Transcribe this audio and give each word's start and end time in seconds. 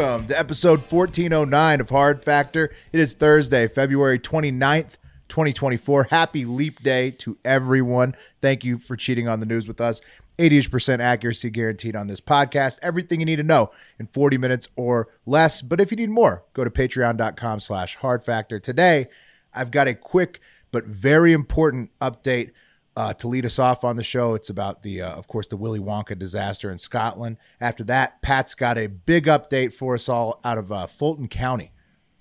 Welcome 0.00 0.26
to 0.26 0.38
episode 0.38 0.78
1409 0.78 1.80
of 1.82 1.90
Hard 1.90 2.24
Factor. 2.24 2.72
It 2.90 3.00
is 3.00 3.12
Thursday, 3.12 3.68
February 3.68 4.18
29th, 4.18 4.96
2024. 5.28 6.04
Happy 6.04 6.46
leap 6.46 6.82
day 6.82 7.10
to 7.10 7.36
everyone. 7.44 8.14
Thank 8.40 8.64
you 8.64 8.78
for 8.78 8.96
cheating 8.96 9.28
on 9.28 9.40
the 9.40 9.46
news 9.46 9.68
with 9.68 9.78
us. 9.78 10.00
80% 10.38 11.00
accuracy 11.00 11.50
guaranteed 11.50 11.94
on 11.96 12.06
this 12.06 12.22
podcast. 12.22 12.78
Everything 12.80 13.20
you 13.20 13.26
need 13.26 13.36
to 13.36 13.42
know 13.42 13.72
in 13.98 14.06
40 14.06 14.38
minutes 14.38 14.68
or 14.74 15.08
less. 15.26 15.60
But 15.60 15.82
if 15.82 15.90
you 15.90 15.98
need 15.98 16.08
more, 16.08 16.44
go 16.54 16.64
to 16.64 16.70
patreon.com 16.70 17.60
slash 17.60 17.96
hard 17.96 18.24
factor. 18.24 18.58
Today, 18.58 19.08
I've 19.52 19.70
got 19.70 19.86
a 19.86 19.94
quick 19.94 20.40
but 20.72 20.86
very 20.86 21.34
important 21.34 21.90
update 22.00 22.52
uh, 22.96 23.14
to 23.14 23.28
lead 23.28 23.46
us 23.46 23.58
off 23.58 23.84
on 23.84 23.96
the 23.96 24.04
show. 24.04 24.34
It's 24.34 24.50
about 24.50 24.82
the, 24.82 25.02
uh, 25.02 25.10
of 25.10 25.26
course, 25.26 25.46
the 25.46 25.56
Willy 25.56 25.80
Wonka 25.80 26.18
disaster 26.18 26.70
in 26.70 26.78
Scotland. 26.78 27.36
After 27.60 27.84
that, 27.84 28.20
Pat's 28.22 28.54
got 28.54 28.76
a 28.78 28.86
big 28.88 29.26
update 29.26 29.72
for 29.72 29.94
us 29.94 30.08
all 30.08 30.40
out 30.44 30.58
of 30.58 30.70
uh, 30.72 30.86
Fulton 30.86 31.28
County. 31.28 31.72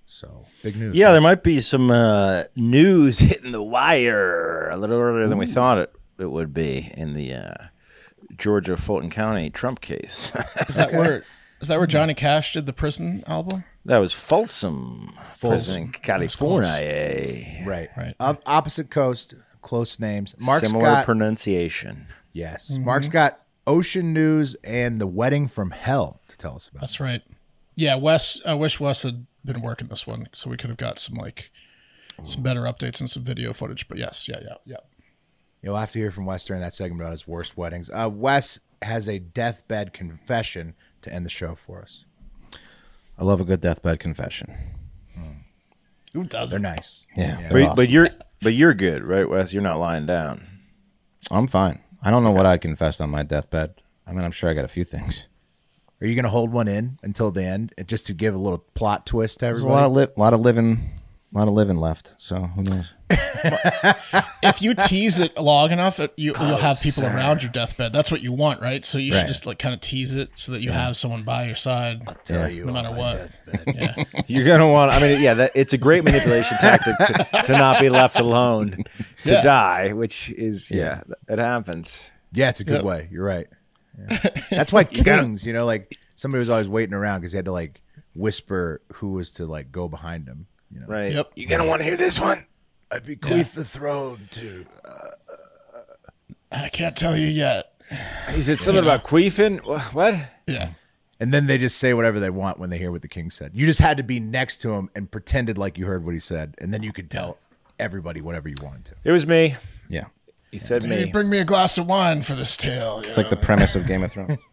So 0.06 0.46
big 0.64 0.76
news. 0.76 0.96
Yeah, 0.96 1.12
there 1.12 1.22
might 1.22 1.44
be 1.44 1.62
some 1.62 1.92
uh, 1.92 2.44
news 2.56 3.20
hitting 3.20 3.52
the 3.52 3.62
wire 3.64 4.70
a 4.70 4.78
little 4.78 4.98
earlier 4.98 5.28
than 5.28 5.38
we 5.38 5.46
thought 5.46 5.78
it, 5.78 5.94
it 6.18 6.32
would 6.32 6.54
be 6.54 6.92
in 6.96 7.14
the 7.14 7.34
uh, 7.34 7.54
Georgia 8.36 8.76
Fulton 8.76 9.10
County 9.10 9.50
Trump 9.50 9.82
case. 9.82 10.32
Is 10.68 10.76
that 10.76 10.92
where 10.94 11.24
is 11.62 11.68
that 11.68 11.78
where 11.78 11.88
Johnny 11.88 12.14
Cash 12.14 12.54
did 12.54 12.66
the 12.66 12.74
prison 12.74 13.24
album? 13.28 13.66
that 13.86 13.98
was 13.98 14.14
Folsom, 14.14 15.14
Folsom, 15.38 15.92
California. 15.92 17.64
right, 17.68 17.90
Right. 17.98 18.16
Up, 18.20 18.42
opposite 18.46 18.90
coast, 18.90 19.34
close 19.62 20.00
names. 20.00 20.36
Mark's 20.40 20.68
Similar 20.68 20.86
got 20.86 21.06
pronunciation. 21.06 22.08
yes. 22.34 22.78
Mark's 22.78 23.10
got 23.10 23.42
ocean 23.68 24.14
news 24.14 24.56
and 24.64 25.00
the 25.00 25.08
wedding 25.08 25.48
from 25.48 25.72
hell 25.72 26.22
to 26.28 26.38
tell 26.38 26.56
us 26.56 26.68
about. 26.68 26.82
That's 26.82 27.00
right. 27.00 27.22
Yeah, 27.76 27.96
Wes. 27.96 28.40
I 28.46 28.56
wish 28.56 28.80
Wes 28.80 29.04
had 29.04 29.26
been 29.46 29.62
working 29.62 29.88
this 29.88 30.06
one, 30.08 30.28
so 30.34 30.50
we 30.50 30.58
could 30.58 30.70
have 30.70 30.78
got 30.78 31.00
some 31.00 31.16
like 31.16 31.52
some 32.26 32.44
better 32.44 32.62
updates 32.64 33.00
and 33.00 33.10
some 33.10 33.24
video 33.24 33.54
footage. 33.54 33.88
But 33.88 33.98
yes, 33.98 34.28
yeah, 34.28 34.40
yeah, 34.42 34.56
yeah. 34.66 34.78
You'll 35.62 35.76
have 35.78 35.92
to 35.92 36.00
hear 36.00 36.12
from 36.12 36.26
Wes 36.26 36.44
during 36.46 36.62
that 36.62 36.74
segment 36.74 37.02
about 37.02 37.12
his 37.12 37.28
worst 37.28 37.56
weddings. 37.58 37.90
Uh, 37.90 38.10
Wes 38.12 38.60
has 38.82 39.08
a 39.10 39.20
deathbed 39.20 39.94
confession 39.94 40.74
to 41.02 41.14
end 41.14 41.26
the 41.26 41.30
show 41.30 41.54
for 41.56 41.82
us. 41.82 42.06
I 43.18 43.24
love 43.26 43.40
a 43.42 43.44
good 43.46 43.60
deathbed 43.62 44.00
confession. 44.00 44.56
Who 46.14 46.24
does? 46.24 46.52
They're 46.52 46.60
nice. 46.60 47.06
Yeah, 47.16 47.24
Yeah. 47.28 47.36
they're 47.42 47.50
But, 47.52 47.62
awesome. 47.64 47.76
but 47.76 47.90
you're 47.90 48.10
but 48.42 48.54
you're 48.54 48.74
good, 48.74 49.04
right, 49.04 49.28
Wes? 49.30 49.54
You're 49.54 49.62
not 49.64 49.80
lying 49.80 50.06
down. 50.06 50.46
I'm 51.32 51.48
fine. 51.48 51.80
I 52.02 52.12
don't 52.12 52.24
know 52.24 52.32
what 52.32 52.46
I'd 52.46 52.62
confessed 52.62 53.02
on 53.02 53.10
my 53.10 53.24
deathbed. 53.24 53.76
I 54.08 54.12
mean, 54.14 54.24
I'm 54.24 54.32
sure 54.32 54.50
I 54.50 54.54
got 54.54 54.66
a 54.66 54.70
few 54.70 54.84
things. 54.84 55.26
Are 56.02 56.08
you 56.08 56.16
going 56.16 56.24
to 56.24 56.30
hold 56.30 56.52
one 56.54 56.68
in 56.70 56.98
until 57.04 57.30
the 57.30 57.44
end, 57.44 57.74
just 57.86 58.08
to 58.08 58.14
give 58.14 58.34
a 58.34 58.38
little 58.38 58.60
plot 58.74 59.06
twist 59.06 59.40
to 59.40 59.46
There's 59.48 59.64
a 59.64 59.68
lot 59.68 59.84
of 59.84 59.92
li- 59.92 60.08
lot 60.16 60.34
of 60.34 60.40
living, 60.40 60.92
lot 61.32 61.48
of 61.48 61.54
living 61.54 61.78
left. 61.78 62.16
So 62.18 62.38
who 62.42 62.64
knows? 62.64 62.94
If 64.42 64.62
you 64.62 64.74
tease 64.74 65.20
it 65.20 65.38
long 65.38 65.72
enough, 65.72 66.00
it, 66.00 66.14
you, 66.18 66.34
you'll 66.40 66.58
have 66.58 66.80
people 66.82 67.04
Closer. 67.04 67.16
around 67.16 67.44
your 67.44 67.52
deathbed. 67.52 67.92
That's 67.94 68.10
what 68.10 68.22
you 68.22 68.32
want, 68.32 68.62
right? 68.62 68.84
So 68.86 68.98
you 68.98 69.14
Right. 69.14 69.20
should 69.22 69.28
just 69.28 69.46
like 69.46 69.60
kind 69.60 69.74
of 69.76 69.82
tease 69.82 70.14
it 70.14 70.30
so 70.36 70.54
that 70.54 70.62
you 70.62 70.72
have 70.72 70.96
someone 70.98 71.24
by 71.24 71.46
your 71.46 71.56
side, 71.56 72.02
Tell 72.24 72.50
you 72.50 72.66
no 72.66 72.74
matter 72.74 72.90
my 72.92 72.98
what. 72.98 73.30
deathbed. 73.46 73.76
Yeah, 74.08 74.22
You're 74.28 74.46
gonna 74.46 74.68
want. 74.70 74.92
I 74.92 75.00
mean, 75.00 75.22
yeah, 75.22 75.34
that, 75.36 75.52
it's 75.56 75.74
a 75.74 75.78
great 75.78 76.04
manipulation 76.04 76.58
tactic 76.60 76.96
to, 76.98 77.44
to 77.46 77.52
not 77.58 77.80
be 77.80 77.90
left 77.90 78.20
alone 78.20 78.84
to 79.26 79.34
Yeah. 79.34 79.42
die, 79.42 79.94
which 79.94 80.30
is 80.32 80.72
yeah, 80.72 81.02
it 81.28 81.40
happens. 81.40 82.04
Yeah, 82.34 82.50
it's 82.50 82.60
a 82.62 82.64
good 82.64 82.76
Yep. 82.76 82.84
way. 82.86 83.08
You're 83.12 83.26
right. 83.26 83.48
Yeah. 83.98 84.20
That's 84.52 84.72
why 84.72 84.84
kings, 84.86 85.46
you 85.46 85.52
know, 85.54 85.66
like 85.66 85.98
somebody 86.16 86.40
was 86.40 86.50
always 86.50 86.70
waiting 86.70 86.94
around 86.94 87.20
because 87.20 87.34
he 87.34 87.38
had 87.38 87.46
to 87.46 87.52
like 87.52 87.82
whisper 88.16 88.82
who 88.94 89.10
was 89.14 89.32
to 89.32 89.46
like 89.46 89.72
go 89.72 89.88
behind 89.88 90.28
him. 90.28 90.48
You 90.72 90.82
know, 90.82 90.86
Right. 90.88 91.12
Yep. 91.14 91.32
You're 91.36 91.50
gonna 91.50 91.68
want 91.68 91.80
to 91.82 91.86
hear 91.86 91.98
this 91.98 92.20
one. 92.20 92.46
I 92.92 93.00
bequeath 93.00 93.54
the 93.54 93.64
throne 93.64 94.28
to. 94.32 94.66
I 96.52 96.70
can't 96.70 96.96
tell 96.96 97.16
you 97.18 97.28
yet. 97.28 97.74
He 98.32 98.42
said 98.42 98.60
something 98.60 98.84
about 98.84 99.04
queefing. 99.04 99.60
What? 99.94 100.16
Yeah, 100.48 100.72
And 101.20 101.32
then 101.34 101.46
they 101.48 101.58
just 101.58 101.78
say 101.78 101.94
whatever 101.94 102.20
they 102.20 102.30
want 102.30 102.60
when 102.60 102.70
they 102.72 102.78
hear 102.78 102.92
what 102.92 103.02
the 103.04 103.08
king 103.08 103.30
said. 103.30 103.52
You 103.54 103.66
just 103.68 103.80
had 103.80 103.98
to 103.98 104.04
be 104.04 104.20
next 104.20 104.60
to 104.60 104.72
him 104.74 104.90
and 104.96 105.10
pretended 105.12 105.58
like 105.58 105.78
you 105.78 105.86
heard 105.86 106.04
what 106.06 106.14
he 106.14 106.20
said, 106.20 106.56
and 106.60 106.74
then 106.74 106.82
you 106.84 106.92
could 106.92 107.10
tell 107.12 107.38
everybody 107.80 108.22
whatever 108.22 108.50
you 108.50 108.56
wanted 108.64 108.86
to. 108.86 108.96
It 109.04 109.12
was 109.12 109.26
me. 109.28 109.56
Yeah, 109.88 110.06
He 110.52 110.58
said 110.60 110.86
Maybe 110.86 111.06
me. 111.06 111.12
bring 111.12 111.30
me 111.30 111.38
a 111.40 111.46
glass 111.46 111.78
of 111.78 111.86
wine 111.88 112.22
for 112.24 112.34
this 112.36 112.58
tale. 112.58 113.02
it's 113.06 113.18
like 113.18 113.30
the 113.30 113.36
premise 113.38 113.76
of 113.76 113.86
Game 113.88 114.04
of 114.04 114.12
Thrones. 114.12 114.40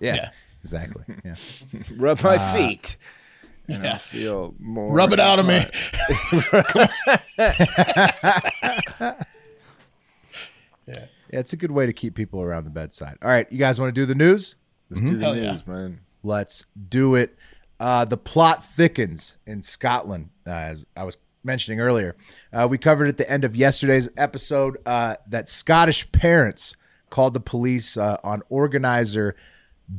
Yeah, 0.00 0.14
Yeah. 0.14 0.30
exactly. 0.62 1.04
Yeah. 1.24 1.34
Rub 1.96 2.22
my 2.22 2.36
uh, 2.36 2.54
feet. 2.54 2.96
Yeah. 3.66 3.96
Feel 3.98 4.54
more. 4.58 4.92
Rub 4.92 5.12
it 5.12 5.20
out 5.20 5.38
of 5.38 5.46
me. 5.46 5.66
yeah, 7.38 7.38
yeah, 10.86 11.06
it's 11.30 11.52
a 11.52 11.56
good 11.56 11.70
way 11.70 11.86
to 11.86 11.92
keep 11.92 12.14
people 12.14 12.42
around 12.42 12.64
the 12.64 12.70
bedside. 12.70 13.16
All 13.22 13.28
right, 13.28 13.50
you 13.50 13.58
guys 13.58 13.80
want 13.80 13.94
to 13.94 14.00
do 14.00 14.06
the 14.06 14.14
news? 14.14 14.54
Let's 14.90 15.00
do 15.00 15.16
the 15.16 15.24
Hell 15.24 15.36
yeah. 15.36 15.52
news, 15.52 15.66
man. 15.66 16.00
Let's 16.22 16.64
do 16.88 17.14
it. 17.14 17.36
Uh, 17.80 18.04
the 18.04 18.16
plot 18.16 18.64
thickens 18.64 19.36
in 19.46 19.62
Scotland, 19.62 20.30
uh, 20.46 20.50
as 20.50 20.86
I 20.96 21.04
was 21.04 21.16
mentioning 21.42 21.80
earlier. 21.80 22.16
Uh, 22.52 22.66
we 22.70 22.78
covered 22.78 23.08
at 23.08 23.16
the 23.16 23.30
end 23.30 23.44
of 23.44 23.54
yesterday's 23.54 24.08
episode 24.16 24.78
uh, 24.86 25.16
that 25.26 25.48
Scottish 25.48 26.10
parents 26.12 26.76
called 27.10 27.34
the 27.34 27.40
police 27.40 27.96
uh, 27.96 28.16
on 28.24 28.42
organizer 28.48 29.36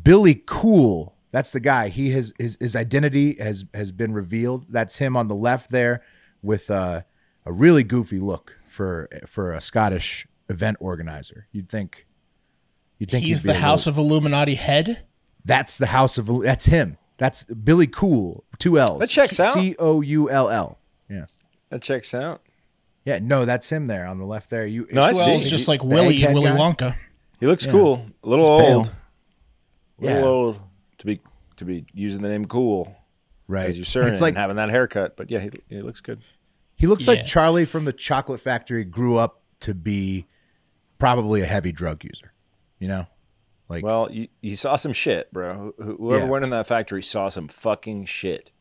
Billy 0.04 0.36
Coull. 0.36 1.15
That's 1.36 1.52
the 1.52 1.60
guy. 1.60 1.90
He 1.90 2.12
has 2.12 2.34
his, 2.40 2.56
his 2.62 2.78
identity 2.78 3.36
has 3.40 3.66
has 3.74 3.92
been 3.92 4.14
revealed. 4.14 4.68
That's 4.70 5.00
him 5.00 5.18
on 5.18 5.28
the 5.28 5.36
left 5.36 5.70
there 5.70 6.02
with 6.42 6.72
uh, 6.72 7.02
a 7.46 7.52
really 7.52 7.84
goofy 7.84 8.20
look 8.20 8.56
for 8.70 9.10
for 9.28 9.52
a 9.52 9.60
Scottish 9.60 10.26
event 10.48 10.78
organizer. 10.80 11.48
You'd 11.52 11.68
think. 11.70 12.06
You'd 13.00 13.12
think 13.12 13.26
He's 13.26 13.44
the 13.44 13.56
House 13.56 13.86
little- 13.86 14.04
of 14.06 14.08
Illuminati 14.10 14.56
head. 14.56 15.04
that's 15.44 15.78
the 15.78 15.88
House 15.88 16.18
of. 16.18 16.28
That's 16.42 16.68
him. 16.68 16.98
That's 17.18 17.44
Billy 17.44 17.88
Coull. 17.88 18.46
Two 18.58 18.80
L's. 18.80 19.02
That 19.02 19.10
checks 19.10 19.38
out. 19.38 19.54
C 19.54 19.76
O 19.78 20.00
U 20.00 20.30
L 20.30 20.50
L. 20.50 20.80
Yeah. 21.10 21.26
That 21.70 21.82
checks 21.82 22.14
out. 22.14 22.44
Yeah. 23.04 23.20
No, 23.22 23.44
that's 23.44 23.70
him 23.70 23.88
there 23.88 24.06
on 24.06 24.20
the 24.20 24.26
left 24.26 24.50
there. 24.50 24.66
You. 24.66 24.88
No, 24.90 25.02
I 25.02 25.12
Well, 25.12 25.42
see. 25.42 25.50
just 25.50 25.68
like 25.68 25.84
Willy 25.84 26.24
Willy 26.24 26.44
guy? 26.46 26.56
Wonka. 26.58 26.96
He 27.42 27.46
looks 27.46 27.66
cool. 27.66 28.06
A 28.24 28.30
little 28.30 28.58
He's 28.60 28.68
pale. 28.68 28.78
old. 28.78 28.86
A 30.00 30.04
little 30.06 30.20
Yeah. 30.20 30.26
old 30.26 30.60
to 31.06 31.16
be 31.16 31.22
to 31.58 31.66
be 31.66 31.86
using 31.94 32.22
the 32.22 32.30
name 32.30 32.46
cool 32.46 32.96
right. 33.48 33.68
as 33.70 33.78
your 33.78 33.86
surname 33.86 34.12
It's 34.12 34.22
like 34.22 34.32
and 34.32 34.38
having 34.38 34.56
that 34.58 34.70
haircut. 34.70 35.16
But 35.16 35.30
yeah, 35.32 35.40
he, 35.40 35.50
he 35.70 35.82
looks 35.82 36.02
good. 36.02 36.22
he 36.76 36.88
looks 36.88 37.06
Yeah. 37.08 37.14
like 37.16 37.26
Charlie 37.26 37.66
from 37.66 37.86
the 37.86 37.94
Chocolate 37.94 38.40
Factory 38.42 38.84
grew 38.84 39.18
up 39.18 39.42
to 39.62 39.74
be 39.74 40.26
probably 41.00 41.42
a 41.42 41.46
heavy 41.46 41.72
drug 41.72 42.04
user. 42.04 42.34
You 42.80 42.90
know, 42.90 43.08
like 43.70 43.84
Well, 43.84 44.10
you, 44.12 44.28
you 44.42 44.56
saw 44.58 44.76
some 44.76 44.92
shit, 44.94 45.32
bro. 45.32 45.74
Whoever 45.78 46.26
Yeah. 46.26 46.30
went 46.30 46.44
in 46.44 46.50
that 46.52 46.68
factory 46.68 47.02
saw 47.04 47.30
some 47.30 47.48
fucking 47.48 48.06
shit. 48.06 48.52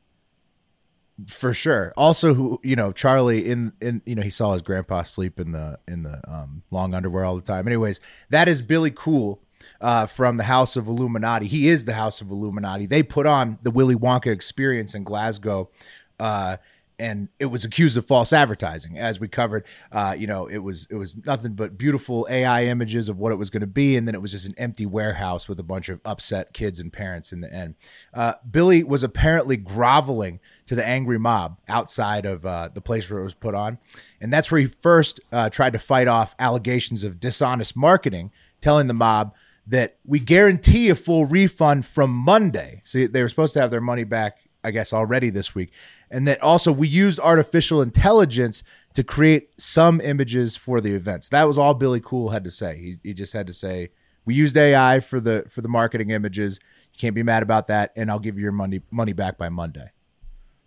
for 1.29 1.53
sure. 1.53 1.93
Also, 1.97 2.35
who 2.35 2.61
you 2.63 2.77
know, 2.77 2.93
Charlie 2.93 3.49
in 3.49 3.73
in 3.81 4.03
you 4.07 4.15
know 4.15 4.23
he 4.23 4.31
saw 4.31 4.53
his 4.53 4.63
grandpa 4.63 5.03
sleep 5.03 5.39
in 5.41 5.53
the 5.53 5.79
in 5.89 6.03
the 6.03 6.21
um, 6.31 6.63
long 6.71 6.95
underwear 6.95 7.25
all 7.25 7.37
the 7.37 7.43
time. 7.43 7.67
Anyways, 7.67 8.01
that 8.31 8.49
is 8.49 8.63
Billy 8.63 8.91
Coull 8.91 9.41
uh, 9.81 10.07
from 10.07 10.37
the 10.37 10.45
House 10.45 10.77
of 10.77 10.87
Illuminati. 10.87 11.47
He 11.47 11.69
is 11.69 11.85
the 11.85 11.95
House 11.95 12.21
of 12.21 12.31
Illuminati. 12.31 12.87
They 12.87 13.03
put 13.03 13.27
on 13.27 13.59
the 13.63 13.71
Willy 13.71 13.95
Wonka 13.95 14.29
experience 14.29 14.95
in 14.95 15.05
Glasgow. 15.05 15.71
Uh, 16.19 16.57
and 16.99 17.29
it 17.41 17.47
was 17.47 17.65
accused 17.65 17.97
of 17.97 18.07
false 18.07 18.33
advertising 18.33 18.99
as 18.99 19.19
we 19.19 19.27
covered 19.27 19.65
uh, 19.93 20.15
you 20.17 20.27
know 20.27 20.47
it 20.47 20.59
was 20.59 20.87
it 20.91 20.95
was 20.95 21.17
nothing 21.27 21.53
but 21.53 21.77
beautiful 21.77 22.27
ai 22.31 22.65
images 22.65 23.09
of 23.09 23.19
what 23.19 23.33
it 23.33 23.37
was 23.37 23.51
going 23.51 23.61
to 23.61 23.67
be 23.67 23.97
and 23.97 24.07
then 24.07 24.15
it 24.15 24.23
was 24.23 24.31
just 24.31 24.47
an 24.47 24.55
empty 24.57 24.87
warehouse 24.87 25.49
with 25.49 25.59
a 25.59 25.65
bunch 25.65 25.89
of 25.89 26.01
upset 26.05 26.53
kids 26.53 26.79
and 26.79 26.93
parents 26.93 27.33
in 27.33 27.41
the 27.41 27.53
end 27.53 27.75
uh, 28.15 28.35
billy 28.49 28.85
was 28.85 29.03
apparently 29.03 29.57
groveling 29.57 30.39
to 30.67 30.75
the 30.75 30.87
angry 30.87 31.19
mob 31.19 31.59
outside 31.69 32.25
of 32.25 32.47
uh, 32.47 32.69
the 32.73 32.81
place 32.81 33.09
where 33.11 33.21
it 33.21 33.25
was 33.25 33.35
put 33.35 33.55
on 33.55 33.79
and 34.21 34.33
that's 34.33 34.51
where 34.51 34.61
he 34.61 34.67
first 34.67 35.21
uh, 35.33 35.51
tried 35.51 35.73
to 35.73 35.79
fight 35.79 36.09
off 36.09 36.35
allegations 36.39 37.03
of 37.03 37.19
dishonest 37.19 37.77
marketing 37.77 38.31
telling 38.61 38.87
the 38.87 38.95
mob 38.95 39.35
that 39.67 39.97
we 40.05 40.19
guarantee 40.19 40.91
a 40.91 40.95
full 40.95 41.25
refund 41.25 41.87
from 41.87 42.11
monday 42.11 42.81
so 42.85 43.07
they 43.07 43.23
were 43.23 43.29
supposed 43.29 43.53
to 43.55 43.61
have 43.61 43.71
their 43.71 43.81
money 43.81 44.05
back 44.05 44.39
I 44.67 44.71
guess 44.71 44.95
already 44.95 45.29
this 45.29 45.55
week. 45.55 45.73
And 46.11 46.27
that 46.27 46.43
also 46.43 46.73
we 46.73 46.89
used 46.89 47.21
artificial 47.21 47.83
intelligence 47.83 48.63
to 48.95 49.05
create 49.05 49.51
some 49.61 50.01
images 50.01 50.57
for 50.57 50.81
the 50.81 50.95
events. 50.95 51.29
That 51.29 51.47
was 51.47 51.59
all 51.59 51.75
Billy 51.75 52.01
Coull 52.01 52.31
had 52.31 52.45
to 52.45 52.51
say. 52.51 52.79
He, 52.79 52.97
he 53.03 53.13
just 53.13 53.35
had 53.35 53.47
to 53.47 53.53
say 53.53 53.91
we 54.25 54.35
used 54.35 54.57
AI 54.57 55.01
for 55.01 55.21
the 55.21 55.45
for 55.49 55.61
the 55.61 55.69
marketing 55.69 56.11
images. 56.11 56.59
You 56.95 56.99
can't 56.99 57.15
be 57.15 57.23
mad 57.23 57.43
about 57.43 57.67
that, 57.69 57.93
and 57.95 58.11
I'll 58.11 58.19
give 58.19 58.37
you 58.37 58.43
your 58.43 58.53
money 58.53 58.81
money 58.91 59.13
back 59.13 59.37
by 59.37 59.51
Monday. 59.51 59.91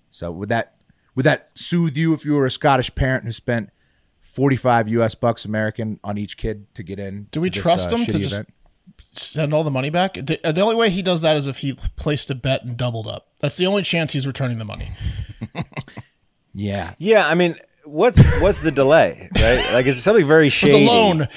So 0.10 0.32
would 0.32 0.50
that 0.50 0.76
would 1.16 1.26
that 1.26 1.50
soothe 1.56 1.98
you 1.98 2.14
if 2.14 2.24
you 2.24 2.34
were 2.34 2.46
a 2.46 2.52
Scottish 2.52 2.94
parent 2.94 3.26
who 3.26 3.32
spent 3.32 3.72
forty 4.22 4.56
five 4.56 4.88
U.S. 4.90 5.16
bucks 5.16 5.44
American 5.44 6.00
on 6.04 6.18
each 6.18 6.38
kid 6.38 6.72
to 6.76 6.84
get 6.84 7.00
in? 7.00 7.28
Do 7.32 7.42
we 7.42 7.50
to 7.50 7.56
this, 7.56 7.64
trust 7.64 7.92
uh, 7.92 7.98
him 7.98 8.06
to 8.06 8.20
just 8.20 8.34
event? 8.34 8.54
Send 9.14 9.54
all 9.54 9.64
the 9.64 9.72
money 9.72 9.90
back? 9.90 10.14
The, 10.16 10.40
the 10.44 10.62
only 10.62 10.76
way 10.76 10.90
he 10.90 11.02
does 11.02 11.22
that 11.22 11.36
is 11.38 11.46
if 11.48 11.60
he 11.60 11.74
placed 11.96 12.30
a 12.32 12.36
bet 12.36 12.64
and 12.64 12.78
doubled 12.78 13.08
up. 13.08 13.28
That's 13.40 13.58
the 13.58 13.66
only 13.68 13.82
chance 13.84 14.14
he's 14.14 14.28
returning 14.28 14.58
the 14.60 14.66
money. 14.66 14.92
Yeah, 16.54 16.94
Yeah, 16.98 17.28
I 17.28 17.36
mean, 17.36 17.56
what's 17.84 18.20
what's 18.42 18.62
the 18.62 18.72
delay, 18.72 19.30
right? 19.36 19.74
Like 19.74 19.86
it's 19.86 20.02
something 20.02 20.26
very 20.26 20.48
It's 20.48 20.56
shady, 20.56 20.86
a 20.86 20.90
loan. 20.90 21.28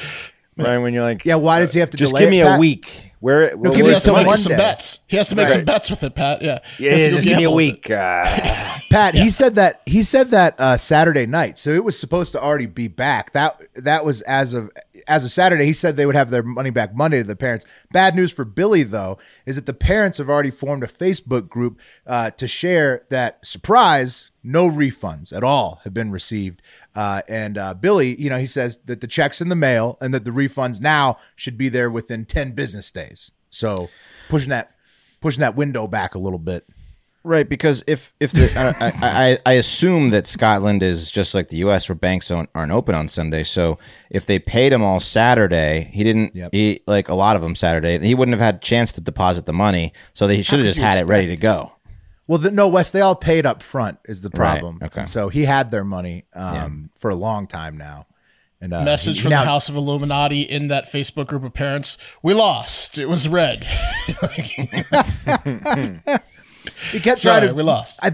right? 0.56 0.78
When 0.78 0.94
you're 0.94 1.02
like, 1.02 1.26
yeah. 1.26 1.34
Why 1.34 1.58
does 1.58 1.74
he 1.74 1.80
have 1.80 1.90
to 1.90 1.98
just 1.98 2.12
delay 2.12 2.22
give 2.22 2.30
me 2.30 2.40
it, 2.40 2.44
a 2.44 2.46
Pat? 2.46 2.60
week. 2.60 3.12
Where? 3.20 3.50
give 3.50 3.58
where- 3.58 3.70
me 3.72 3.76
He 3.76 3.82
a 3.90 3.92
has 3.92 4.02
to 4.04 4.12
make 4.14 4.38
some 4.38 4.52
bets. 4.56 5.00
He 5.08 5.18
has 5.18 5.28
to 5.28 5.36
make 5.36 5.48
Right. 5.48 5.56
some 5.56 5.64
bets 5.66 5.90
with 5.90 6.02
it, 6.04 6.14
Pat. 6.14 6.40
Yeah. 6.40 6.60
Yeah, 6.78 6.96
yeah, 6.96 7.08
just 7.10 7.24
give 7.24 7.36
me 7.36 7.44
a 7.44 7.48
gamble 7.48 7.54
with 7.56 7.64
it. 7.66 7.72
week. 7.74 7.90
Uh, 7.90 8.78
Pat, 8.90 9.14
he 9.14 9.28
said 9.28 9.56
that 9.56 9.82
he 9.84 10.02
said 10.02 10.30
that 10.30 10.58
uh, 10.58 10.78
Saturday 10.78 11.26
night, 11.26 11.58
so 11.58 11.68
it 11.70 11.84
was 11.84 11.98
supposed 12.00 12.32
to 12.32 12.40
already 12.42 12.64
be 12.66 12.88
back. 12.88 13.32
That 13.32 13.60
that 13.74 14.06
was 14.06 14.22
as 14.22 14.54
of 14.54 14.70
as 15.06 15.24
of 15.24 15.32
Saturday. 15.32 15.66
He 15.66 15.72
said 15.72 15.96
they 15.96 16.06
would 16.06 16.16
have 16.16 16.30
their 16.30 16.42
money 16.42 16.70
back 16.70 16.94
Monday 16.94 17.18
to 17.18 17.26
the 17.26 17.36
parents. 17.36 17.64
Bad 17.92 18.14
news 18.16 18.32
for 18.32 18.44
Billy 18.44 18.82
though 18.82 19.18
is 19.46 19.56
that 19.56 19.66
the 19.66 19.74
parents 19.74 20.18
have 20.18 20.28
already 20.28 20.50
formed 20.50 20.82
a 20.82 20.88
Facebook 20.88 21.48
group 21.48 21.78
uh, 22.06 22.30
to 22.30 22.48
share 22.48 23.06
that 23.10 23.44
surprise. 23.44 24.30
No 24.42 24.70
refunds 24.70 25.36
at 25.36 25.44
all 25.44 25.80
have 25.84 25.92
been 25.92 26.10
received, 26.10 26.62
uh, 26.94 27.20
and 27.28 27.58
uh, 27.58 27.74
Billy, 27.74 28.18
you 28.18 28.30
know, 28.30 28.38
he 28.38 28.46
says 28.46 28.78
that 28.86 29.02
the 29.02 29.06
checks 29.06 29.42
in 29.42 29.50
the 29.50 29.54
mail 29.54 29.98
and 30.00 30.14
that 30.14 30.24
the 30.24 30.30
refunds 30.30 30.80
now 30.80 31.18
should 31.36 31.58
be 31.58 31.68
there 31.68 31.90
within 31.90 32.24
ten 32.24 32.52
business 32.52 32.90
days. 32.90 33.32
So 33.50 33.90
pushing 34.30 34.48
that 34.48 34.74
pushing 35.20 35.40
that 35.40 35.56
window 35.56 35.86
back 35.86 36.14
a 36.14 36.18
little 36.18 36.38
bit. 36.38 36.66
Right, 37.22 37.46
because 37.46 37.84
if 37.86 38.14
if 38.18 38.32
the 38.32 38.50
I, 38.56 38.86
I, 38.86 39.24
I 39.30 39.38
I 39.44 39.52
assume 39.54 40.08
that 40.10 40.26
Scotland 40.26 40.82
is 40.82 41.10
just 41.10 41.34
like 41.34 41.48
the 41.48 41.58
U.S. 41.58 41.86
where 41.86 41.94
banks 41.94 42.28
don't, 42.28 42.48
aren't 42.54 42.72
open 42.72 42.94
on 42.94 43.08
Sunday. 43.08 43.44
So 43.44 43.78
if 44.10 44.24
they 44.24 44.38
paid 44.38 44.72
him 44.72 44.82
all 44.82 45.00
Saturday, 45.00 45.90
he 45.92 46.02
didn't. 46.02 46.34
Yep. 46.34 46.50
He 46.52 46.80
like 46.86 47.10
a 47.10 47.14
lot 47.14 47.36
of 47.36 47.42
them 47.42 47.54
Saturday. 47.54 47.98
He 47.98 48.14
wouldn't 48.14 48.32
have 48.32 48.40
had 48.44 48.54
a 48.56 48.58
chance 48.60 48.90
to 48.92 49.02
deposit 49.02 49.44
the 49.44 49.52
money. 49.52 49.92
So 50.14 50.26
they 50.26 50.40
should 50.40 50.60
have 50.60 50.66
just 50.68 50.78
you 50.78 50.84
had 50.84 50.98
it 50.98 51.06
ready 51.06 51.26
to 51.26 51.36
go. 51.36 51.72
Well, 52.26 52.38
the, 52.38 52.52
no, 52.52 52.68
Wes, 52.68 52.90
they 52.90 53.00
all 53.02 53.16
paid 53.16 53.44
up 53.44 53.62
front 53.62 53.98
is 54.06 54.22
the 54.22 54.30
problem. 54.30 54.78
okay. 54.82 55.00
And 55.00 55.08
so 55.08 55.28
he 55.28 55.44
had 55.44 55.70
their 55.70 55.84
money 55.84 56.24
um, 56.32 56.88
for 56.98 57.10
a 57.10 57.14
long 57.16 57.46
time 57.48 57.76
now. 57.76 58.06
And 58.62 58.72
uh, 58.72 58.82
Message 58.84 59.16
he- 59.16 59.22
from 59.22 59.30
now- 59.30 59.40
the 59.40 59.46
House 59.48 59.68
of 59.68 59.76
Illuminati 59.76 60.42
in 60.42 60.68
that 60.68 60.90
Facebook 60.90 61.26
group 61.26 61.44
of 61.44 61.52
parents. 61.52 61.98
We 62.22 62.32
lost. 62.32 62.98
It 62.98 63.08
was 63.08 63.28
red. 63.28 63.66
He 66.92 67.00
kept 67.00 67.20
Sorry, 67.20 67.38
trying 67.40 67.48
to. 67.50 67.54
we 67.54 67.62
lost. 67.62 68.00
I, 68.02 68.12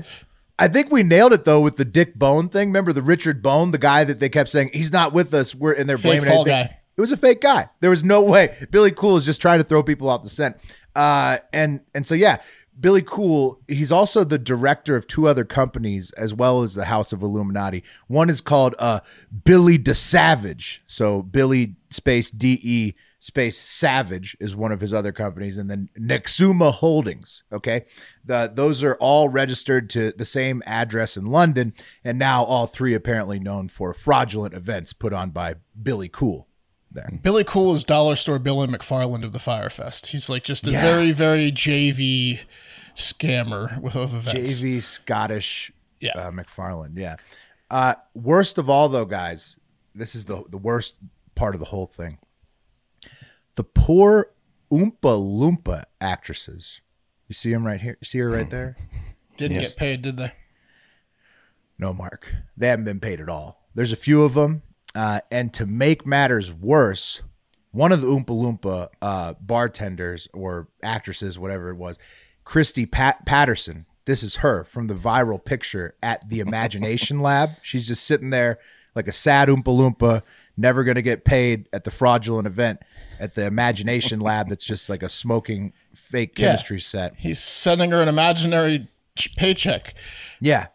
I 0.59 0.69
think 0.69 0.91
we 0.91 1.03
nailed 1.03 1.33
it 1.33 1.45
though 1.45 1.61
with 1.61 1.77
the 1.77 1.85
Dick 1.85 2.15
Bone 2.15 2.49
thing. 2.49 2.69
Remember 2.69 2.93
the 2.93 3.03
Richard 3.03 3.43
Bone, 3.43 3.71
the 3.73 3.79
guy 3.79 4.05
that 4.05 4.21
they 4.21 4.29
kept 4.29 4.49
saying 4.51 4.71
he's 4.73 4.93
not 4.93 5.13
with 5.13 5.33
us. 5.35 5.55
We're 5.55 5.73
and 5.75 5.89
they're 5.89 5.99
Fake 5.99 6.21
blaming 6.21 6.29
fall 6.31 6.41
everything. 6.43 6.67
guy. 6.69 6.77
It 6.97 7.01
was 7.01 7.13
a 7.13 7.17
fake 7.19 7.43
guy. 7.43 7.69
There 7.81 7.91
was 7.91 8.03
no 8.03 8.23
way. 8.23 8.57
Billy 8.71 8.91
Coull 8.91 9.17
is 9.19 9.27
just 9.27 9.43
trying 9.43 9.59
to 9.59 9.65
throw 9.65 9.83
people 9.83 10.09
off 10.09 10.23
the 10.23 10.31
scent. 10.31 10.57
Uh, 10.95 11.39
and 11.53 11.81
and 11.95 12.07
so 12.07 12.15
yeah, 12.15 12.39
Billy 12.81 13.03
Coull. 13.03 13.61
He's 13.69 13.93
also 13.93 14.25
the 14.25 14.39
director 14.39 14.97
of 14.97 15.07
two 15.07 15.29
other 15.29 15.45
companies 15.45 16.11
as 16.13 16.33
well 16.33 16.63
as 16.63 16.75
the 16.75 16.87
House 16.87 17.13
of 17.13 17.23
Illuminati. 17.23 17.85
One 18.09 18.31
is 18.31 18.41
called 18.41 18.75
uh, 18.79 19.01
Billy 19.45 19.77
De 19.77 19.95
Savage. 19.95 20.83
So 20.87 21.21
Billy 21.23 21.75
space 21.91 22.31
D 22.31 22.59
E 22.63 22.95
space 23.27 23.59
Savage 23.59 24.37
is 24.39 24.55
one 24.55 24.71
of 24.71 24.81
his 24.81 24.95
other 24.95 25.11
companies, 25.13 25.59
and 25.59 25.69
then 25.69 25.89
Nexuma 25.99 26.73
Holdings. 26.73 27.43
Okay, 27.53 27.85
the, 28.25 28.51
those 28.55 28.85
are 28.85 28.95
all 29.01 29.29
registered 29.29 29.91
to 29.91 30.13
the 30.13 30.25
same 30.25 30.63
address 30.65 31.17
in 31.17 31.27
London, 31.27 31.75
and 32.05 32.19
now 32.19 32.45
all 32.45 32.67
three 32.67 32.95
apparently 32.95 33.41
known 33.41 33.69
for 33.69 33.93
fraudulent 33.93 34.55
events 34.55 34.93
put 34.93 35.13
on 35.13 35.31
by 35.31 35.57
Billy 35.83 36.09
Coull. 36.09 36.47
There. 36.93 37.11
Billy 37.21 37.43
Coull 37.45 37.75
is 37.75 37.83
dollar 37.85 38.15
store 38.17 38.39
Billy 38.39 38.69
McFarland 38.69 39.25
of 39.25 39.33
the 39.33 39.41
Fyre 39.41 39.69
Fest. 39.71 40.07
He's 40.09 40.31
like 40.31 40.45
just 40.45 40.67
a 40.67 40.71
Yeah. 40.71 40.81
very, 40.83 41.11
very 41.13 41.51
JV 41.53 42.41
scammer 42.97 43.79
with 43.81 43.97
of 43.97 44.15
events. 44.15 44.61
JV 44.63 44.81
Scottish 44.83 45.73
Yeah. 46.01 46.13
uh, 46.13 46.31
McFarland. 46.31 46.93
Yeah. 46.97 47.17
Uh, 47.71 47.95
worst 48.15 48.57
of 48.57 48.71
all, 48.71 48.89
though, 48.89 49.05
guys, 49.05 49.59
this 49.95 50.15
is 50.15 50.27
the 50.27 50.45
the 50.49 50.57
worst 50.59 50.97
part 51.35 51.55
of 51.55 51.59
the 51.61 51.67
whole 51.67 51.87
thing. 51.87 52.19
The 53.57 53.65
poor 53.65 54.31
Oompa 54.71 54.93
Loompa 55.03 55.85
actresses. 56.01 56.81
You 57.29 57.35
see 57.35 57.53
them 57.53 57.67
right 57.67 57.81
here. 57.81 57.97
You 58.01 58.05
see 58.05 58.19
her 58.19 58.31
right 58.31 58.49
there. 58.51 58.77
Didn't 59.37 59.61
Yes. 59.61 59.75
get 59.75 59.79
paid, 59.79 60.03
did 60.03 60.17
they? 60.17 60.33
No, 61.79 61.93
Mark. 61.93 62.33
They 62.57 62.69
haven't 62.69 62.85
been 62.87 63.01
paid 63.01 63.21
at 63.21 63.29
all. 63.29 63.67
There's 63.75 63.93
a 63.93 63.97
few 63.97 64.23
of 64.23 64.35
them. 64.35 64.63
Uh, 64.95 65.21
and 65.31 65.53
to 65.53 65.67
make 65.67 66.07
matters 66.07 66.53
worse, 66.53 67.21
one 67.71 67.93
of 67.93 68.01
the 68.01 68.07
Oompa 68.07 68.27
Loompa 68.27 68.89
uh, 69.03 69.35
bartenders 69.41 70.27
or 70.33 70.69
actresses, 70.83 71.39
whatever 71.39 71.69
it 71.69 71.77
was, 71.77 71.99
Christy 72.45 72.87
Pat- 72.87 73.27
Patterson. 73.27 73.85
This 74.07 74.23
is 74.23 74.37
her 74.37 74.65
from 74.65 74.87
the 74.87 74.95
viral 74.95 75.45
picture 75.45 75.97
at 76.03 76.29
the 76.31 76.41
Imagination 76.41 77.21
Lab. 77.23 77.51
She's 77.61 77.89
just 77.89 78.05
sitting 78.07 78.31
there 78.31 78.59
like 78.95 79.09
a 79.09 79.13
sad 79.13 79.49
Oompa 79.49 79.65
Loompa, 79.65 80.23
never 80.57 80.85
going 80.85 80.95
to 80.95 81.03
get 81.03 81.25
paid 81.25 81.69
at 81.73 81.85
the 81.85 81.91
fraudulent 81.91 82.47
event 82.47 82.81
at 83.21 83.35
the 83.35 83.45
Imagination 83.47 84.21
Lab 84.21 84.49
that's 84.49 84.65
just 84.65 84.89
like 84.89 85.03
a 85.03 85.09
smoking 85.09 85.73
fake 85.95 86.39
Yeah. 86.39 86.47
chemistry 86.49 86.81
set. 86.81 87.15
He's 87.17 87.39
sending 87.39 87.91
her 87.91 88.01
an 88.03 88.09
imaginary 88.09 88.89
ch- 89.17 89.35
paycheck. 89.37 89.95
Yeah. 90.41 90.67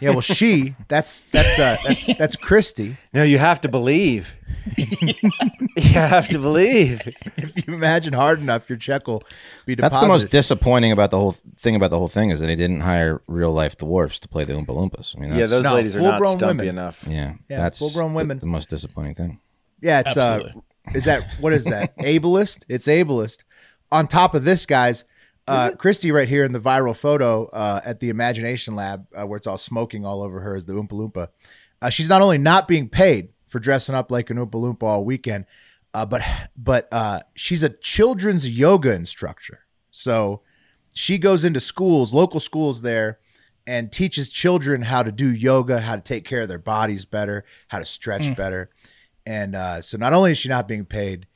Yeah, 0.00 0.10
well, 0.10 0.20
she 0.20 0.74
that's 0.88 1.22
that's 1.32 1.58
uh, 1.58 1.76
that's 1.86 2.06
that's 2.18 2.36
Christy. 2.36 2.96
no, 3.12 3.22
you 3.22 3.38
have 3.38 3.60
to 3.62 3.68
believe. 3.68 4.36
you 4.76 5.92
have 5.92 6.28
to 6.28 6.38
believe. 6.38 7.00
if 7.36 7.66
you 7.66 7.74
imagine 7.74 8.12
hard 8.12 8.40
enough, 8.40 8.68
your 8.68 8.78
check 8.78 9.06
will 9.06 9.22
be 9.66 9.74
deposited. 9.74 9.80
That's 9.82 10.00
the 10.02 10.08
most 10.08 10.30
disappointing 10.30 10.92
about 10.92 11.10
the 11.10 11.18
whole 11.18 11.32
thing 11.56 11.76
about 11.76 11.90
the 11.90 11.98
whole 11.98 12.08
thing 12.08 12.30
is 12.30 12.40
that 12.40 12.48
he 12.50 12.56
didn't 12.56 12.80
hire 12.80 13.22
real 13.26 13.52
life 13.52 13.76
dwarfs 13.76 14.18
to 14.20 14.28
play 14.28 14.44
the 14.44 14.52
Oompa 14.54 14.66
Loompas. 14.66 15.16
I 15.16 15.20
mean, 15.20 15.34
Yeah, 15.34 15.46
those 15.46 15.62
No, 15.62 15.74
ladies 15.74 15.96
are 15.96 16.00
not 16.00 16.12
full-grown 16.14 16.38
stumpy 16.38 16.56
women. 16.66 16.68
enough. 16.68 17.04
yeah, 17.08 17.34
Yeah, 17.48 17.58
that's 17.58 17.78
full-grown 17.78 18.14
women. 18.14 18.38
The, 18.38 18.46
most 18.46 18.68
disappointing 18.68 19.14
thing. 19.14 19.40
yeah. 19.80 20.00
It's 20.00 20.16
uh, 20.16 20.52
is 20.94 21.04
that 21.04 21.22
what 21.40 21.52
is 21.52 21.64
that? 21.66 21.96
ableist. 21.98 22.64
It's 22.68 22.86
ableist. 22.86 23.44
On 23.92 24.06
top 24.06 24.34
of 24.34 24.44
this, 24.44 24.66
guys, 24.66 25.04
uh, 25.50 25.70
Christy 25.72 26.12
right 26.12 26.28
here 26.28 26.44
in 26.44 26.52
the 26.52 26.60
viral 26.60 26.96
photo 26.96 27.46
uh, 27.46 27.80
at 27.84 28.00
the 28.00 28.08
Imagination 28.08 28.76
Lab, 28.76 29.06
uh, 29.14 29.26
where 29.26 29.36
it's 29.36 29.46
all 29.46 29.58
smoking 29.58 30.06
all 30.06 30.22
over 30.22 30.40
her, 30.40 30.54
is 30.54 30.64
the 30.64 30.74
Oompa 30.74 30.92
Loompa. 30.92 31.28
Uh, 31.82 31.90
she's 31.90 32.08
not 32.08 32.22
only 32.22 32.38
not 32.38 32.68
being 32.68 32.88
paid 32.88 33.30
for 33.46 33.58
dressing 33.58 33.94
up 33.94 34.10
like 34.10 34.30
an 34.30 34.36
Oompa 34.36 34.52
Loompa 34.52 34.84
all 34.84 35.04
weekend, 35.04 35.46
uh, 35.92 36.06
but 36.06 36.22
but 36.56 36.88
uh, 36.92 37.20
she's 37.34 37.62
a 37.62 37.68
children's 37.68 38.48
yoga 38.48 38.92
instructor. 38.92 39.66
So 39.90 40.42
she 40.94 41.18
goes 41.18 41.44
into 41.44 41.60
schools, 41.60 42.14
local 42.14 42.38
schools 42.38 42.82
there, 42.82 43.18
and 43.66 43.90
teaches 43.90 44.30
children 44.30 44.82
how 44.82 45.02
to 45.02 45.10
do 45.10 45.28
yoga, 45.28 45.80
how 45.80 45.96
to 45.96 46.02
take 46.02 46.24
care 46.24 46.42
of 46.42 46.48
their 46.48 46.58
bodies 46.58 47.04
better, 47.04 47.44
how 47.68 47.78
to 47.80 47.84
stretch 47.84 48.34
better. 48.36 48.70
And 49.26 49.54
uh, 49.54 49.82
so 49.82 49.98
not 49.98 50.12
only 50.12 50.32
is 50.32 50.38
she 50.38 50.48
not 50.48 50.68
being 50.68 50.84
paid, 50.84 51.26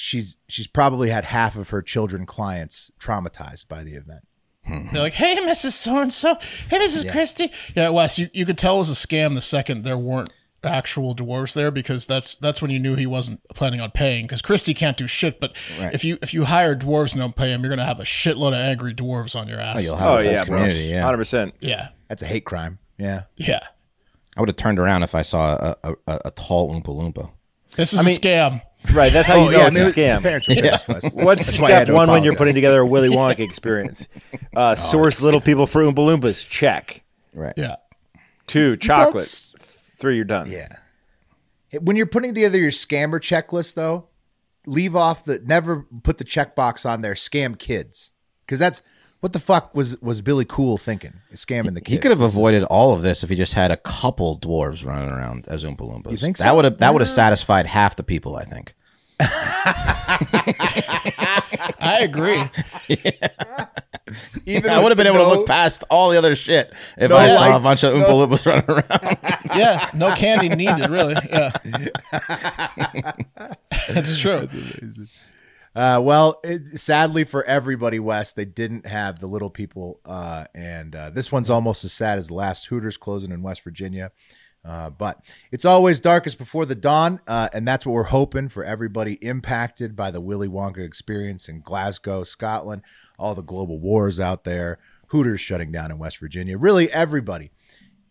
she's 0.00 0.38
she's 0.48 0.66
probably 0.66 1.10
had 1.10 1.24
half 1.24 1.56
of 1.56 1.68
her 1.70 1.82
children 1.82 2.24
clients 2.26 2.90
traumatized 2.98 3.68
by 3.68 3.84
the 3.84 3.94
event. 3.94 4.26
Hmm. 4.66 4.88
They're 4.92 5.02
like, 5.02 5.14
"Hey, 5.14 5.36
Mrs. 5.36 5.72
So 5.72 5.98
and 5.98 6.12
So. 6.12 6.36
Hey, 6.68 6.78
Mrs. 6.78 7.10
Christie." 7.10 7.50
Yeah, 7.76 7.90
Wes, 7.90 8.18
you, 8.18 8.28
you 8.32 8.46
could 8.46 8.58
tell 8.58 8.76
it 8.76 8.78
was 8.78 8.90
a 8.90 9.06
scam 9.06 9.34
the 9.34 9.40
second 9.40 9.84
there 9.84 9.98
weren't 9.98 10.30
actual 10.62 11.14
dwarves 11.14 11.54
there 11.54 11.70
because 11.70 12.04
that's 12.04 12.36
that's 12.36 12.60
when 12.60 12.70
you 12.70 12.78
knew 12.78 12.94
he 12.94 13.06
wasn't 13.06 13.40
planning 13.54 13.80
on 13.80 13.90
paying 13.90 14.26
because 14.26 14.42
Christie 14.42 14.74
can't 14.74 14.96
do 14.96 15.06
shit. 15.06 15.40
But 15.40 15.54
if 15.78 16.04
you 16.04 16.18
if 16.22 16.34
you 16.34 16.44
hire 16.44 16.74
dwarves 16.76 17.12
and 17.12 17.20
don't 17.20 17.36
pay 17.36 17.48
them, 17.48 17.62
you're 17.62 17.70
gonna 17.70 17.84
have 17.84 18.00
a 18.00 18.04
shitload 18.04 18.48
of 18.48 18.54
angry 18.60 18.94
dwarves 18.94 19.34
on 19.34 19.48
your 19.48 19.60
ass. 19.60 19.76
Oh, 19.78 19.80
you'll 19.80 19.96
have 19.96 20.08
Oh 20.08 20.12
a 20.18 20.22
whole 20.22 20.32
yeah, 20.32 20.44
bro. 20.44 20.64
Yeah, 20.64 21.02
Hundred 21.02 21.18
percent. 21.18 21.54
yeah, 21.60 21.88
That's 22.08 22.22
a 22.22 22.26
hate 22.26 22.44
crime. 22.44 22.78
Yeah. 22.98 23.22
Yeah. 23.36 23.60
I 24.36 24.40
would 24.40 24.48
have 24.48 24.56
turned 24.56 24.78
around 24.78 25.02
if 25.02 25.14
I 25.14 25.22
saw 25.22 25.54
a, 25.56 25.76
a, 25.84 25.94
a, 26.06 26.20
a 26.26 26.30
tall 26.32 26.70
Oompa 26.72 26.84
Loompa. 26.88 27.30
This 27.76 27.92
is 27.92 28.04
mean- 28.04 28.14
a 28.16 28.18
scam. 28.18 28.62
Right, 28.94 29.12
that's 29.12 29.28
how 29.28 29.36
you 29.44 29.50
know 29.50 29.66
it's 29.66 29.76
a 29.78 29.92
scam. 29.92 30.22
Parents 30.22 30.48
were 30.48 30.54
pissed, 30.54 30.88
Wes. 30.88 31.14
What's 31.14 31.46
That's 31.46 31.60
why 31.62 31.68
I 31.68 31.70
had 31.72 31.78
step 31.82 31.86
to 31.88 31.92
one 31.94 32.10
when 32.10 32.24
you're 32.24 32.34
putting 32.34 32.54
together 32.54 32.80
a 32.80 32.86
Willy 32.86 33.08
Wonka 33.10 33.40
experience? 33.40 34.08
Uh, 34.56 34.74
source 34.74 35.20
little 35.22 35.40
people 35.40 35.66
for 35.66 35.82
Oompa 35.82 35.96
Loompas. 35.96 36.48
Check. 36.48 37.02
Right. 37.34 37.52
Yeah. 37.56 37.76
Two 38.46 38.76
chocolate. 38.76 39.22
s- 39.22 39.54
Three, 39.58 40.16
you're 40.16 40.24
done. 40.24 40.50
Yeah. 40.50 40.68
When 41.80 41.94
you're 41.94 42.06
putting 42.06 42.34
together 42.34 42.58
your 42.58 42.70
scammer 42.70 43.20
checklist, 43.20 43.74
though, 43.74 44.08
leave 44.66 44.96
off 44.96 45.24
the 45.24 45.38
never 45.40 45.86
put 46.02 46.18
the 46.18 46.24
checkbox 46.24 46.88
on 46.88 47.02
there. 47.02 47.14
Scam 47.14 47.58
kids, 47.58 48.12
because 48.46 48.58
that's 48.58 48.80
what 49.20 49.32
the 49.32 49.38
fuck 49.38 49.74
was 49.74 50.00
was 50.00 50.20
Billy 50.20 50.44
Coull 50.44 50.76
thinking? 50.78 51.14
Scamming 51.34 51.74
the 51.74 51.80
kids. 51.80 51.92
He 51.92 51.98
could 51.98 52.10
have 52.10 52.20
avoided 52.20 52.64
all 52.64 52.92
of 52.94 53.02
this 53.02 53.22
if 53.22 53.30
he 53.30 53.36
just 53.36 53.54
had 53.54 53.70
a 53.70 53.76
couple 53.76 54.38
dwarves 54.38 54.84
running 54.84 55.10
around 55.10 55.46
as 55.48 55.64
Oompa 55.64 55.78
Loompas. 55.78 56.10
You 56.10 56.16
think 56.16 56.36
so? 56.36 56.44
that 56.44 56.54
would 56.56 56.64
have 56.64 56.78
that 56.78 56.92
would 56.92 57.02
have 57.02 57.08
satisfied 57.08 57.66
half 57.66 57.96
the 57.96 58.02
people? 58.02 58.36
I 58.36 58.44
think. 58.44 58.74
I 61.82 61.98
agree. 62.02 62.42
Even 64.46 64.70
I 64.70 64.78
would 64.80 64.88
have 64.88 64.96
been 64.96 65.06
with 65.06 65.14
able 65.14 65.30
to 65.30 65.36
look 65.38 65.46
past 65.46 65.84
all 65.90 66.10
the 66.10 66.18
other 66.18 66.34
shit 66.34 66.72
if 66.96 67.10
No 67.10 67.16
I 67.16 67.28
saw 67.28 67.56
a 67.56 67.60
bunch 67.60 67.84
of 67.84 67.94
no- 67.94 68.04
Oompa 68.06 68.26
Loompas 68.28 68.46
running 68.46 68.64
around. 68.68 69.18
Yeah. 69.56 69.90
No 69.94 70.14
candy 70.14 70.48
needed, 70.48 70.88
really. 70.90 71.14
Yeah. 71.28 71.52
It's 73.92 74.18
true. 74.18 74.46
Uh, 75.74 76.00
well, 76.02 76.40
it, 76.42 76.66
sadly 76.80 77.24
for 77.24 77.44
everybody, 77.44 78.00
Wes, 78.00 78.32
they 78.32 78.44
didn't 78.44 78.86
have 78.86 79.20
the 79.20 79.26
little 79.26 79.50
people, 79.50 80.00
uh, 80.04 80.46
and 80.54 80.96
uh, 80.96 81.10
this 81.10 81.30
one's 81.30 81.50
almost 81.50 81.84
as 81.84 81.92
sad 81.92 82.18
as 82.18 82.28
the 82.28 82.34
last 82.34 82.66
Hooters 82.66 82.96
closing 82.96 83.30
in 83.30 83.42
West 83.42 83.62
Virginia. 83.62 84.10
Uh, 84.62 84.90
but 84.90 85.24
it's 85.50 85.64
always 85.64 86.00
darkest 86.00 86.36
before 86.36 86.66
the 86.66 86.74
dawn, 86.74 87.20
uh, 87.26 87.48
and 87.54 87.66
that's 87.66 87.86
what 87.86 87.92
we're 87.92 88.02
hoping 88.02 88.48
for 88.48 88.62
everybody 88.64 89.14
impacted 89.14 89.96
by 89.96 90.10
the 90.10 90.20
Willy 90.20 90.48
Wonka 90.48 90.84
experience 90.84 91.48
in 91.48 91.62
Glasgow, 91.62 92.24
Scotland, 92.24 92.82
all 93.18 93.34
the 93.34 93.42
global 93.42 93.78
wars 93.78 94.20
out 94.20 94.44
there, 94.44 94.78
Hooters 95.06 95.40
shutting 95.40 95.72
down 95.72 95.90
in 95.90 95.98
West 95.98 96.18
Virginia, 96.18 96.58
really 96.58 96.92
everybody 96.92 97.52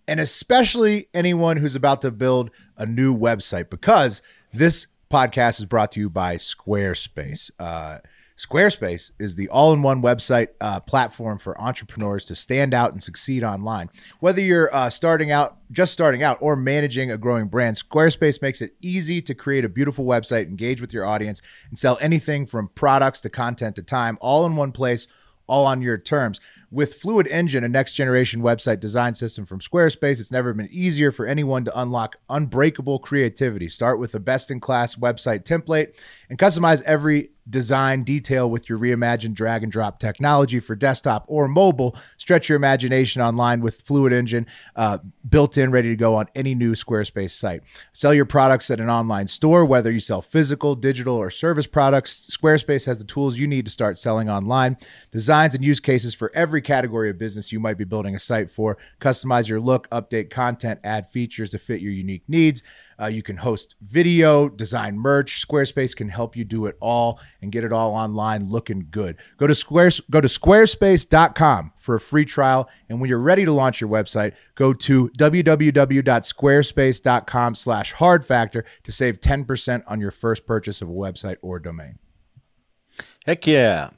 and 0.10 0.20
especially 0.20 1.08
anyone 1.13 1.58
who's 1.58 1.75
about 1.75 2.01
to 2.01 2.10
build 2.10 2.50
a 2.78 2.86
new 2.88 3.16
website 3.16 3.70
because 3.70 4.24
this 4.51 4.88
podcast 5.10 5.60
is 5.60 5.66
brought 5.66 5.92
to 5.92 6.00
you 6.00 6.10
by 6.10 6.36
Squarespace. 6.36 7.50
Uh, 7.60 7.98
Squarespace 8.38 9.12
is 9.20 9.36
the 9.36 9.50
all 9.50 9.74
in 9.74 9.82
one 9.82 10.01
website 10.01 10.50
uh, 10.62 10.80
platform 10.80 11.38
for 11.39 11.60
entrepreneurs 11.60 12.24
to 12.25 12.36
stand 12.36 12.74
out 12.74 12.94
and 12.94 13.04
succeed 13.04 13.44
online. 13.44 13.89
Whether 14.20 14.39
you're 14.39 14.74
uh, 14.74 14.89
starting 14.89 15.30
out, 15.30 15.58
just 15.72 15.92
starting 15.92 16.24
out, 16.24 16.38
or 16.39 16.56
managing 16.56 17.12
a 17.12 17.18
growing 17.18 17.48
brand, 17.48 17.75
Squarespace 17.75 18.42
makes 18.42 18.62
it 18.62 18.75
easy 18.82 19.22
to 19.24 19.34
create 19.34 19.66
a 19.66 19.70
beautiful 19.70 20.06
website, 20.06 20.44
engage 20.44 20.80
with 20.80 20.94
your 20.94 21.06
audience, 21.06 21.42
and 21.68 21.78
sell 21.78 21.98
anything 22.00 22.46
from 22.46 22.70
products 22.75 23.20
to 23.22 23.30
content 23.30 23.75
to 23.75 23.84
time 23.84 24.18
all 24.22 24.46
in 24.46 24.56
one 24.56 24.72
place 24.72 25.08
all 25.50 25.65
on 25.65 25.82
your 25.82 25.98
terms. 25.98 26.39
With 26.72 26.94
Fluid 26.94 27.27
Engine, 27.27 27.63
a 27.63 27.68
next 27.68 27.96
generation 27.96 28.41
website 28.41 28.79
design 28.79 29.15
system 29.15 29.46
from 29.46 29.60
Squarespace, 29.60 30.20
it's 30.20 30.32
never 30.32 30.53
been 30.53 30.70
easier 30.72 31.12
for 31.12 31.25
anyone 31.25 31.65
to 31.65 31.79
unlock 31.79 32.18
unbreakable 32.29 33.00
creativity. 33.00 33.68
Start 33.68 34.00
with 34.00 34.13
a 34.13 34.20
best 34.20 34.51
in 34.51 34.60
class 34.60 34.96
website 34.96 35.44
template 35.44 36.00
and 36.29 36.38
customize 36.38 36.84
every 36.84 37.32
design 37.50 38.03
detail 38.03 38.50
with 38.50 38.70
your 38.70 38.77
reimagined 38.77 39.34
drag 39.34 39.63
and 39.63 39.72
drop 39.72 40.00
technology 40.00 40.60
for 40.60 40.75
desktop 40.75 41.25
or 41.27 41.48
mobile. 41.48 41.96
Stretch 42.18 42.50
your 42.50 42.56
imagination 42.56 43.22
online 43.22 43.62
with 43.62 43.82
Fluid 43.82 44.13
Engine, 44.13 44.46
uh, 44.75 45.00
built 45.27 45.58
in, 45.58 45.72
ready 45.72 45.89
to 45.89 45.96
go 45.96 46.15
on 46.15 46.27
any 46.36 46.56
new 46.56 46.74
Squarespace 46.74 47.32
site. 47.32 47.62
Sell 47.94 48.13
your 48.13 48.25
products 48.25 48.70
at 48.70 48.79
an 48.79 48.89
online 48.89 49.27
store, 49.27 49.65
whether 49.65 49.91
you 49.91 50.00
sell 50.00 50.22
physical, 50.22 50.75
digital, 50.75 51.15
or 51.15 51.29
service 51.29 51.68
products. 51.68 52.27
Squarespace 52.29 52.86
has 52.86 53.00
the 53.00 53.06
tools 53.06 53.38
you 53.38 53.48
need 53.48 53.65
to 53.65 53.72
start 53.72 53.98
selling 53.98 54.29
online. 54.29 54.77
Designs 55.12 55.56
and 55.56 55.63
use 55.63 55.79
cases 55.79 56.13
for 56.13 56.32
every 56.36 56.62
category 56.62 57.10
of 57.10 57.18
business 57.18 57.51
you 57.51 57.60
might 57.60 57.77
be 57.77 57.84
building 57.84 58.15
a 58.15 58.20
site 58.20 58.51
for. 58.51 58.77
Customize 59.00 59.48
your 59.48 59.60
look, 59.60 59.89
update 59.89 60.29
content, 60.29 60.79
add 60.84 61.10
features 61.10 61.51
to 61.51 61.58
fit 61.58 61.82
your 61.82 61.91
unique 61.91 62.24
needs. 62.27 62.63
Uh, 63.00 63.06
you 63.08 63.24
can 63.24 63.38
host 63.38 63.75
video, 63.82 64.50
design 64.50 64.98
merch. 64.98 65.48
Squarespace 65.48 65.96
can 65.96 66.10
help 66.10 66.36
you 66.36 66.44
do 66.44 66.65
it 66.65 66.75
all 66.82 67.22
and 67.41 67.50
get 67.51 67.63
it 67.63 67.72
all 67.72 67.94
online 67.94 68.50
looking 68.50 68.88
good. 68.91 69.15
Go 69.38 69.48
to 69.48 69.56
squares 69.56 70.01
go 70.10 70.20
to 70.22 70.27
squarespace.com 70.27 71.74
for 71.77 71.96
a 71.96 72.00
free 72.00 72.25
trial. 72.25 72.70
And 72.89 73.00
when 73.00 73.10
you're 73.10 73.20
ready 73.20 73.46
to 73.46 73.51
launch 73.51 73.82
your 73.82 73.89
website, 73.89 74.34
go 74.56 74.74
to 74.74 75.10
www.squarespace.com 75.18 77.56
slash 77.56 77.94
hard 77.94 78.25
factor 78.25 78.65
to 78.84 78.91
save 78.91 79.22
10% 79.22 79.84
on 79.88 80.01
your 80.01 80.12
first 80.12 80.46
purchase 80.46 80.82
of 80.82 80.89
a 80.89 80.94
website 80.94 81.38
or 81.41 81.60
domain. 81.60 82.00
Heck 83.25 83.48
yeah. 83.48 83.91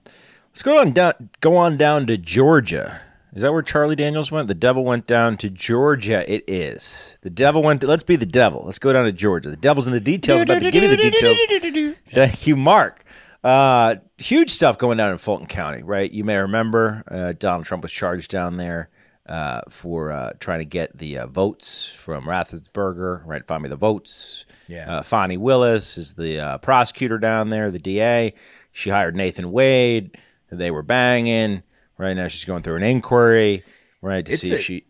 Let's 0.52 0.64
go 0.64 0.80
on 0.80 0.92
down 0.92 1.30
go 1.40 1.58
on 1.58 1.78
down 1.78 2.08
to 2.08 2.18
Georgia. 2.18 3.02
Is 3.34 3.44
that 3.44 3.54
where 3.54 3.62
Charlie 3.62 3.96
Daniels 3.96 4.32
went? 4.32 4.50
The 4.50 4.54
devil 4.54 4.84
went 4.84 5.08
down 5.08 5.38
to 5.38 5.50
Georgia. 5.50 6.30
It 6.32 6.44
is. 6.48 7.18
The 7.22 7.30
devil 7.30 7.64
went 7.64 7.82
to, 7.82 7.88
let's 7.88 8.04
be 8.04 8.18
the 8.18 8.26
devil. 8.26 8.64
Let's 8.66 8.80
go 8.80 8.92
down 8.92 9.06
to 9.06 9.14
Georgia. 9.14 9.50
The 9.50 9.56
devil's 9.56 9.88
in 9.88 9.94
the 9.94 10.02
details. 10.02 10.42
About 10.42 10.62
to 10.62 10.72
give 10.72 10.84
you 10.84 10.90
the 10.90 10.98
details. 10.98 11.96
Thank 12.10 12.46
you, 12.46 12.58
Mark. 12.58 13.06
Uh, 13.44 13.96
huge 14.18 14.50
stuff 14.50 14.78
going 14.78 14.98
down 14.98 15.12
in 15.12 15.18
Fulton 15.18 15.48
County, 15.48 15.82
right? 15.82 16.12
You 16.12 16.24
may 16.24 16.38
remember 16.38 17.04
uh, 17.10 17.34
Donald 17.34 17.66
Trump 17.66 17.84
was 17.84 17.92
charged 17.92 18.30
down 18.30 18.58
there 18.58 18.90
uh, 19.26 19.62
for 19.70 20.12
uh, 20.12 20.34
trying 20.40 20.60
to 20.60 20.66
get 20.66 20.98
the 20.98 21.20
uh, 21.20 21.28
votes 21.28 21.90
from 21.90 22.26
Raffensperger, 22.26 23.26
right? 23.26 23.46
Find 23.48 23.64
me 23.64 23.70
the 23.70 23.78
votes. 23.78 24.46
Yeah. 24.68 24.98
Uh, 24.98 25.02
Fani 25.04 25.38
Willis 25.38 25.98
is 25.98 26.16
the 26.16 26.40
uh, 26.40 26.58
prosecutor 26.58 27.18
down 27.18 27.50
there, 27.50 27.72
the 27.72 27.80
DA. 27.80 28.34
She 28.74 28.90
hired 28.90 29.16
Nathan 29.16 29.52
Wade. 29.52 30.18
They 30.52 30.70
were 30.70 30.84
banging. 30.84 31.64
Right 32.02 32.16
now, 32.16 32.28
she's 32.28 32.46
going 32.46 32.64
through 32.64 32.78
an 32.78 32.84
inquiry, 32.84 33.64
right, 34.02 34.26
to 34.26 34.32
It's 34.32 34.42
see 34.42 34.52
a- 34.52 34.56
if 34.56 34.62
she. 34.64 34.86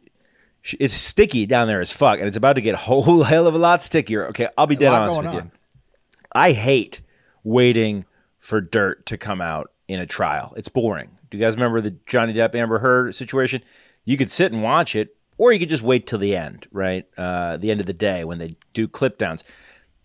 It's 0.80 0.94
sticky 0.94 1.46
down 1.48 1.68
there 1.68 1.82
as 1.82 1.92
fuck, 1.92 2.20
and 2.20 2.28
it's 2.28 2.38
about 2.38 2.54
to 2.54 2.62
get 2.62 2.76
a 2.76 2.78
whole 2.78 3.24
hell 3.32 3.48
of 3.48 3.54
a 3.54 3.58
lot 3.58 3.82
stickier. 3.82 4.28
Okay, 4.28 4.48
I'll 4.58 4.68
be 4.68 4.76
dead 4.78 4.94
honest 4.94 5.18
with 5.24 5.34
you. 5.34 5.40
on. 5.40 5.52
I 6.32 6.54
hate 6.54 7.02
waiting 7.44 8.06
for 8.40 8.62
dirt 8.62 9.06
to 9.08 9.18
come 9.18 9.42
out 9.42 9.72
in 9.90 10.00
a 10.00 10.06
trial. 10.06 10.54
It's 10.56 10.70
boring. 10.70 11.18
Do 11.30 11.38
you 11.38 11.44
guys 11.44 11.56
remember 11.56 11.82
the 11.82 11.96
Johnny 12.06 12.34
Depp 12.34 12.56
Amber 12.56 12.80
Heard 12.80 13.14
situation? 13.16 13.62
You 14.06 14.18
could 14.18 14.30
sit 14.30 14.52
and 14.54 14.64
watch 14.64 14.96
it, 14.96 15.18
or 15.38 15.52
you 15.52 15.60
could 15.60 15.70
just 15.70 15.84
wait 15.84 16.08
till 16.08 16.20
the 16.20 16.36
end, 16.38 16.68
right? 16.72 17.06
Uh, 17.18 17.58
the 17.58 17.72
end 17.72 17.80
of 17.82 17.88
the 17.88 17.94
day 17.94 18.24
when 18.24 18.38
they 18.38 18.56
do 18.74 18.88
clip 18.88 19.18
downs. 19.18 19.44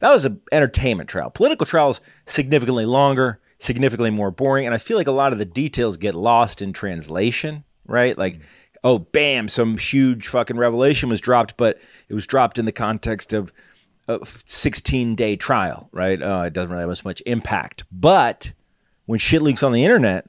That 0.01 0.11
was 0.13 0.25
an 0.25 0.41
entertainment 0.51 1.09
trial. 1.09 1.31
Political 1.31 1.67
trials 1.67 2.01
significantly 2.27 2.87
longer, 2.87 3.41
significantly 3.59 4.11
more 4.11 4.31
boring, 4.31 4.67
and 4.67 4.75
I 4.75 4.79
feel 4.79 4.97
like 4.97 5.07
a 5.07 5.13
lot 5.13 5.33
of 5.33 5.39
the 5.39 5.45
details 5.45 5.97
get 5.97 6.15
lost 6.15 6.61
in 6.63 6.73
translation, 6.73 7.65
right? 7.87 8.17
Like, 8.17 8.41
oh, 8.85 8.99
bam, 8.99 9.49
some 9.49 9.79
huge 9.79 10.29
fucking 10.29 10.57
revelation 10.57 11.09
was 11.09 11.21
dropped, 11.21 11.57
but 11.57 11.79
it 12.09 12.15
was 12.15 12.27
dropped 12.27 12.59
in 12.59 12.65
the 12.67 12.73
context 12.73 13.33
of 13.33 13.53
a 14.09 14.19
16 14.25 15.15
day 15.17 15.35
trial, 15.37 15.89
right? 15.93 16.21
Uh, 16.23 16.45
it 16.47 16.53
doesn't 16.53 16.71
really 16.71 16.83
have 16.83 16.91
as 16.91 17.05
much 17.05 17.23
impact. 17.27 17.85
But 17.91 18.53
when 19.07 19.19
shit 19.19 19.43
leaks 19.43 19.63
on 19.65 19.73
the 19.73 19.85
internet, 19.85 20.27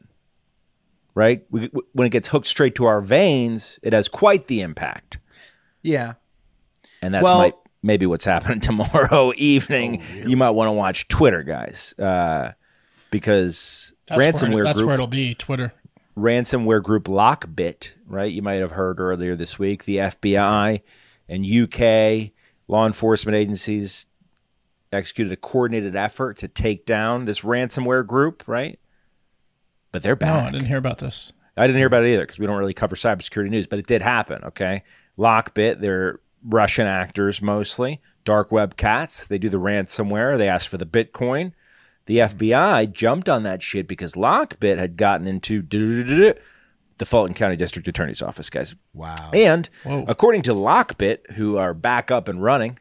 right, 1.14 1.44
we, 1.52 1.70
when 1.94 2.08
it 2.08 2.12
gets 2.12 2.30
hooked 2.30 2.48
straight 2.48 2.76
to 2.76 2.86
our 2.86 3.02
veins, 3.02 3.80
it 3.84 3.94
has 3.94 4.08
quite 4.08 4.48
the 4.48 4.62
impact. 4.62 5.20
Yeah. 5.84 6.14
And 7.02 7.14
that's 7.14 7.24
Well- 7.24 7.40
might, 7.40 7.54
maybe 7.84 8.06
what's 8.08 8.26
happening 8.26 8.60
tomorrow 8.62 9.32
evening. 9.38 10.02
Oh, 10.02 10.28
You 10.28 10.38
might 10.38 10.52
want 10.52 10.68
to 10.70 10.72
watch 10.74 11.08
Twitter, 11.08 11.44
guys, 11.44 11.94
uh, 12.00 12.54
because 13.12 13.94
That's, 14.08 14.18
where, 14.18 14.34
ransomware 14.34 14.62
it- 14.62 14.64
that's 14.66 14.78
group 14.80 14.88
where 14.88 14.94
it'll 14.96 15.08
be. 15.08 15.34
Twitter. 15.36 15.74
ransomware 16.18 16.82
group 16.82 17.06
Lockbit, 17.06 17.94
right? 18.08 18.32
You 18.32 18.42
might 18.42 18.56
have 18.56 18.72
heard 18.72 19.00
earlier 19.00 19.36
this 19.36 19.60
week 19.60 19.86
the 19.86 19.98
FBI 19.98 20.82
and 21.30 21.46
UK 21.46 22.32
law 22.68 22.86
enforcement 22.86 23.36
agencies 23.36 24.06
executed 24.92 25.32
a 25.34 25.36
coordinated 25.38 25.96
effort 25.96 26.38
to 26.38 26.48
take 26.48 26.86
down 26.86 27.26
this 27.26 27.42
ransomware 27.42 28.06
group, 28.06 28.44
right? 28.48 28.80
But 29.92 30.04
they're 30.04 30.18
No, 30.20 30.28
I 30.34 30.52
didn't 30.52 30.68
hear 30.68 30.78
about 30.78 31.00
this. 31.00 31.34
I 31.56 31.66
didn't 31.68 31.78
hear 31.80 31.88
about 31.88 32.04
it 32.04 32.14
either 32.14 32.24
because 32.24 32.40
we 32.40 32.46
don't 32.46 32.58
really 32.58 32.74
cover 32.74 32.96
cybersecurity 32.96 33.50
news, 33.50 33.68
but 33.68 33.80
it 33.80 33.88
did 33.88 34.02
happen. 34.02 34.44
Okay. 34.44 34.84
Lockbit, 35.18 35.80
they're 35.82 36.20
Russian 36.44 36.86
actors 36.88 37.42
mostly, 37.42 38.00
dark 38.26 38.52
web 38.52 38.78
cats. 38.78 39.26
They 39.26 39.38
do 39.40 39.50
the 39.50 39.60
ransomware. 39.60 40.38
They 40.38 40.48
ask 40.48 40.70
for 40.70 40.78
the 40.78 40.86
Bitcoin. 40.86 41.54
The 42.08 42.18
FBI 42.18 42.92
jumped 42.92 43.30
on 43.30 43.44
that 43.44 43.62
shit 43.62 43.88
because 43.88 44.16
Lockbit 44.16 44.78
had 44.78 44.98
gotten 44.98 45.28
into 45.28 45.62
the 45.62 47.06
Fulton 47.06 47.34
County 47.36 47.56
District 47.56 47.88
Attorney's 47.88 48.22
Office, 48.22 48.50
guys. 48.50 48.76
Wow. 48.94 49.16
And 49.34 49.70
Whoa. 49.84 50.06
according 50.08 50.42
to 50.44 50.52
Lockbit, 50.54 51.32
who 51.34 51.58
are 51.58 51.74
back 51.74 52.10
up 52.10 52.28
and 52.28 52.42
running, 52.42 52.80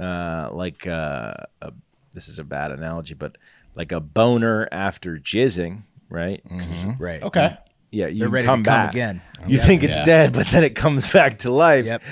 uh, 0.00 0.48
like 0.52 0.86
uh, 0.86 1.34
a, 1.60 1.72
this 2.12 2.28
is 2.28 2.38
a 2.38 2.44
bad 2.44 2.70
analogy, 2.72 3.14
but 3.14 3.36
like 3.74 3.92
a 3.92 4.00
boner 4.00 4.68
after 4.72 5.18
jizzing, 5.18 5.82
right? 6.08 6.42
Right. 6.98 7.22
Okay. 7.22 7.56
Yeah, 7.90 8.06
you 8.06 8.20
They're 8.20 8.28
ready 8.28 8.46
come 8.46 8.62
to 8.62 8.70
come 8.70 8.76
back. 8.86 8.92
again. 8.92 9.20
You 9.48 9.58
think 9.58 9.82
it's 9.82 9.98
Yeah. 9.98 10.04
dead, 10.04 10.32
but 10.32 10.46
then 10.46 10.62
it 10.64 10.74
comes 10.76 11.12
back 11.12 11.38
to 11.38 11.50
life. 11.50 11.84
Yep. 11.86 12.02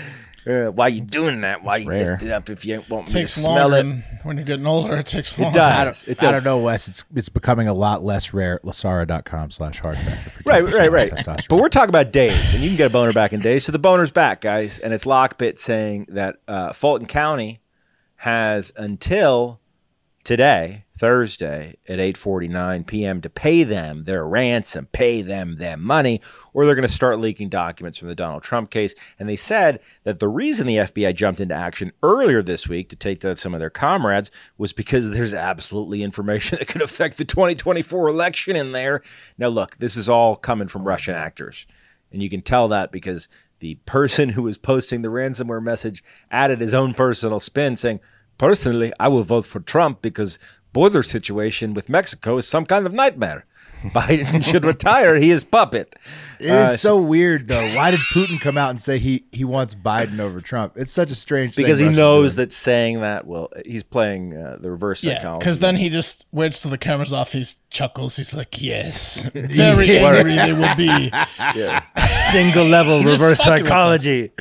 Uh, 0.49 0.71
why 0.71 0.89
you 0.89 1.03
doing 1.03 1.43
that? 1.43 1.63
Why 1.63 1.77
you 1.77 1.89
rare. 1.89 2.13
lift 2.13 2.23
it 2.23 2.31
up 2.31 2.49
if 2.49 2.65
you 2.65 2.83
want 2.89 3.09
me 3.09 3.13
takes 3.13 3.35
to 3.35 3.41
smell 3.41 3.69
longer. 3.69 4.03
it? 4.03 4.25
when 4.25 4.37
you're 4.39 4.47
getting 4.47 4.67
older, 4.67 4.97
it 4.97 5.07
takes 5.07 5.39
It 5.39 5.43
longer. 5.43 5.61
I 5.61 5.85
does. 5.85 6.03
don't, 6.05 6.13
It 6.13 6.23
I 6.23 6.27
does. 6.33 6.43
don't 6.43 6.51
know, 6.51 6.59
Wes. 6.59 6.89
It's 6.89 7.05
it's 7.15 7.29
becoming 7.29 7.69
a 7.69 7.75
lot 7.75 8.03
less 8.03 8.33
rare. 8.33 8.59
Lasara.com 8.65 9.51
slash 9.51 9.79
hard 9.81 9.99
factor. 9.99 10.31
Right, 10.47 10.65
right, 10.65 10.91
right. 10.91 11.13
But 11.27 11.51
we're 11.51 11.69
talking 11.69 11.91
about 11.91 12.13
days, 12.13 12.55
and 12.55 12.63
you 12.63 12.71
can 12.71 12.77
get 12.77 12.87
a 12.87 12.91
boner 12.91 13.13
back 13.13 13.33
in 13.35 13.41
days. 13.41 13.65
So 13.67 13.73
the 13.73 13.79
boner's 13.79 14.11
back, 14.11 14.41
guys, 14.41 14.79
and 14.79 14.95
it's 14.95 15.05
Lockbit 15.05 15.59
saying 15.59 16.07
that 16.11 16.37
uh, 16.49 16.73
Fulton 16.73 17.07
County 17.07 17.61
has 18.17 18.73
until 18.77 19.61
today, 20.29 20.85
Thursday 20.99 21.79
at 21.89 21.99
8:49 21.99 22.87
p.m. 22.87 23.23
to 23.23 23.31
pay 23.31 23.65
them 23.65 24.03
their 24.03 24.27
ransom, 24.27 24.87
pay 24.93 25.23
them 25.23 25.57
their 25.57 25.79
money, 25.79 26.21
or 26.53 26.67
they're 26.67 26.75
going 26.75 26.87
to 26.87 26.93
start 26.93 27.19
leaking 27.19 27.49
documents 27.49 27.97
from 27.97 28.09
the 28.09 28.15
Donald 28.15 28.43
Trump 28.43 28.69
case. 28.69 28.95
And 29.19 29.27
they 29.27 29.37
said 29.37 29.81
that 30.05 30.19
the 30.19 30.29
reason 30.29 30.67
the 30.67 30.77
FBI 30.77 31.15
jumped 31.15 31.41
into 31.41 31.55
action 31.55 31.93
earlier 32.03 32.43
this 32.43 32.69
week 32.69 32.91
to 32.91 32.97
take 32.97 33.21
down 33.21 33.37
some 33.37 33.55
of 33.55 33.61
their 33.61 33.71
comrades 33.71 34.31
was 34.59 34.75
because 34.75 35.09
there's 35.09 35.33
absolutely 35.33 36.03
information 36.03 36.59
that 36.59 36.69
could 36.69 36.83
affect 36.83 37.17
the 37.17 37.25
2024 37.25 38.09
election 38.09 38.55
in 38.55 38.73
there. 38.73 39.01
Now, 39.39 39.49
look, 39.49 39.79
this 39.79 39.97
is 39.97 40.11
all 40.11 40.37
coming 40.37 40.69
from 40.69 40.85
Russian 40.85 41.15
actors, 41.15 41.67
and 42.13 42.23
you 42.23 42.29
can 42.29 42.43
tell 42.43 42.69
that 42.69 42.93
because 42.93 43.31
the 43.61 43.77
person 43.87 44.29
who 44.31 44.43
was 44.43 44.59
posting 44.59 45.01
the 45.01 45.09
ransomware 45.09 45.63
message 45.63 46.05
added 46.31 46.61
his 46.61 46.75
own 46.75 46.93
personal 46.93 47.41
spin, 47.41 47.77
saying. 47.77 48.01
Personally, 48.39 48.93
I 49.01 49.09
will 49.09 49.25
vote 49.25 49.47
for 49.47 49.61
Trump 49.61 50.01
because 50.03 50.39
border 50.73 51.03
situation 51.03 51.75
with 51.75 51.89
Mexico 51.89 52.39
is 52.39 52.47
some 52.49 52.65
kind 52.67 52.87
of 52.87 52.93
nightmare. 52.93 53.45
Biden 53.95 54.43
should 54.45 54.65
retire. 54.65 55.15
He 55.17 55.31
is 55.31 55.45
puppet. 55.45 55.95
It 56.41 56.47
is 56.47 56.51
Uh, 56.51 56.77
so 56.77 57.01
weird 57.01 57.47
though. 57.47 57.65
Why 57.77 57.93
did 57.93 58.01
Putin 58.13 58.41
come 58.41 58.59
out 58.59 58.71
and 58.71 58.83
say 58.83 58.99
he 58.99 59.23
he 59.31 59.45
wants 59.45 59.77
Biden 59.77 60.19
over 60.19 60.41
Trump? 60.41 60.73
It's 60.75 60.91
such 60.91 61.13
a 61.13 61.15
strange 61.15 61.55
thing 61.55 61.65
because 61.65 61.79
he 61.79 61.85
Russia's 61.85 61.97
knows 61.97 62.35
doing. 62.35 62.45
that 62.49 62.53
saying 62.53 63.01
that, 63.03 63.25
well, 63.29 63.51
he's 63.65 63.85
playing 63.85 64.37
uh, 64.37 64.57
the 64.61 64.73
reverse 64.73 65.05
Yeah, 65.05 65.19
psychology. 65.19 65.39
because 65.39 65.59
then 65.61 65.77
he 65.77 65.91
just 65.91 66.25
waits 66.33 66.61
till 66.61 66.73
the 66.73 66.79
camera's 66.79 67.13
off. 67.13 67.31
He 67.33 67.47
chuckles. 67.71 68.17
He's 68.17 68.35
like, 68.35 68.61
"Yes, 68.61 69.23
very 69.33 69.99
angry 69.99 70.35
they 70.35 70.53
will 70.53 70.75
be." 70.75 71.13
single 72.33 72.65
level 72.65 73.01
reverse 73.05 73.39
fucking 73.41 73.63
with 73.63 73.71
us. 73.71 74.03
psychology. 74.03 74.33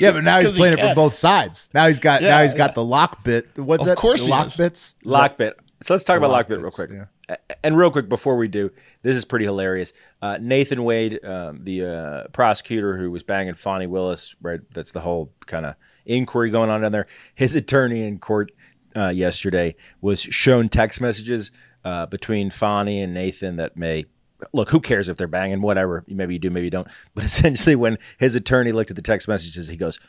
Yeah, 0.00 0.12
but 0.12 0.24
now 0.24 0.38
he's 0.38 0.46
'Cause 0.48 0.56
he 0.56 0.60
playing 0.60 0.78
it 0.78 0.80
from 0.84 0.94
both 0.94 1.14
sides. 1.14 1.70
Now 1.74 1.86
he's 1.86 2.00
got 2.00 2.22
now 2.22 2.28
Yeah, 2.28 2.42
he's 2.42 2.54
got 2.54 2.70
yeah. 2.70 2.74
the 2.74 2.84
lock 2.84 3.24
bit. 3.24 3.46
What's 3.58 3.82
Of 3.82 3.88
that? 3.88 3.96
course 3.98 4.20
the 4.20 4.26
he 4.26 4.30
lock 4.32 4.46
is. 4.48 4.56
bits. 4.56 4.94
Lockbit. 5.04 5.52
So 5.82 5.94
let's 5.94 6.04
talk 6.04 6.16
about 6.18 6.30
lock 6.30 6.48
bit 6.48 6.60
real 6.60 6.70
quick. 6.70 6.90
yeah. 6.92 7.36
And 7.64 7.76
real 7.76 7.90
quick 7.90 8.08
before 8.08 8.36
we 8.36 8.46
do, 8.46 8.70
this 9.02 9.16
is 9.16 9.24
pretty 9.24 9.44
hilarious. 9.46 9.92
Uh, 10.22 10.38
Nathan 10.40 10.84
Wade, 10.84 11.18
um, 11.24 11.60
the 11.64 11.84
uh, 11.84 12.28
prosecutor 12.28 12.96
who 12.98 13.10
was 13.10 13.24
banging 13.24 13.54
Fani 13.54 13.86
Willis, 13.88 14.36
right? 14.40 14.60
That's 14.72 14.92
the 14.92 15.00
whole 15.00 15.32
kind 15.46 15.66
of 15.66 15.74
inquiry 16.04 16.50
going 16.50 16.70
on 16.70 16.82
down 16.82 16.92
there. 16.92 17.08
His 17.34 17.54
attorney 17.56 18.02
in 18.06 18.18
court 18.20 18.52
uh, 18.94 19.08
yesterday 19.08 19.74
was 20.00 20.20
shown 20.20 20.68
text 20.68 21.00
messages 21.00 21.50
uh, 21.84 22.06
between 22.06 22.48
Fonnie 22.50 23.02
and 23.02 23.12
Nathan 23.12 23.56
that 23.56 23.76
may 23.76 24.04
look. 24.52 24.70
Who 24.70 24.80
cares 24.80 25.08
if 25.08 25.16
they're 25.16 25.26
banging? 25.26 25.62
Whatever. 25.62 26.04
Maybe 26.06 26.34
you 26.34 26.38
do, 26.38 26.50
maybe 26.50 26.66
you 26.66 26.70
don't. 26.70 26.88
But 27.14 27.24
essentially, 27.24 27.76
when 27.76 27.98
his 28.18 28.36
attorney 28.36 28.72
looked 28.72 28.90
at 28.90 28.96
the 28.96 29.02
text 29.02 29.28
messages, 29.28 29.68
he 29.68 29.76
goes, 29.76 30.00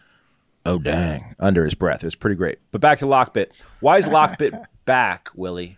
Oh 0.66 0.80
dang! 0.80 1.36
Under 1.40 1.64
his 1.64 1.76
breath, 1.76 2.04
it 2.04 2.08
was 2.08 2.16
pretty 2.16 2.36
great. 2.36 2.60
But 2.72 2.82
back 2.82 3.00
to 3.00 3.06
Lockbit. 3.06 3.52
Why 3.80 3.98
is 3.98 4.08
Lockbit 4.08 4.66
back, 4.86 5.30
Willie? 5.34 5.78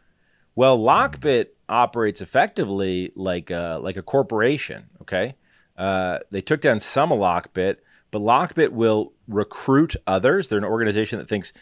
Well, 0.55 0.79
Lockbit 0.79 1.47
operates 1.67 2.21
effectively 2.21 3.11
like 3.15 3.51
a, 3.51 3.79
like 3.81 3.97
a 3.97 4.01
corporation. 4.01 4.89
Okay, 5.01 5.35
uh, 5.77 6.19
they 6.31 6.41
took 6.41 6.61
down 6.61 6.79
some 6.79 7.11
of 7.11 7.19
Lockbit, 7.19 7.77
but 8.09 8.21
Lockbit 8.21 8.69
will 8.69 9.13
recruit 9.27 9.95
others. 10.07 10.49
They're 10.49 10.57
an 10.57 10.65
organization 10.65 11.19
that 11.19 11.29
thinks 11.29 11.53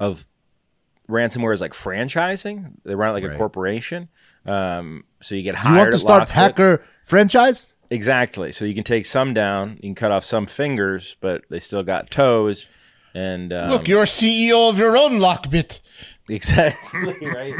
of 0.00 0.26
ransomware 1.08 1.52
as 1.52 1.60
like 1.60 1.74
franchising. 1.74 2.72
They 2.84 2.94
run 2.94 3.10
it 3.10 3.12
like 3.12 3.32
a 3.32 3.36
corporation. 3.36 4.08
Um, 4.46 5.04
so 5.20 5.34
you 5.34 5.42
get 5.42 5.54
hired. 5.54 5.74
You 5.74 5.78
want 5.80 5.92
to 5.92 5.98
start 5.98 6.28
Lockbit. 6.28 6.32
hacker 6.32 6.84
franchise? 7.04 7.74
Exactly. 7.90 8.52
So 8.52 8.64
you 8.64 8.74
can 8.74 8.84
take 8.84 9.04
some 9.04 9.34
down. 9.34 9.74
You 9.76 9.90
can 9.90 9.94
cut 9.94 10.12
off 10.12 10.24
some 10.24 10.46
fingers, 10.46 11.16
but 11.20 11.44
they 11.50 11.60
still 11.60 11.82
got 11.82 12.10
toes. 12.10 12.66
And 13.14 13.52
um, 13.52 13.70
Look, 13.70 13.88
you're 13.88 14.04
CEO 14.04 14.70
of 14.70 14.78
your 14.78 14.96
own 14.96 15.18
Lockbit. 15.18 15.80
exactly 16.30 17.14
right, 17.28 17.54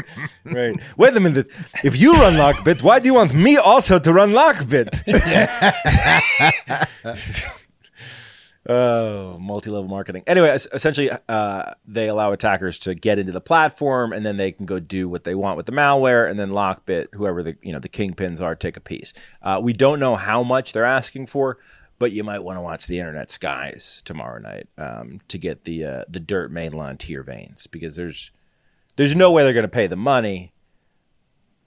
right. 0.45 0.75
Wait 0.97 1.15
a 1.15 1.19
minute. 1.19 1.47
If 1.83 1.99
you 1.99 2.13
run 2.13 2.33
Lockbit, 2.33 2.81
why 2.81 2.99
do 2.99 3.05
you 3.05 3.13
want 3.13 3.35
me 3.35 3.57
also 3.57 3.99
to 3.99 4.11
run 4.11 4.31
Lockbit? 4.31 5.03
Oh, 8.67 9.37
multi-level 9.39 9.89
marketing. 9.89 10.23
Anyway, 10.25 10.47
essentially, 10.47 11.11
uh, 11.27 11.73
they 11.85 12.07
allow 12.07 12.31
attackers 12.31 12.79
to 12.79 12.95
get 12.95 13.19
into 13.19 13.33
the 13.33 13.41
platform, 13.41 14.13
and 14.13 14.25
then 14.25 14.37
they 14.37 14.53
can 14.53 14.65
go 14.65 14.79
do 14.79 15.09
what 15.09 15.25
they 15.25 15.35
want 15.35 15.57
with 15.57 15.65
the 15.65 15.73
malware, 15.73 16.29
and 16.29 16.39
then 16.39 16.49
Lockbit, 16.51 17.07
whoever 17.13 17.43
the 17.43 17.57
you 17.61 17.73
know 17.73 17.79
the 17.79 17.89
kingpins 17.89 18.39
are, 18.39 18.55
take 18.55 18.77
a 18.77 18.81
piece. 18.81 19.13
Uh, 19.41 19.59
we 19.61 19.73
don't 19.73 19.99
know 19.99 20.15
how 20.15 20.43
much 20.43 20.71
they're 20.71 20.85
asking 20.85 21.27
for, 21.27 21.57
but 21.99 22.13
you 22.13 22.23
might 22.23 22.39
want 22.39 22.55
to 22.55 22.61
watch 22.61 22.87
the 22.87 22.99
Internet 22.99 23.29
Skies 23.29 24.01
tomorrow 24.05 24.39
night 24.39 24.69
um, 24.77 25.19
to 25.27 25.37
get 25.37 25.65
the 25.65 25.83
uh, 25.83 26.03
the 26.07 26.21
dirt 26.21 26.49
mainline 26.49 26.97
to 26.99 27.11
your 27.11 27.23
veins, 27.23 27.67
because 27.67 27.97
there's 27.97 28.31
there's 28.95 29.13
no 29.13 29.29
way 29.33 29.43
they're 29.43 29.51
going 29.51 29.63
to 29.63 29.67
pay 29.67 29.87
the 29.87 29.97
money, 29.97 30.53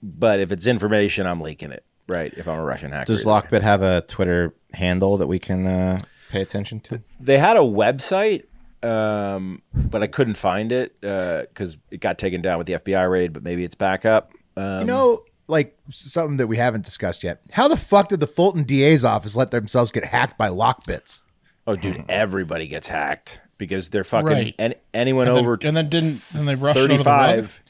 but 0.01 0.39
if 0.39 0.51
it's 0.51 0.65
information, 0.65 1.27
I'm 1.27 1.41
leaking 1.41 1.71
it. 1.71 1.83
Right? 2.07 2.33
If 2.35 2.47
I'm 2.47 2.57
a 2.57 2.63
Russian 2.63 2.91
hacker, 2.91 3.05
Does. 3.05 3.25
Lockbit 3.25 3.61
have 3.61 3.83
a 3.83 4.01
Twitter 4.01 4.55
handle 4.73 5.17
that 5.17 5.27
we 5.27 5.37
can 5.39 5.67
uh, 5.67 5.99
pay 6.29 6.41
attention 6.41 6.79
to? 6.81 7.01
They 7.19 7.37
had 7.37 7.57
a 7.57 7.61
website, 7.61 8.43
um, 8.83 9.61
but 9.73 10.03
I 10.03 10.07
couldn't 10.07 10.35
find 10.35 10.71
it 10.71 10.99
because 11.01 11.77
it 11.91 11.99
got 12.01 12.17
taken 12.17 12.41
down 12.41 12.57
with 12.57 12.67
the 12.67 12.73
FBI 12.73 13.09
raid. 13.09 13.33
But 13.33 13.43
maybe 13.43 13.63
it's 13.63 13.75
back 13.75 14.05
up. 14.05 14.31
Um, 14.55 14.81
You 14.81 14.85
know, 14.87 15.23
like 15.47 15.77
something 15.89 16.37
that 16.37 16.47
we 16.47 16.57
haven't 16.57 16.83
discussed 16.85 17.23
yet. 17.23 17.41
How 17.51 17.67
the 17.67 17.77
fuck 17.77 18.09
did 18.09 18.19
the 18.19 18.27
Fulton 18.27 18.63
DA's 18.63 19.05
office 19.05 19.35
let 19.35 19.51
themselves 19.51 19.91
get 19.91 20.05
hacked 20.05 20.37
by 20.37 20.49
lockbits? 20.49 21.21
oh, 21.65 21.75
dude, 21.75 22.03
everybody 22.07 22.67
gets 22.67 22.87
hacked 22.87 23.41
because 23.57 23.89
they're 23.89 24.03
fucking 24.05 24.27
Right. 24.27 24.55
an, 24.57 24.73
anyone 24.93 25.27
And 25.27 25.35
then, 25.37 25.43
over 25.43 25.57
and 25.61 25.75
then 25.75 25.89
didn't 25.89 26.21
and 26.35 26.47
they 26.47 26.55
rushed 26.55 26.77
out 26.77 26.87
the 26.87 26.93
web? 26.93 27.03
thirty-five 27.03 27.61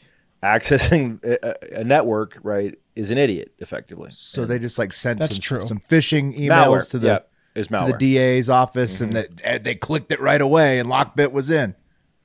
accessing 0.44 1.24
a, 1.24 1.80
a 1.80 1.84
network. 1.84 2.38
Right, 2.44 2.76
is 2.96 3.12
an 3.12 3.18
idiot 3.18 3.54
effectively. 3.60 4.10
So 4.12 4.46
they 4.46 4.60
just 4.60 4.78
like 4.80 4.94
sent 4.94 5.20
That's 5.20 5.36
some, 5.36 5.42
true. 5.42 5.66
some 5.66 5.80
phishing 5.80 6.38
emails 6.38 6.50
Malware. 6.68 6.90
to 6.92 7.00
the 7.00 7.08
Yeah, 7.08 7.20
it's 7.58 7.68
to 7.68 7.74
the 7.74 7.78
malware. 7.78 7.90
Mm-hmm. 7.90 7.98
DA's 7.98 8.50
office, 8.50 9.02
and 9.02 9.14
that 9.14 9.64
they 9.64 9.76
clicked 9.76 10.12
it 10.12 10.22
right 10.22 10.42
away, 10.42 10.80
and 10.80 10.90
Lockbit 10.90 11.32
was 11.32 11.50
in. 11.50 11.76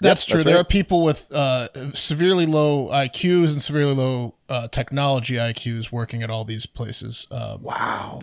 That's 0.00 0.24
true. 0.24 0.38
that's 0.38 0.44
there 0.44 0.54
right. 0.56 0.60
are 0.62 0.64
people 0.64 1.02
with 1.02 1.32
uh, 1.32 1.68
severely 1.94 2.44
low 2.46 2.88
IQs 2.88 3.52
and 3.52 3.62
severely 3.62 3.94
low 3.94 4.34
uh, 4.48 4.68
technology 4.68 5.36
IQs 5.36 5.92
working 5.92 6.22
at 6.22 6.30
all 6.30 6.44
these 6.44 6.66
places. 6.66 7.26
Uh, 7.30 7.58
Wow. 7.60 8.22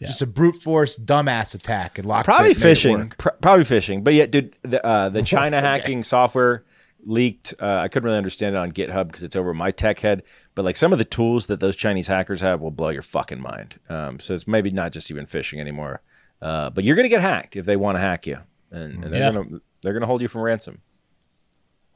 Just 0.00 0.20
a 0.20 0.26
brute 0.26 0.56
force 0.56 0.98
dumbass 0.98 1.54
attack, 1.54 1.98
and 1.98 2.06
Lockbit 2.06 2.24
probably 2.24 2.54
phishing, 2.54 3.16
pr- 3.16 3.30
probably 3.40 3.64
phishing. 3.64 4.04
But 4.04 4.12
yeah, 4.12 4.26
dude, 4.26 4.54
the 4.60 4.84
uh, 4.84 5.08
the 5.08 5.22
China 5.34 5.62
hacking 5.62 6.04
software 6.04 6.64
leaked. 7.06 7.54
Uh, 7.60 7.76
I 7.78 7.88
couldn't 7.88 8.04
really 8.04 8.18
understand 8.18 8.54
it 8.54 8.58
on 8.58 8.72
GitHub 8.72 9.06
because 9.08 9.22
it's 9.22 9.36
over 9.36 9.52
my 9.54 9.70
tech 9.70 10.00
head. 10.00 10.22
But 10.54 10.64
like 10.64 10.76
some 10.76 10.92
of 10.92 10.98
the 10.98 11.04
tools 11.04 11.46
that 11.46 11.60
those 11.60 11.76
Chinese 11.76 12.06
hackers 12.08 12.40
have 12.40 12.60
will 12.60 12.70
blow 12.70 12.88
your 12.90 13.02
fucking 13.02 13.40
mind. 13.40 13.78
Um, 13.88 14.20
so 14.20 14.34
it's 14.34 14.46
maybe 14.46 14.70
not 14.70 14.92
just 14.92 15.10
even 15.10 15.26
phishing 15.26 15.58
anymore. 15.60 16.00
Uh, 16.42 16.70
but 16.70 16.84
you're 16.84 16.96
gonna 16.96 17.08
get 17.08 17.22
hacked 17.22 17.56
if 17.56 17.64
they 17.66 17.76
want 17.76 17.96
to 17.96 18.00
hack 18.00 18.26
you, 18.26 18.38
and, 18.70 19.02
and 19.04 19.10
they're 19.10 19.20
Yeah. 19.20 19.32
gonna 19.32 19.60
they're 19.82 19.92
gonna 19.92 20.06
hold 20.06 20.20
you 20.22 20.28
from 20.28 20.42
ransom. 20.42 20.80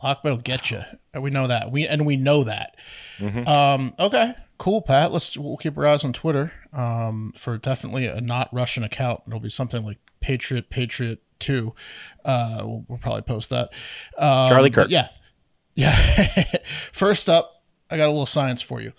Lockbit 0.03 0.25
will 0.25 0.37
get 0.37 0.71
you. 0.71 0.83
We 1.19 1.31
know 1.31 1.49
that. 1.49 1.73
We 1.73 1.87
and 1.87 2.07
we 2.07 2.17
know 2.17 2.45
that. 2.45 2.77
Mm-hmm. 3.19 3.49
Um, 3.49 3.95
okay, 3.99 4.35
cool, 4.57 4.81
Pat. 4.81 5.11
Let's 5.13 5.37
we'll 5.37 5.57
keep 5.57 5.77
our 5.77 5.87
eyes 5.87 6.05
on 6.05 6.13
Twitter 6.13 6.53
um, 6.73 7.33
for 7.37 7.59
definitely 7.59 8.07
a 8.07 8.21
not 8.21 8.49
Russian 8.53 8.85
account. 8.85 9.23
It'll 9.27 9.41
be 9.41 9.51
something 9.51 9.85
like 9.85 9.99
Patriot 10.21 10.71
Patriot 10.71 11.21
Two. 11.39 11.75
Uh, 12.25 12.59
we'll, 12.63 12.85
we'll 12.89 12.99
probably 12.99 13.23
post 13.23 13.51
that. 13.51 13.71
Um, 14.17 14.49
Charlie 14.49 14.71
Kirk. 14.71 14.91
Yeah, 14.91 15.09
yeah. 15.75 16.45
First 16.93 17.29
up, 17.29 17.63
I 17.91 17.97
got 17.97 18.07
a 18.07 18.11
little 18.11 18.27
science 18.27 18.63
for 18.63 18.81
you. 18.81 18.93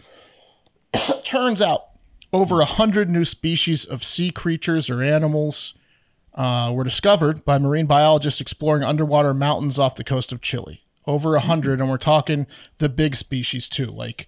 Turns 1.23 1.61
out, 1.61 1.85
over 2.31 2.59
a 2.61 2.65
hundred 2.65 3.09
new 3.09 3.25
species 3.25 3.85
of 3.85 4.03
sea 4.03 4.31
creatures 4.31 4.89
or 4.89 5.01
animals 5.01 5.73
uh, 6.35 6.71
were 6.73 6.83
discovered 6.83 7.43
by 7.43 7.57
marine 7.57 7.85
biologists 7.85 8.39
exploring 8.39 8.83
underwater 8.83 9.33
mountains 9.33 9.77
off 9.79 9.95
the 9.95 10.03
coast 10.03 10.31
of 10.31 10.41
Chile. 10.41 10.83
Over 11.05 11.35
a 11.35 11.39
hundred, 11.39 11.81
and 11.81 11.89
we're 11.89 11.97
talking 11.97 12.45
the 12.77 12.87
big 12.87 13.15
species 13.15 13.67
too, 13.67 13.87
like 13.87 14.27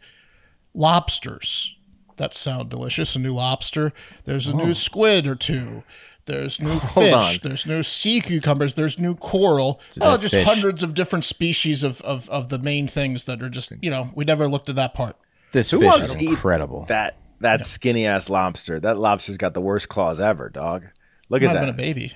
lobsters. 0.73 1.75
That 2.17 2.33
sound 2.33 2.69
delicious. 2.69 3.15
A 3.15 3.19
new 3.19 3.33
lobster. 3.33 3.93
There's 4.25 4.47
a 4.47 4.53
new 4.53 4.73
squid 4.73 5.27
or 5.27 5.35
two. 5.35 5.83
There's 6.25 6.61
new 6.61 6.79
fish. 6.79 7.13
on. 7.13 7.35
There's 7.41 7.65
new 7.65 7.83
sea 7.83 8.21
cucumbers. 8.21 8.75
There's 8.75 8.99
new 8.99 9.15
coral. 9.15 9.81
Oh, 9.99 10.17
just 10.17 10.33
fish. 10.33 10.45
hundreds 10.47 10.83
of 10.83 10.93
different 10.93 11.25
species 11.25 11.83
of, 11.83 12.01
of, 12.01 12.29
of 12.29 12.49
the 12.49 12.59
main 12.59 12.87
things 12.87 13.25
that 13.25 13.41
are 13.41 13.49
just, 13.49 13.71
you 13.81 13.89
know, 13.89 14.11
we 14.15 14.25
never 14.25 14.47
looked 14.47 14.69
at 14.69 14.75
that 14.75 14.93
part. 14.93 15.15
This 15.51 15.71
Who 15.71 15.79
fish 15.79 15.87
wants 15.87 16.05
is 16.07 16.13
to 16.13 16.23
eat 16.23 16.29
incredible. 16.29 16.85
That 16.85 17.17
that 17.41 17.65
skinny 17.65 18.05
ass 18.05 18.29
lobster. 18.29 18.79
That 18.79 18.97
lobster's 18.97 19.37
got 19.37 19.53
the 19.53 19.61
worst 19.61 19.89
claws 19.89 20.21
ever, 20.21 20.47
dog. 20.49 20.85
Look 21.29 21.41
Might 21.41 21.49
at 21.49 21.55
have 21.55 21.61
been 21.61 21.69
a 21.69 21.71
that. 21.73 21.77
baby. 21.77 22.13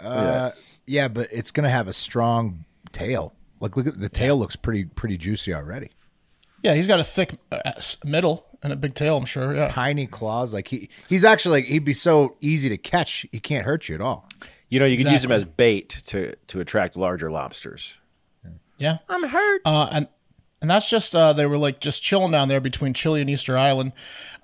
Uh, 0.00 0.50
yeah, 0.86 1.08
but 1.08 1.28
it's 1.32 1.50
gonna 1.50 1.70
have 1.70 1.88
a 1.88 1.92
strong 1.92 2.64
tail. 2.92 3.32
Like, 3.60 3.76
look 3.76 3.86
at 3.86 4.00
the 4.00 4.08
tail 4.08 4.36
looks 4.36 4.56
pretty 4.56 4.84
pretty 4.84 5.16
juicy 5.16 5.54
already. 5.54 5.90
Yeah, 6.64 6.74
he's 6.74 6.88
got 6.88 6.98
a 6.98 7.04
thick 7.04 7.36
uh, 7.52 7.72
middle 8.04 8.46
and 8.62 8.72
a 8.72 8.76
big 8.76 8.94
tail. 8.94 9.16
I'm 9.18 9.26
sure. 9.26 9.54
Yeah. 9.54 9.66
Tiny 9.66 10.06
claws. 10.06 10.52
Like 10.54 10.66
he 10.68 10.88
he's 11.08 11.22
actually 11.22 11.60
like 11.60 11.70
he'd 11.70 11.84
be 11.84 11.92
so 11.92 12.36
easy 12.40 12.68
to 12.70 12.78
catch. 12.78 13.26
He 13.30 13.38
can't 13.38 13.64
hurt 13.66 13.88
you 13.88 13.94
at 13.94 14.00
all. 14.00 14.26
You 14.70 14.80
know, 14.80 14.86
you 14.86 14.96
could 14.96 15.06
use 15.12 15.22
them 15.22 15.30
Exactly. 15.30 15.36
as 15.36 15.44
bait 15.56 15.88
to 16.06 16.34
to 16.48 16.60
attract 16.60 16.96
larger 16.96 17.30
lobsters. 17.30 17.98
Yeah. 18.78 18.98
I'm 19.08 19.22
hurt. 19.22 19.60
Uh, 19.64 19.88
and 19.92 20.08
and 20.64 20.70
that's 20.70 20.88
just 20.88 21.14
uh, 21.14 21.34
they 21.34 21.44
were 21.44 21.58
like 21.58 21.78
just 21.78 22.02
chilling 22.02 22.30
down 22.30 22.48
there 22.48 22.58
between 22.58 22.94
Chile 22.94 23.20
and 23.20 23.28
Easter 23.28 23.58
Island. 23.58 23.92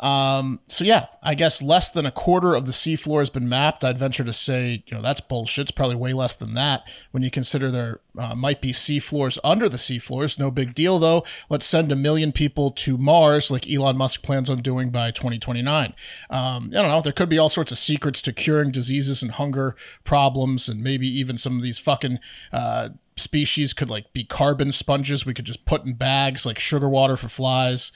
Um, 0.00 0.60
so 0.68 0.84
yeah, 0.84 1.06
I 1.22 1.34
guess 1.34 1.62
less 1.62 1.88
than 1.88 2.04
a 2.04 2.10
quarter 2.10 2.54
of 2.54 2.66
the 2.66 2.72
seafloor 2.72 3.20
has 3.20 3.30
been 3.30 3.48
mapped. 3.48 3.82
I'd 3.82 3.96
venture 3.96 4.24
to 4.24 4.32
say, 4.34 4.84
you 4.86 4.94
know, 4.94 5.00
that's 5.00 5.22
bullshit. 5.22 5.62
It's 5.62 5.70
probably 5.70 5.96
way 5.96 6.12
less 6.12 6.34
than 6.34 6.52
that 6.54 6.84
when 7.12 7.22
you 7.22 7.30
consider 7.30 7.70
there 7.70 8.00
uh, 8.18 8.34
might 8.34 8.60
be 8.60 8.70
seafloors 8.70 9.38
under 9.42 9.66
the 9.66 9.78
seafloors. 9.78 10.38
No 10.38 10.50
big 10.50 10.74
deal 10.74 10.98
though. 10.98 11.24
Let's 11.48 11.64
send 11.64 11.90
a 11.90 11.96
million 11.96 12.32
people 12.32 12.70
to 12.72 12.98
Mars, 12.98 13.50
like 13.50 13.66
Elon 13.66 13.96
Musk 13.96 14.20
plans 14.22 14.50
on 14.50 14.60
doing 14.60 14.90
by 14.90 15.12
2029. 15.12 15.94
Um, 16.28 16.70
I 16.70 16.82
don't 16.82 16.88
know. 16.88 17.00
There 17.00 17.14
could 17.14 17.30
be 17.30 17.38
all 17.38 17.48
sorts 17.48 17.72
of 17.72 17.78
secrets 17.78 18.20
to 18.22 18.34
curing 18.34 18.72
diseases 18.72 19.22
and 19.22 19.30
hunger 19.32 19.74
problems, 20.04 20.68
and 20.68 20.82
maybe 20.82 21.08
even 21.08 21.38
some 21.38 21.56
of 21.56 21.62
these 21.62 21.78
fucking. 21.78 22.18
Uh, 22.52 22.90
species 23.20 23.72
could 23.72 23.88
like 23.90 24.12
be 24.12 24.24
carbon 24.24 24.72
sponges. 24.72 25.24
We 25.24 25.34
could 25.34 25.44
just 25.44 25.64
put 25.64 25.84
in 25.84 25.94
bags 25.94 26.44
like 26.44 26.58
sugar 26.58 26.88
water 26.88 27.16
for 27.16 27.28
flies 27.28 27.92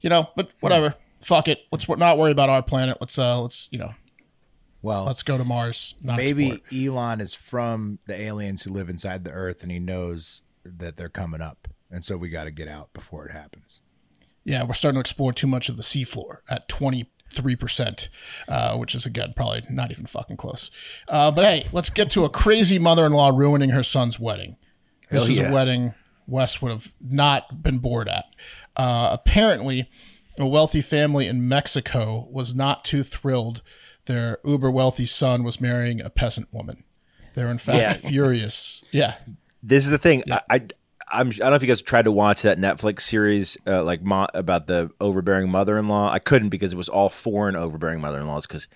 you 0.00 0.08
know 0.10 0.28
but 0.36 0.50
whatever. 0.60 0.94
Fuck 1.20 1.48
it. 1.48 1.60
Let's 1.72 1.88
not 1.88 2.16
worry 2.16 2.30
about 2.30 2.48
our 2.48 2.62
planet. 2.62 2.98
Let's 3.00 3.18
uh 3.18 3.40
let's 3.40 3.68
you 3.72 3.78
know 3.78 3.94
Well, 4.82 5.04
let's 5.04 5.22
go 5.22 5.36
to 5.36 5.44
mars. 5.44 5.94
Maybe 6.02 6.52
explore. 6.52 7.00
Elon 7.00 7.20
is 7.20 7.34
from 7.34 7.98
the 8.06 8.18
aliens 8.18 8.62
who 8.62 8.72
live 8.72 8.88
inside 8.88 9.24
the 9.24 9.32
Earth, 9.32 9.62
and 9.62 9.72
he 9.72 9.80
knows 9.80 10.42
that 10.64 10.96
they're 10.96 11.08
coming 11.08 11.40
up, 11.40 11.66
and 11.90 12.04
so 12.04 12.16
we 12.16 12.28
got 12.28 12.44
to 12.44 12.50
get 12.52 12.68
out 12.68 12.92
before 12.92 13.26
it 13.26 13.32
happens. 13.32 13.80
yeah 14.44 14.62
we're 14.62 14.74
starting 14.74 14.96
to 14.96 15.00
explore 15.00 15.32
too 15.32 15.46
much 15.48 15.68
of 15.68 15.76
the 15.76 15.82
seafloor 15.82 16.38
at 16.48 16.68
23% 16.68 18.08
uh, 18.48 18.76
which 18.76 18.94
is 18.94 19.04
again 19.04 19.32
probably 19.34 19.62
not 19.68 19.90
even 19.90 20.06
fucking 20.06 20.36
close. 20.36 20.70
Uh, 21.08 21.30
but 21.30 21.44
hey 21.44 21.66
let's 21.72 21.90
get 21.90 22.10
to 22.12 22.24
a 22.24 22.30
crazy 22.30 22.78
mother-in-law 22.78 23.30
ruining 23.34 23.70
her 23.70 23.82
son's 23.82 24.20
wedding 24.20 24.56
this 25.10 25.22
Hell 25.24 25.30
is 25.30 25.38
yeah. 25.38 25.50
a 25.50 25.52
wedding 25.52 25.94
wes 26.26 26.60
would 26.62 26.70
have 26.70 26.92
not 27.00 27.62
been 27.62 27.78
bored 27.78 28.08
at 28.08 28.24
uh, 28.76 29.08
apparently 29.12 29.90
a 30.38 30.46
wealthy 30.46 30.80
family 30.82 31.26
in 31.26 31.48
mexico 31.48 32.28
was 32.30 32.54
not 32.54 32.84
too 32.84 33.02
thrilled 33.02 33.62
their 34.06 34.38
uber 34.44 34.70
wealthy 34.70 35.06
son 35.06 35.42
was 35.42 35.60
marrying 35.60 36.00
a 36.00 36.10
peasant 36.10 36.48
woman 36.52 36.84
they're 37.34 37.48
in 37.48 37.58
fact 37.58 37.78
Yeah. 37.78 37.92
furious 38.10 38.82
yeah 38.90 39.14
This 39.62 39.84
is 39.84 39.90
the 39.90 39.98
thing. 39.98 40.22
I, 40.30 40.40
I 40.50 40.60
I'm 41.10 41.28
I 41.28 41.32
don't 41.32 41.50
know 41.50 41.54
if 41.56 41.62
you 41.62 41.68
guys 41.68 41.80
tried 41.82 42.02
to 42.02 42.12
watch 42.12 42.42
that 42.42 42.58
Netflix 42.58 43.00
series 43.00 43.56
uh, 43.66 43.82
like 43.82 44.02
mo- 44.02 44.28
about 44.34 44.66
the 44.66 44.90
overbearing 45.00 45.50
mother-in-law. 45.50 46.12
I 46.12 46.18
couldn't 46.18 46.50
because 46.50 46.74
it 46.74 46.76
was 46.76 46.88
all 46.90 47.08
foreign 47.08 47.56
overbearing 47.56 48.00
mother-in-laws 48.00 48.46
because 48.46 48.68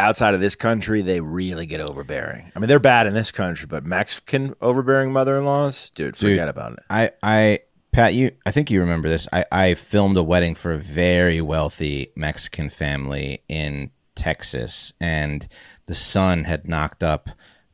outside 0.00 0.34
of 0.34 0.40
this 0.40 0.54
country 0.54 1.02
they 1.02 1.20
really 1.20 1.66
get 1.66 1.80
overbearing. 1.80 2.52
I 2.54 2.58
mean 2.58 2.68
they're 2.68 2.78
bad 2.78 3.06
in 3.06 3.14
this 3.14 3.30
country, 3.30 3.66
but 3.66 3.84
Mexican 3.84 4.54
overbearing 4.60 5.12
mother-in-laws, 5.12 5.90
dude, 5.90 6.16
forget 6.16 6.48
about 6.48 6.74
it. 6.74 6.80
I, 6.90 7.10
I, 7.22 7.58
Pat, 7.92 8.14
you, 8.14 8.32
I 8.44 8.50
think 8.50 8.70
you 8.70 8.80
remember 8.80 9.08
this. 9.08 9.28
I, 9.32 9.44
I 9.52 9.74
filmed 9.74 10.16
a 10.16 10.22
wedding 10.22 10.54
for 10.54 10.72
a 10.72 10.76
very 10.76 11.40
wealthy 11.40 12.08
Mexican 12.16 12.68
family 12.68 13.42
in 13.48 13.90
Texas, 14.16 14.92
and 15.00 15.46
the 15.86 15.94
son 15.94 16.44
had 16.44 16.68
knocked 16.68 17.02
up 17.02 17.28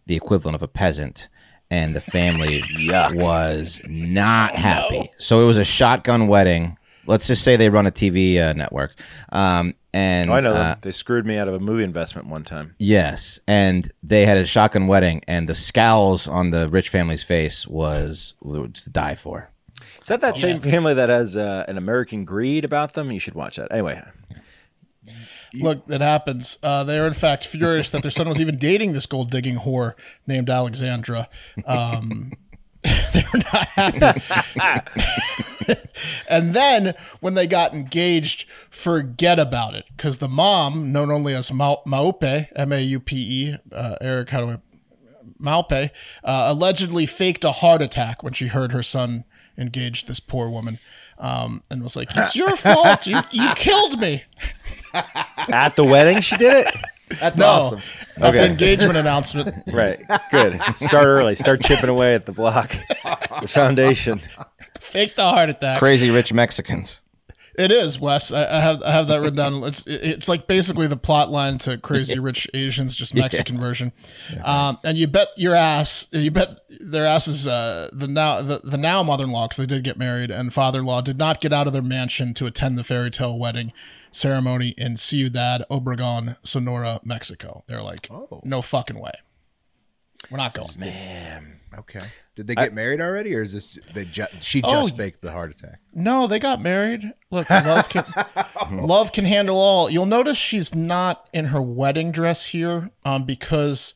the 0.07 0.17
equivalent 0.17 0.57
of 0.57 0.63
a 0.63 0.69
peasant, 0.69 1.29
and 1.71 1.95
the 1.95 2.01
family 2.01 2.63
was 2.89 3.81
not 3.89 4.53
oh, 4.55 4.59
happy. 4.59 5.11
So 5.19 5.43
it 5.43 5.47
was 5.47 5.57
a 5.57 5.65
shotgun 5.65 6.27
wedding. 6.27 6.77
Let's 7.11 7.27
just 7.27 7.43
say 7.43 7.57
they 7.57 7.69
run 7.69 7.87
a 7.87 7.91
TV 7.91 8.41
uh, 8.41 8.53
network. 8.53 8.95
Um, 9.33 9.75
and 9.93 10.31
Oh, 10.31 10.35
I 10.35 10.41
know 10.41 10.53
uh. 10.53 10.77
They 10.81 10.93
screwed 10.93 11.27
me 11.27 11.37
out 11.37 11.49
of 11.49 11.55
a 11.55 11.59
movie 11.59 11.83
investment 11.83 12.29
one 12.29 12.45
time. 12.45 12.77
Yes, 12.79 13.41
and 13.49 13.91
they 14.03 14.25
had 14.25 14.39
a 14.39 14.47
shotgun 14.47 14.87
wedding, 14.87 15.23
and 15.27 15.49
the 15.49 15.55
scowls 15.55 16.29
on 16.29 16.51
the 16.51 16.69
rich 16.69 16.89
family's 16.89 17.25
face 17.25 17.67
was, 17.67 18.35
was 18.41 18.85
to 18.85 18.91
die 18.91 19.17
for. 19.17 19.51
Is 20.01 20.09
that 20.09 20.21
that 20.21 20.37
same 20.37 20.61
family 20.61 20.95
that 20.95 21.09
has 21.09 21.37
uh, 21.37 21.65
an 21.69 21.77
American 21.77 22.25
greed 22.25 22.65
about 22.65 22.95
them? 22.95 23.11
You 23.11 23.19
should 23.19 23.35
watch 23.35 23.57
that. 23.57 23.73
Anyway, 23.73 24.01
Look, 25.53 25.83
it 25.89 26.01
happens. 26.01 26.59
Uh, 26.63 26.85
they 26.85 26.99
are 26.99 27.09
in 27.09 27.13
fact 27.13 27.45
furious 27.45 27.91
that 27.91 28.03
their 28.03 28.11
son 28.11 28.29
was 28.29 28.41
even 28.41 28.57
dating 28.57 28.93
this 28.93 29.07
gold 29.07 29.31
digging 29.31 29.57
whore 29.57 29.95
named 30.27 30.49
Alexandra. 30.49 31.29
Um, 31.67 32.33
they 32.83 33.25
were 33.33 33.41
not 33.53 33.67
happy. 33.67 34.23
and 36.29 36.55
then 36.55 36.95
when 37.21 37.35
they 37.35 37.47
got 37.47 37.73
engaged, 37.75 38.47
forget 38.71 39.39
about 39.39 39.75
it 39.75 39.85
because 39.97 40.19
the 40.19 40.29
mom, 40.29 40.93
known 40.93 41.11
only 41.11 41.35
as 41.35 41.53
Ma- 41.53 41.77
Maupe, 41.87 42.23
M 42.57 42.73
A 42.73 42.81
U 42.81 43.01
P 43.01 43.17
E, 43.17 43.57
uh, 43.75 43.97
Eric, 44.01 44.31
how 44.31 44.41
do 44.41 44.51
I? 44.53 44.59
Maupe, 45.39 45.73
uh, 45.73 45.89
allegedly 46.25 47.07
faked 47.07 47.45
a 47.45 47.53
heart 47.53 47.81
attack 47.81 48.23
when 48.23 48.33
she 48.35 48.49
heard 48.49 48.73
her 48.73 48.83
son 48.83 49.25
engage 49.57 50.05
this 50.05 50.21
poor 50.21 50.49
woman, 50.51 50.79
um, 51.19 51.63
and 51.71 51.83
was 51.83 51.97
like, 51.97 52.09
"It's 52.15 52.37
your 52.37 52.57
fault. 52.57 53.07
You 53.07 53.21
you 53.31 53.49
killed 53.55 53.99
me." 54.01 54.25
at 55.53 55.77
the 55.77 55.85
wedding 55.85 56.21
she 56.21 56.37
did 56.37 56.67
it. 56.67 56.75
That's 57.21 57.39
No, 57.39 57.47
awesome. 57.47 57.81
at 58.19 58.33
the 58.33 58.45
engagement 58.45 58.97
announcement. 58.97 59.55
Right. 59.73 60.01
Good. 60.31 60.61
Start 60.77 61.07
early. 61.07 61.35
Start 61.35 61.63
chipping 61.63 61.89
away 61.91 62.15
at 62.15 62.27
the 62.27 62.33
block, 62.33 62.71
the 63.41 63.49
foundation. 63.49 64.21
Fake 64.91 65.17
the 65.17 65.23
heart 65.23 65.51
attack. 65.51 65.79
Crazy 65.79 66.11
rich 66.11 66.33
Mexicans. 66.33 67.01
It 67.59 67.73
is 67.73 67.99
Wes. 68.01 68.33
I, 68.33 68.47
I 68.47 68.61
have 68.61 68.83
I 68.83 68.93
have 68.93 69.09
that 69.09 69.21
written 69.21 69.37
down. 69.37 69.65
It's 69.65 69.85
it's 69.87 70.29
like 70.29 70.47
basically 70.47 70.87
the 70.87 70.97
plot 70.97 71.31
line 71.31 71.59
to 71.59 71.77
Crazy 71.79 72.19
Rich 72.31 72.49
Asians, 72.55 72.95
just 72.97 73.15
Mexican 73.15 73.59
version. 73.59 73.93
Um, 74.43 74.79
and 74.85 74.97
you 74.97 75.07
bet 75.07 75.29
your 75.37 75.55
ass, 75.55 76.09
you 76.13 76.31
bet 76.31 76.61
their 76.69 77.05
asses. 77.05 77.47
Uh, 77.47 77.91
the 77.93 78.07
now 78.09 78.41
the, 78.41 78.61
the 78.65 78.79
now 78.79 79.03
mother-in-law, 79.03 79.49
because 79.49 79.59
they 79.59 79.67
did 79.67 79.85
get 79.85 79.99
married, 79.99 80.31
and 80.31 80.55
father-in-law 80.55 81.03
did 81.03 81.19
not 81.19 81.41
get 81.41 81.53
out 81.53 81.67
of 81.67 81.73
their 81.73 81.83
mansion 81.83 82.33
to 82.35 82.47
attend 82.47 82.79
the 82.79 82.85
fairy 82.85 83.11
tale 83.11 83.39
wedding 83.39 83.73
ceremony 84.13 84.71
in 84.79 84.97
Ciudad 84.97 85.65
Obregon, 85.71 86.37
Sonora, 86.43 87.01
Mexico. 87.05 87.65
They're 87.67 87.83
like, 87.83 88.09
no 88.43 88.63
fucking 88.63 88.99
way. 88.99 89.13
We're 90.31 90.39
not 90.39 90.55
going. 90.55 90.69
Damn. 90.81 91.61
Okay. 91.79 92.01
Did 92.35 92.47
they 92.49 92.55
get 92.57 92.75
married 92.75 93.01
already, 93.01 93.35
or 93.37 93.43
is 93.43 93.53
this 93.53 93.79
they? 93.95 94.05
Ju- 94.05 94.27
she 94.41 94.61
Oh, 94.65 94.71
just 94.71 94.93
y- 94.93 94.97
faked 94.97 95.21
the 95.23 95.31
heart 95.31 95.53
attack. 95.53 95.79
No, 95.95 96.27
they 96.27 96.39
got 96.41 96.61
married. 96.61 97.13
Look, 97.31 97.49
love 97.49 97.89
can 97.89 98.05
love 98.73 99.13
can 99.13 99.25
handle 99.25 99.57
all. 99.57 99.89
You'll 99.91 100.07
notice 100.07 100.37
she's 100.37 100.75
not 100.75 101.29
in 101.33 101.47
her 101.47 101.63
wedding 101.63 102.11
dress 102.11 102.47
here, 102.47 102.91
um, 103.05 103.25
because 103.25 103.95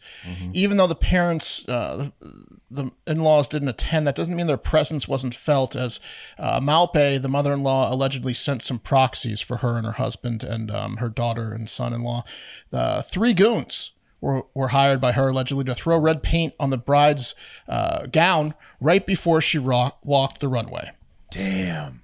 even 0.53 0.77
though 0.77 0.87
the 0.87 0.94
parents, 0.94 1.68
uh, 1.68 2.11
the, 2.20 2.33
the 2.70 2.90
in-laws 3.09 3.49
didn't 3.49 3.68
attend, 3.68 4.07
that 4.07 4.14
doesn't 4.14 4.37
mean 4.37 4.47
their 4.47 4.57
presence 4.57 5.09
wasn't 5.09 5.35
felt. 5.35 5.75
As 5.75 5.99
uh, 6.38 6.61
Malpe, 6.61 7.20
the 7.20 7.29
mother-in-law, 7.29 7.92
allegedly 7.92 8.35
sent 8.35 8.62
some 8.62 8.79
proxies 8.79 9.40
for 9.40 9.59
her 9.59 9.77
and 9.77 9.87
her 9.87 9.92
husband 9.92 10.44
and 10.44 10.70
um, 10.70 10.99
her 10.99 11.09
daughter 11.09 11.53
and 11.53 11.68
son-in-law. 11.68 12.25
The 12.70 13.05
three 13.09 13.35
goons 13.35 13.90
were, 14.24 14.42
were 14.54 14.68
hired 14.68 15.00
by 15.00 15.12
her 15.12 15.28
allegedly 15.28 15.64
to 15.64 15.74
throw 15.74 15.98
red 15.98 16.22
paint 16.22 16.54
on 16.58 16.70
the 16.70 16.78
bride's 16.78 17.34
uh, 17.68 18.06
gown 18.06 18.54
right 18.80 19.06
before 19.06 19.40
she 19.40 19.58
ro- 19.58 19.92
walked 20.02 20.40
the 20.40 20.48
runway. 20.48 20.90
Damn. 21.30 22.00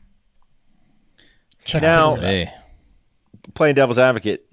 Check 1.65 1.83
Now- 1.83 2.13
out. 2.13 2.21
Hey, 2.21 2.53
Playing 3.55 3.75
devil's 3.75 3.99
advocate. 3.99 4.47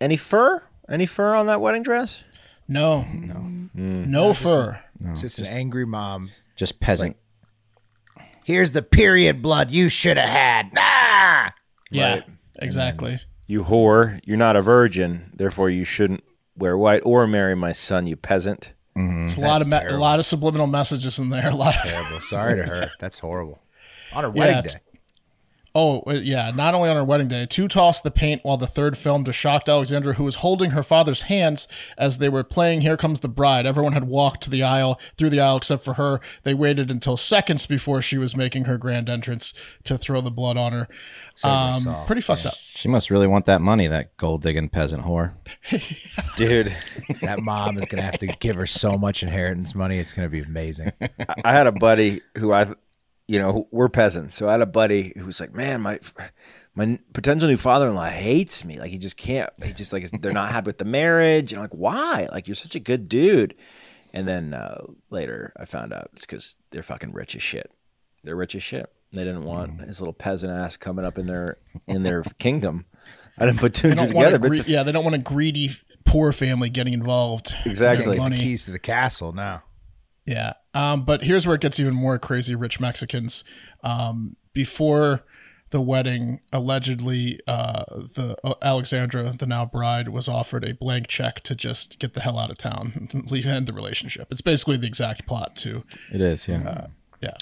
Any 0.00 0.16
fur? 0.16 0.62
Any 0.88 1.06
fur 1.06 1.34
on 1.34 1.46
that 1.48 1.60
wedding 1.60 1.82
dress? 1.82 2.22
No, 2.68 3.02
no, 3.12 3.68
no 3.74 4.32
fur. 4.32 4.80
It's 5.00 5.20
just 5.22 5.38
an 5.40 5.46
angry 5.46 5.84
mom. 5.84 6.30
just 6.56 6.80
peasant. 6.80 7.16
Here's 8.44 8.70
the 8.72 8.82
period 8.82 9.42
blood 9.42 9.70
you 9.70 9.88
should 9.88 10.16
have 10.16 10.28
had. 10.28 10.70
Ah! 10.76 11.52
Yeah, 11.90 12.22
exactly. 12.58 13.20
You 13.46 13.64
whore. 13.64 14.20
You're 14.24 14.36
not 14.38 14.56
a 14.56 14.62
virgin. 14.62 15.30
Therefore, 15.34 15.68
you 15.68 15.84
shouldn't 15.84 16.22
wear 16.56 16.76
white 16.76 17.02
or 17.04 17.26
marry 17.26 17.54
my 17.54 17.72
son, 17.72 18.06
you 18.06 18.16
peasant. 18.16 18.74
Mm-hmm. 18.96 19.20
There's 19.22 19.36
a 19.38 19.40
lot 19.40 19.62
of 19.62 19.68
me- 19.68 19.76
a 19.94 19.96
lot 19.98 20.18
of 20.18 20.26
subliminal 20.26 20.66
messages 20.66 21.18
in 21.18 21.30
there. 21.30 21.48
A 21.48 21.54
lot 21.54 21.74
of 21.76 21.82
Terrible. 21.82 22.20
Sorry 22.20 22.56
to 22.56 22.62
her. 22.64 22.90
That's 23.00 23.18
horrible. 23.18 23.60
On 24.12 24.24
her 24.24 24.30
wedding 24.30 24.58
it's- 24.58 24.74
day. 24.74 24.80
Oh, 25.74 26.00
uh, 26.06 26.20
yeah. 26.22 26.50
Not 26.54 26.74
only 26.74 26.90
on 26.90 26.96
her 26.96 27.04
wedding 27.04 27.28
day, 27.28 27.46
two 27.46 27.66
tossed 27.68 28.02
the 28.02 28.10
paint 28.10 28.44
while 28.44 28.56
the 28.56 28.66
third 28.66 28.98
filmed 28.98 29.28
a 29.28 29.32
shocked 29.32 29.68
Alexandra 29.68 30.14
who 30.14 30.24
was 30.24 30.36
holding 30.36 30.72
her 30.72 30.82
father's 30.82 31.22
hands 31.22 31.66
as 31.96 32.18
they 32.18 32.28
were 32.28 32.44
playing 32.44 32.82
Here 32.82 32.96
Comes 32.96 33.20
the 33.20 33.28
Bride. 33.28 33.64
Everyone 33.64 33.92
had 33.92 34.06
walked 34.06 34.42
to 34.44 34.50
the 34.50 34.62
aisle, 34.62 35.00
through 35.16 35.30
the 35.30 35.40
aisle 35.40 35.56
except 35.56 35.82
for 35.84 35.94
her. 35.94 36.20
They 36.42 36.54
waited 36.54 36.90
until 36.90 37.16
seconds 37.16 37.64
before 37.66 38.02
she 38.02 38.18
was 38.18 38.36
making 38.36 38.64
her 38.64 38.76
grand 38.76 39.08
entrance 39.08 39.54
to 39.84 39.96
throw 39.96 40.20
the 40.20 40.30
blood 40.30 40.56
on 40.56 40.72
her. 40.72 40.88
Um, 41.44 41.82
pretty 42.06 42.20
fucked 42.20 42.44
up. 42.44 42.54
She 42.74 42.88
must 42.88 43.10
really 43.10 43.26
want 43.26 43.46
that 43.46 43.62
money, 43.62 43.86
that 43.86 44.16
gold 44.18 44.42
digging 44.42 44.68
peasant 44.68 45.02
whore. 45.04 45.32
Dude, 46.36 46.76
That 47.22 47.40
mom 47.40 47.78
is 47.78 47.86
gonna 47.86 48.02
have 48.02 48.18
to 48.18 48.26
give 48.26 48.56
her 48.56 48.66
so 48.66 48.98
much 48.98 49.22
inheritance 49.22 49.74
money. 49.74 49.98
It's 49.98 50.12
gonna 50.12 50.28
be 50.28 50.40
amazing. 50.40 50.92
I 51.44 51.52
had 51.52 51.66
a 51.66 51.72
buddy 51.72 52.20
who 52.36 52.52
I, 52.52 52.66
you 53.28 53.38
know, 53.38 53.68
we're 53.70 53.88
peasants. 53.88 54.36
So 54.36 54.48
I 54.48 54.52
had 54.52 54.60
a 54.60 54.66
buddy 54.66 55.12
who 55.16 55.26
was 55.26 55.40
like, 55.40 55.54
man, 55.54 55.80
my 55.80 55.98
my 56.74 56.98
potential 57.12 57.48
new 57.48 57.56
father-in-law 57.56 58.06
hates 58.08 58.64
me. 58.64 58.78
Like 58.80 58.90
he 58.90 58.98
just 58.98 59.16
can't. 59.16 59.50
He 59.64 59.72
just 59.72 59.92
like 59.92 60.10
they're 60.20 60.32
not 60.32 60.50
happy 60.52 60.66
with 60.68 60.78
the 60.78 60.84
marriage. 60.84 61.52
And 61.52 61.58
I'm 61.58 61.64
like, 61.64 61.74
why? 61.74 62.28
Like 62.32 62.48
you're 62.48 62.54
such 62.54 62.74
a 62.74 62.80
good 62.80 63.08
dude. 63.08 63.54
And 64.12 64.28
then 64.28 64.52
uh, 64.54 64.84
later 65.10 65.52
I 65.58 65.64
found 65.64 65.92
out 65.92 66.10
it's 66.14 66.26
because 66.26 66.56
they're 66.70 66.82
fucking 66.82 67.12
rich 67.12 67.34
as 67.36 67.42
shit. 67.42 67.70
They're 68.24 68.36
rich 68.36 68.54
as 68.54 68.62
shit. 68.62 68.90
They 69.12 69.24
didn't 69.24 69.44
want 69.44 69.80
his 69.82 70.00
little 70.00 70.14
peasant 70.14 70.52
ass 70.52 70.76
coming 70.76 71.04
up 71.04 71.18
in 71.18 71.26
their 71.26 71.58
in 71.86 72.02
their 72.02 72.22
kingdom. 72.38 72.86
I 73.38 73.46
didn't 73.46 73.60
put 73.60 73.74
two 73.74 73.88
They 73.88 73.92
and 73.92 74.00
two 74.00 74.06
together. 74.14 74.36
a 74.36 74.38
But 74.38 74.48
gre- 74.50 74.60
yeah, 74.66 74.82
they 74.82 74.92
don't 74.92 75.04
want 75.04 75.14
a 75.14 75.18
greedy 75.18 75.72
poor 76.04 76.32
family 76.32 76.68
getting 76.70 76.92
involved. 76.92 77.54
Exactly. 77.64 78.16
Getting 78.16 78.32
the 78.32 78.38
keys 78.38 78.64
to 78.66 78.70
the 78.70 78.78
castle 78.78 79.32
now. 79.32 79.62
Yeah. 80.26 80.52
Um, 80.74 81.04
but 81.04 81.24
here's 81.24 81.46
where 81.46 81.56
it 81.56 81.60
gets 81.60 81.80
even 81.80 81.94
more 81.94 82.18
crazy 82.18 82.54
rich 82.54 82.78
Mexicans. 82.80 83.42
Um, 83.82 84.36
before 84.52 85.24
the 85.70 85.80
wedding, 85.80 86.40
allegedly, 86.52 87.40
uh, 87.48 87.84
the 88.14 88.36
uh, 88.44 88.54
Alexandra, 88.62 89.32
the 89.38 89.46
now 89.46 89.64
bride, 89.64 90.08
was 90.10 90.28
offered 90.28 90.64
a 90.64 90.74
blank 90.74 91.08
check 91.08 91.40
to 91.40 91.54
just 91.54 91.98
get 91.98 92.12
the 92.14 92.20
hell 92.20 92.38
out 92.38 92.50
of 92.50 92.58
town 92.58 93.08
and 93.12 93.30
leave 93.30 93.46
end 93.46 93.66
the 93.66 93.72
relationship. 93.72 94.28
It's 94.30 94.42
basically 94.42 94.76
the 94.76 94.86
exact 94.86 95.26
plot, 95.26 95.56
too. 95.56 95.82
It 96.12 96.20
is, 96.20 96.46
yeah. 96.46 96.62
Uh, 96.68 96.86
Yeah. 97.20 97.36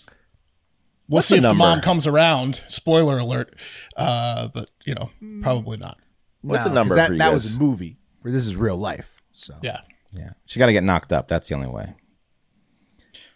We'll 1.08 1.16
What's 1.18 1.26
see 1.26 1.40
the 1.40 1.48
if 1.48 1.54
the 1.54 1.58
mom 1.58 1.80
comes 1.80 2.06
around. 2.06 2.62
Spoiler 2.68 3.18
alert. 3.18 3.56
Uh, 3.96 4.46
but, 4.54 4.70
you 4.84 4.94
know, 4.94 5.10
probably 5.42 5.76
not. 5.76 5.98
What's 6.42 6.62
the 6.62 6.70
number 6.70 6.94
That, 6.94 7.08
for 7.08 7.14
you 7.14 7.18
that 7.18 7.32
guys? 7.32 7.34
was 7.34 7.56
a 7.56 7.58
movie. 7.58 7.98
Where 8.22 8.30
this 8.32 8.46
is 8.46 8.54
real 8.54 8.76
life. 8.76 9.20
So 9.32 9.54
Yeah. 9.60 9.80
yeah. 10.12 10.30
She 10.46 10.60
got 10.60 10.66
to 10.66 10.72
get 10.72 10.84
knocked 10.84 11.12
up. 11.12 11.26
That's 11.26 11.48
the 11.48 11.56
only 11.56 11.66
way. 11.66 11.94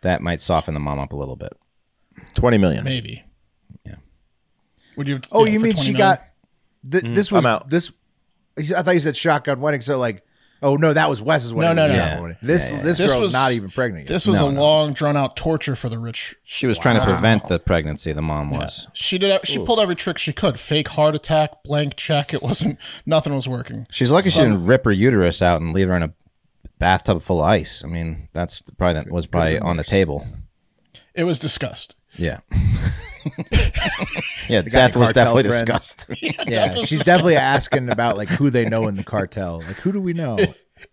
That 0.04 0.22
might 0.22 0.40
soften 0.40 0.72
the 0.74 0.80
mom 0.80 0.98
up 0.98 1.12
a 1.12 1.16
little 1.16 1.36
bit. 1.36 1.52
Twenty 2.34 2.58
million. 2.58 2.84
Maybe. 2.84 3.24
Yeah. 3.84 3.96
Would 4.96 5.08
you? 5.08 5.20
Oh, 5.32 5.44
yeah, 5.44 5.52
you 5.52 5.60
mean 5.60 5.72
she 5.76 5.92
million? 5.92 5.96
got 5.98 6.24
th- 6.90 7.04
mm, 7.04 7.14
this 7.14 7.32
was 7.32 7.44
I'm 7.44 7.50
out. 7.52 7.68
this? 7.70 7.90
I 8.56 8.82
thought 8.82 8.94
you 8.94 9.00
said 9.00 9.16
shotgun 9.16 9.60
wedding. 9.60 9.80
So 9.80 9.98
like, 9.98 10.24
oh 10.62 10.76
no, 10.76 10.92
that 10.92 11.08
was 11.10 11.20
Wes's 11.22 11.52
wedding. 11.52 11.74
no, 11.76 11.86
no. 11.88 11.94
Shotgun 11.94 12.28
Yeah. 12.30 12.36
This 12.42 12.70
Yeah, 12.70 12.76
yeah. 12.76 12.82
this 12.84 12.98
This 12.98 13.10
girl's 13.10 13.22
was- 13.24 13.32
not 13.32 13.52
even 13.52 13.70
pregnant. 13.70 14.04
Yet. 14.04 14.14
This 14.14 14.26
was 14.26 14.38
No, 14.40 14.48
a 14.48 14.52
no. 14.52 14.60
long, 14.62 14.92
drawn 14.92 15.16
out 15.16 15.36
torture 15.36 15.74
for 15.74 15.88
the 15.88 15.98
rich 15.98 16.36
She 16.44 16.66
was 16.66 16.78
trying 16.78 16.96
to 16.96 17.04
prevent 17.04 17.48
the 17.48 17.58
pregnancy, 17.58 18.12
the 18.12 18.22
mom 18.22 18.50
was. 18.50 18.86
She 18.92 19.18
did. 19.18 19.44
She 19.46 19.58
pulled 19.58 19.80
every 19.80 19.96
trick 19.96 20.18
she 20.18 20.32
could. 20.32 20.60
Fake 20.60 20.88
heart 20.88 21.14
attack, 21.14 21.64
blank 21.64 21.96
check. 21.96 22.32
It 22.34 22.42
wasn't. 22.42 22.78
Nothing 23.06 23.34
was 23.34 23.48
working. 23.48 23.86
She's 23.90 24.10
lucky 24.10 24.30
she 24.30 24.40
didn't 24.40 24.66
rip 24.66 24.84
her 24.84 24.92
uterus 24.92 25.40
out 25.42 25.60
and 25.60 25.72
leave 25.72 25.88
her 25.88 25.96
in 25.96 26.02
a 26.02 26.12
bathtub 26.78 27.22
full 27.22 27.40
of 27.40 27.46
ice. 27.46 27.84
I 27.84 27.88
mean, 27.88 28.28
that's 28.32 28.62
probably 28.62 28.94
that 28.94 29.10
was 29.10 29.26
probably 29.26 29.58
on 29.58 29.76
the 29.76 29.84
table. 29.84 30.26
It 31.14 31.24
was 31.24 31.38
discussed. 31.38 31.96
Yeah. 32.16 32.40
yeah, 34.48 34.62
death 34.62 34.96
was 34.96 35.12
definitely 35.12 35.44
friends. 35.44 35.62
discussed. 35.62 36.10
yeah, 36.46 36.74
she's 36.84 37.04
definitely 37.04 37.36
asking 37.36 37.90
about 37.90 38.16
like 38.16 38.28
who 38.28 38.50
they 38.50 38.68
know 38.68 38.88
in 38.88 38.96
the 38.96 39.04
cartel. 39.04 39.62
Like 39.66 39.76
who 39.76 39.92
do 39.92 40.00
we 40.00 40.12
know? 40.12 40.38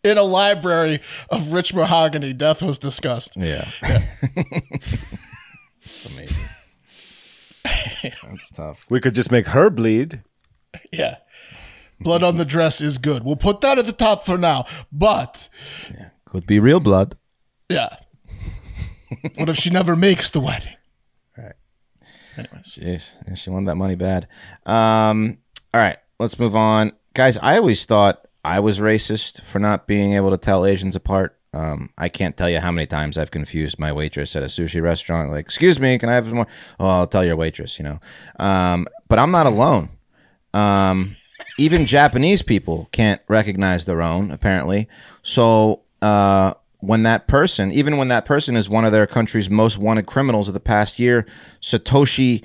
In 0.03 0.17
a 0.17 0.23
library 0.23 1.01
of 1.29 1.51
rich 1.51 1.73
mahogany, 1.73 2.33
death 2.33 2.61
was 2.61 2.79
discussed. 2.79 3.35
yeah. 3.35 3.69
it's 5.81 6.05
amazing. 6.05 6.45
That's 7.63 8.51
tough. 8.51 8.85
We 8.89 9.01
could 9.01 9.13
just 9.13 9.31
make 9.31 9.47
her 9.47 9.69
bleed. 9.69 10.23
Yeah. 10.91 11.17
Blood 12.03 12.23
on 12.23 12.37
the 12.37 12.45
dress 12.45 12.81
is 12.81 12.97
good. 12.97 13.23
We'll 13.23 13.35
put 13.35 13.61
that 13.61 13.77
at 13.77 13.85
the 13.85 13.91
top 13.91 14.25
for 14.25 14.37
now. 14.37 14.65
But 14.91 15.49
Could 16.25 16.45
be 16.47 16.59
real 16.59 16.79
blood. 16.79 17.15
yeah. 17.69 17.97
what 19.35 19.49
if 19.49 19.57
she 19.57 19.69
never 19.69 19.95
makes 19.95 20.29
the 20.29 20.39
wedding? 20.39 20.75
Right. 21.37 21.53
Anyways. 22.37 22.65
Jeez, 22.79 23.27
yeah, 23.27 23.35
she 23.35 23.49
wanted 23.49 23.67
that 23.67 23.75
money 23.75 23.95
bad. 23.95 24.27
Um, 24.65 25.37
all 25.73 25.81
right, 25.81 25.97
let's 26.19 26.39
move 26.39 26.55
on, 26.55 26.93
guys. 27.13 27.37
I 27.39 27.57
always 27.57 27.85
thought 27.85 28.25
I 28.45 28.59
was 28.61 28.79
racist 28.79 29.41
for 29.43 29.59
not 29.59 29.85
being 29.87 30.13
able 30.13 30.29
to 30.31 30.37
tell 30.37 30.65
Asians 30.65 30.95
apart. 30.95 31.37
Um, 31.53 31.89
I 31.97 32.07
can't 32.07 32.37
tell 32.37 32.49
you 32.49 32.59
how 32.61 32.71
many 32.71 32.87
times 32.87 33.17
I've 33.17 33.31
confused 33.31 33.77
my 33.77 33.91
waitress 33.91 34.35
at 34.37 34.43
a 34.43 34.45
sushi 34.45 34.81
restaurant. 34.81 35.31
Like, 35.31 35.41
excuse 35.45 35.79
me, 35.81 35.97
can 35.97 36.07
I 36.07 36.13
have 36.15 36.25
some 36.25 36.35
more? 36.35 36.47
Oh, 36.79 36.87
I'll 36.87 37.07
tell 37.07 37.25
your 37.25 37.35
waitress. 37.35 37.77
You 37.77 37.83
know, 37.83 37.99
um, 38.39 38.87
but 39.09 39.19
I'm 39.19 39.31
not 39.31 39.45
alone. 39.47 39.89
Um, 40.53 41.17
even 41.57 41.85
Japanese 41.85 42.41
people 42.41 42.89
can't 42.91 43.21
recognize 43.27 43.85
their 43.85 44.01
own, 44.01 44.31
apparently. 44.31 44.87
So 45.21 45.81
uh, 46.01 46.53
when 46.79 47.03
that 47.03 47.27
person, 47.27 47.71
even 47.71 47.97
when 47.97 48.07
that 48.09 48.25
person 48.25 48.55
is 48.55 48.69
one 48.69 48.85
of 48.85 48.91
their 48.91 49.07
country's 49.07 49.49
most 49.49 49.77
wanted 49.77 50.05
criminals 50.05 50.47
of 50.47 50.53
the 50.53 50.59
past 50.59 50.99
year, 50.99 51.25
Satoshi 51.61 52.43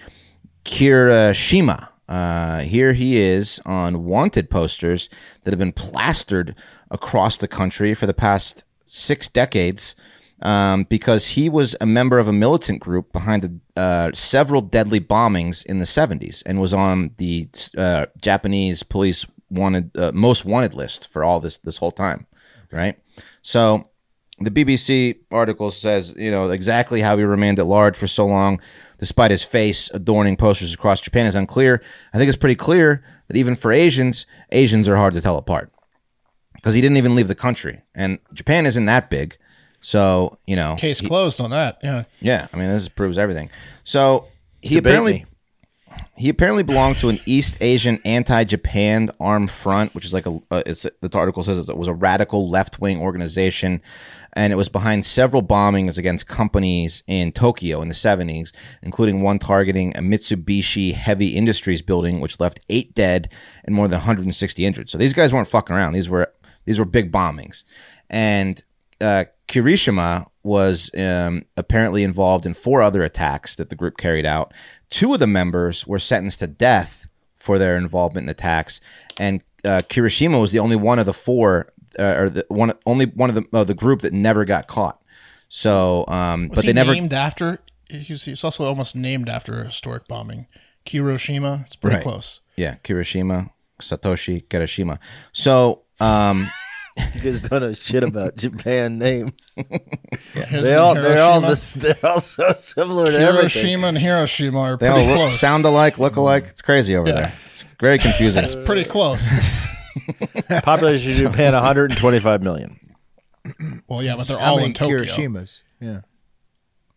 Kirishima, 0.65 1.89
uh, 2.09 2.61
here 2.61 2.93
he 2.93 3.17
is 3.17 3.61
on 3.67 4.05
wanted 4.05 4.49
posters 4.51 5.09
that 5.43 5.53
have 5.53 5.59
been 5.59 5.73
plastered 5.73 6.55
across 6.91 7.37
the 7.37 7.49
country 7.49 7.95
for 7.95 8.07
the 8.07 8.15
past 8.15 8.65
six 8.87 9.27
decades 9.27 9.97
um, 10.43 10.85
because 10.85 11.29
he 11.29 11.49
was 11.49 11.75
a 11.81 11.87
member 11.87 12.19
of 12.19 12.29
a 12.29 12.33
militant 12.33 12.81
group 12.81 13.13
behind 13.13 13.61
uh, 13.77 14.11
several 14.13 14.61
deadly 14.61 15.01
bombings 15.01 15.65
in 15.65 15.79
the 15.79 15.85
70s 15.85 16.43
and 16.45 16.61
was 16.61 16.75
on 16.75 17.13
the 17.19 17.49
uh, 17.77 18.07
Japanese 18.21 18.83
police 18.83 19.27
wanted 19.51 19.97
uh, 19.97 20.11
most 20.13 20.45
wanted 20.45 20.75
list 20.75 21.09
for 21.09 21.23
all 21.23 21.41
this 21.41 21.59
this 21.59 21.79
whole 21.79 21.93
time, 21.93 22.27
right? 22.73 22.99
So 23.43 23.91
the 24.39 24.51
BBC 24.51 25.19
article 25.31 25.71
says, 25.71 26.15
you 26.17 26.31
know, 26.31 26.51
exactly 26.51 27.01
how 27.01 27.17
he 27.17 27.25
remained 27.25 27.59
at 27.59 27.67
large 27.67 27.97
for 27.97 28.07
so 28.07 28.27
long, 28.27 28.61
despite 28.99 29.31
his 29.31 29.43
face 29.43 29.91
adorning 29.95 30.37
posters 30.37 30.75
across 30.75 31.01
Japan, 31.01 31.27
is 31.27 31.35
unclear. 31.35 31.83
I 32.13 32.19
think 32.19 32.29
it's 32.29 32.37
pretty 32.37 32.57
clear 32.57 33.03
that 33.29 33.37
even 33.37 33.57
for 33.57 33.73
Asians, 33.73 34.27
Asians 34.53 34.89
are 34.89 34.97
hard 34.97 35.15
to 35.15 35.23
tell 35.23 35.39
apart 35.39 35.73
because 36.55 36.75
he 36.75 36.83
didn't 36.83 36.99
even 36.99 37.15
leave 37.15 37.29
the 37.29 37.35
country, 37.35 37.83
and 37.95 38.19
Japan 38.35 38.67
isn't 38.67 38.85
that 38.87 39.09
big. 39.09 39.39
So 39.87 40.37
you 40.49 40.57
know, 40.57 40.75
Case 40.75 40.99
he- 40.99 41.07
closed 41.07 41.41
on 41.41 41.51
that. 41.51 41.79
Yeah. 41.81 42.03
yeah, 42.19 42.49
I 42.53 42.57
mean, 42.57 42.67
this 42.67 42.89
proves 42.89 43.19
everything. 43.19 43.51
So 43.85 44.27
he 44.61 44.75
Debate 44.75 44.81
apparently 44.95 45.13
me. 45.13 45.27
he 46.17 46.29
apparently 46.29 46.65
belonged 46.65 46.99
to 46.99 47.09
an 47.09 47.21
East 47.25 47.57
Asian 47.61 48.01
anti-Japan 48.05 49.11
armed 49.21 49.53
front, 49.53 49.95
which 49.95 50.05
is 50.05 50.13
like 50.13 50.27
a 50.27 50.41
uh, 50.51 50.65
it's 50.67 50.89
the 51.01 51.11
article 51.17 51.45
says 51.45 51.69
it 51.69 51.77
was 51.77 51.87
a 51.87 51.95
radical 51.95 52.51
left-wing 52.51 53.01
organization, 53.01 53.81
and 54.33 54.53
it 54.53 54.57
was 54.57 54.69
behind 54.69 55.05
several 55.07 55.41
bombings 55.41 55.97
against 55.99 56.27
companies 56.27 57.05
in 57.07 57.31
Tokyo 57.31 57.81
in 57.81 57.87
the 57.87 57.95
70s, 57.95 58.51
including 58.83 59.23
one 59.23 59.39
targeting 59.39 59.97
a 59.97 60.01
Mitsubishi 60.01 60.95
Heavy 60.95 61.29
Industries 61.29 61.81
building, 61.81 62.19
which 62.19 62.41
left 62.41 62.59
eight 62.69 62.93
dead 62.93 63.31
and 63.65 63.73
more 63.73 63.87
than 63.87 63.99
160 63.99 64.67
injured. 64.67 64.91
So 64.91 64.99
these 64.99 65.15
guys 65.15 65.33
weren't 65.33 65.47
fucking 65.47 65.77
around. 65.77 65.93
These 65.93 66.09
were 66.09 66.33
these 66.65 66.81
were 66.81 66.85
big 66.85 67.13
bombings, 67.13 67.63
and 68.11 68.61
uh, 69.01 69.27
Kirishima 69.49 70.27
was 70.43 70.91
um, 70.97 71.45
apparently 71.57 72.03
involved 72.03 72.47
in 72.47 72.55
four 72.55 72.83
other 72.83 73.03
attacks 73.03 73.57
that 73.57 73.71
the 73.71 73.77
group 73.77 73.97
carried 73.97 74.27
out. 74.27 74.53
Two 74.91 75.13
of 75.15 75.21
the 75.21 75.27
members 75.27 75.87
were 75.87 75.99
sentenced 75.99 76.41
to 76.41 76.47
death 76.47 77.09
for 77.37 77.59
their 77.59 77.77
involvement 77.77 78.25
in 78.25 78.27
the 78.27 78.33
attacks, 78.33 78.81
and 79.19 79.43
uh, 79.65 79.83
Kirishima 79.89 80.41
was 80.41 80.53
the 80.53 80.59
only 80.59 80.77
one 80.77 80.99
of 80.99 81.07
the 81.07 81.13
four, 81.15 81.73
uh, 81.99 82.03
or 82.19 82.29
the 82.29 82.45
one 82.49 82.73
only 82.87 83.07
one 83.07 83.29
of 83.31 83.37
the 83.37 83.47
of 83.57 83.67
the 83.69 83.75
group 83.75 84.01
that 84.03 84.13
never 84.13 84.45
got 84.45 84.67
caught. 84.67 85.01
So, 85.49 86.05
um, 86.09 86.49
Was 86.49 86.57
but 86.57 86.65
he 86.65 86.69
they 86.69 86.73
never. 86.75 86.93
named 86.93 87.13
after? 87.13 87.61
He's, 87.89 88.25
he's 88.25 88.43
also 88.43 88.65
almost 88.65 88.97
named 88.97 89.29
after 89.29 89.61
a 89.63 89.67
historic 89.67 90.09
bombing. 90.09 90.47
Hiroshima. 90.85 91.63
It's 91.67 91.77
pretty 91.77 91.97
Right. 91.97 92.03
close. 92.03 92.41
yeah, 92.57 92.77
Kirishima, 92.83 93.51
Satoshi 93.81 94.45
Kirishima. 94.49 94.99
So, 95.33 95.83
um, 96.01 96.51
You 97.15 97.21
guys 97.21 97.41
don't 97.41 97.61
know 97.61 97.73
shit 97.75 98.03
about 98.03 98.37
Japan 98.37 98.99
names. 98.99 99.33
His 100.33 100.63
They 100.63 100.75
all 100.75 100.95
they're 100.95 101.23
all 101.23 101.41
this 101.43 101.73
they're 101.73 101.95
all 102.03 102.21
so 102.21 102.53
similar 102.55 103.07
to 103.11 103.19
everything. 103.19 103.63
Hiroshima 103.63 103.87
and 103.89 103.99
Hiroshima 103.99 104.59
are 104.59 104.77
they 104.77 104.89
pretty 104.89 105.03
all 105.03 105.07
look, 105.09 105.17
close. 105.17 105.41
sound 105.41 105.65
alike, 105.67 105.99
look 105.99 106.17
alike. 106.17 106.47
It's 106.49 106.63
crazy 106.63 106.97
over 106.97 107.09
Yeah. 107.09 107.15
there. 107.15 107.33
It's 107.53 107.65
very 107.81 107.99
confusing. 107.99 108.45
It's 108.45 108.55
pretty 108.55 108.85
close. 108.85 109.23
Population 110.63 111.27
of 111.27 111.33
Japan 111.33 111.53
125 111.55 112.43
million. 112.43 112.79
well, 113.89 114.03
yeah, 114.03 114.17
but 114.17 114.27
they're 114.27 114.39
How 114.39 114.53
all 114.53 114.59
in 114.65 114.73
Tokyo. 114.73 114.99
Kirishimas? 115.01 115.63
Yeah. 115.81 116.01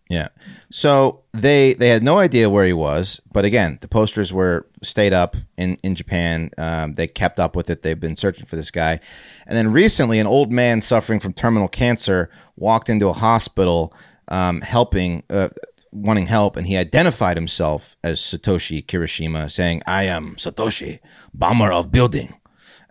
Yeah. 0.10 0.30
So 0.72 1.22
they 1.34 1.76
they 1.76 1.90
had 1.90 2.02
no 2.02 2.18
idea 2.18 2.50
where 2.50 2.66
he 2.66 2.74
was, 2.74 3.22
but 3.32 3.46
again, 3.46 3.78
the 3.82 3.88
posters 3.88 4.34
were 4.34 4.66
stayed 4.82 5.14
up 5.14 5.38
in 5.56 5.78
in 5.84 5.94
Japan. 5.94 6.50
Um, 6.58 6.94
they 6.94 7.08
kept 7.08 7.40
up 7.40 7.56
with 7.56 7.70
it. 7.70 7.84
They've 7.84 8.00
been 8.00 8.16
searching 8.16 8.48
for 8.48 8.56
this 8.56 8.72
guy, 8.72 9.00
and 9.46 9.56
then 9.56 9.72
recently, 9.72 10.18
an 10.18 10.26
old 10.26 10.52
man 10.52 10.82
suffering 10.82 11.20
from 11.20 11.34
terminal 11.34 11.68
cancer 11.68 12.32
walked 12.56 12.90
into 12.90 13.08
a 13.08 13.14
hospital, 13.14 13.94
um, 14.28 14.62
helping. 14.62 15.24
Uh, 15.30 15.50
wanting 15.92 16.28
help 16.28 16.56
and 16.56 16.68
he 16.68 16.78
identified 16.78 17.36
himself 17.36 17.98
as 18.04 18.20
Satoshi 18.20 18.86
Kirishima 18.86 19.50
saying 19.50 19.82
I 19.88 20.04
am 20.04 20.36
Satoshi 20.36 21.00
bomber 21.34 21.72
of 21.72 21.92
building 21.92 22.36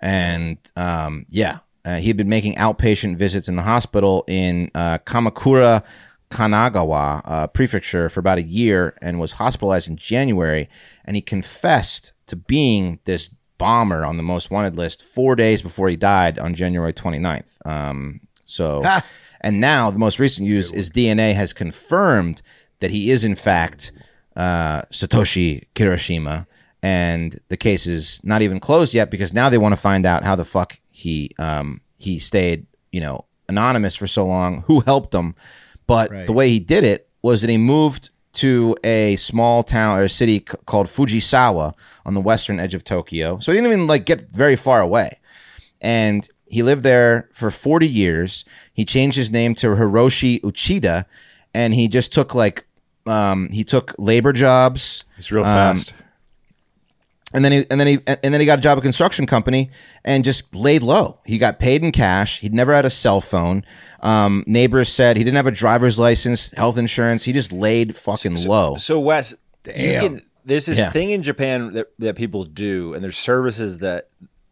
and 0.00 0.59
um, 0.74 1.24
yeah 1.28 1.61
uh, 1.85 1.98
he 1.98 2.09
had 2.09 2.16
been 2.16 2.28
making 2.28 2.57
outpatient 2.57 3.16
visits 3.16 3.48
in 3.48 3.54
the 3.54 3.62
hospital 3.62 4.24
in 4.26 4.68
uh, 4.74 4.98
Kamakura 5.07 5.85
Kanagawa 6.30 7.22
uh, 7.24 7.46
prefecture 7.46 8.08
for 8.08 8.20
about 8.20 8.38
a 8.38 8.42
year 8.42 8.96
and 9.00 9.18
was 9.18 9.32
hospitalized 9.32 9.88
in 9.88 9.96
January. 9.96 10.68
And 11.04 11.16
he 11.16 11.22
confessed 11.22 12.12
to 12.26 12.36
being 12.36 13.00
this 13.04 13.30
bomber 13.56 14.04
on 14.04 14.16
the 14.16 14.22
most 14.22 14.50
wanted 14.50 14.76
list 14.76 15.04
four 15.04 15.34
days 15.34 15.62
before 15.62 15.88
he 15.88 15.96
died 15.96 16.38
on 16.38 16.54
January 16.54 16.92
29th. 16.92 17.66
Um, 17.66 18.20
so, 18.44 18.82
and 19.40 19.60
now 19.60 19.90
the 19.90 19.98
most 19.98 20.18
recent 20.18 20.48
news 20.48 20.70
is 20.70 20.90
DNA 20.90 21.34
has 21.34 21.52
confirmed 21.52 22.42
that 22.80 22.90
he 22.90 23.10
is, 23.10 23.24
in 23.24 23.34
fact, 23.34 23.92
uh, 24.36 24.82
Satoshi 24.92 25.64
Kirishima. 25.74 26.46
And 26.82 27.36
the 27.48 27.56
case 27.56 27.86
is 27.86 28.20
not 28.22 28.40
even 28.42 28.60
closed 28.60 28.94
yet 28.94 29.10
because 29.10 29.32
now 29.32 29.48
they 29.48 29.58
want 29.58 29.74
to 29.74 29.80
find 29.80 30.06
out 30.06 30.24
how 30.24 30.36
the 30.36 30.44
fuck 30.44 30.78
he 30.90 31.32
um, 31.38 31.80
he 31.96 32.20
stayed, 32.20 32.66
you 32.92 33.00
know, 33.00 33.24
anonymous 33.48 33.96
for 33.96 34.06
so 34.06 34.24
long, 34.24 34.62
who 34.66 34.80
helped 34.80 35.12
him. 35.12 35.34
But 35.88 36.11
Right. 36.12 36.27
the 36.27 36.33
way 36.33 36.48
he 36.51 36.61
did 36.61 36.85
it 36.85 37.09
was 37.22 37.40
that 37.40 37.51
he 37.51 37.59
moved 37.59 38.11
to 38.35 38.77
a 38.85 39.16
small 39.16 39.64
town 39.64 39.98
or 39.98 40.03
a 40.05 40.09
city 40.09 40.38
c- 40.48 40.57
called 40.66 40.87
Fujisawa 40.87 41.72
on 42.07 42.14
the 42.14 42.20
western 42.20 42.61
edge 42.61 42.74
of 42.74 42.85
Tokyo. 42.85 43.40
So 43.40 43.51
he 43.51 43.59
didn't 43.59 43.72
even 43.72 43.87
like 43.88 44.05
get 44.05 44.31
very 44.31 44.55
far 44.55 44.81
away. 44.81 45.18
And 45.81 46.29
he 46.46 46.62
lived 46.62 46.83
there 46.83 47.29
for 47.33 47.51
40 47.51 47.88
years. 47.88 48.44
He 48.72 48.85
changed 48.85 49.16
his 49.16 49.31
name 49.31 49.55
to 49.57 49.68
Hiroshi 49.74 50.40
Uchida 50.42 51.05
and 51.55 51.74
he 51.74 51.88
just 51.88 52.12
took 52.12 52.35
like 52.35 52.66
um, 53.07 53.48
he 53.51 53.64
took 53.64 53.94
labor 53.98 54.33
jobs 54.35 55.05
He's 55.16 55.33
real 55.33 55.44
Um, 55.44 55.77
fast. 55.77 55.94
And 57.34 57.44
then 57.44 57.52
he 57.52 57.64
and 57.70 57.78
then 57.80 57.86
he 57.86 57.98
and 58.06 58.32
then 58.34 58.40
he 58.40 58.46
got 58.46 58.58
a 58.58 58.62
job 58.62 58.76
at 58.76 58.78
a 58.78 58.82
construction 58.82 59.26
company 59.26 59.70
and 60.04 60.24
just 60.24 60.54
laid 60.54 60.82
low. 60.82 61.20
He 61.26 61.36
got 61.38 61.58
paid 61.58 61.82
in 61.82 61.92
cash. 61.92 62.40
He'd 62.40 62.54
never 62.54 62.74
had 62.74 62.84
a 62.84 62.90
cell 62.90 63.20
phone. 63.20 63.64
Um, 64.00 64.44
neighbors 64.46 64.88
said 64.88 65.16
he 65.16 65.24
didn't 65.24 65.36
have 65.36 65.46
a 65.46 65.50
driver's 65.50 65.98
license, 65.98 66.52
health 66.52 66.78
insurance. 66.78 67.24
He 67.24 67.32
just 67.32 67.52
laid 67.52 67.96
fucking 67.96 68.36
low. 68.46 68.76
So 68.76 69.00
Wes, 69.00 69.34
you 69.66 69.72
can, 70.00 70.22
there's 70.44 70.66
this 70.66 70.78
Yeah. 70.78 70.90
thing 70.90 71.10
in 71.10 71.22
Japan 71.22 71.72
that, 71.72 71.88
that 71.98 72.14
people 72.16 72.44
do, 72.44 72.94
and 72.94 73.02
there's 73.02 73.18
services 73.18 73.78
that 73.78 74.06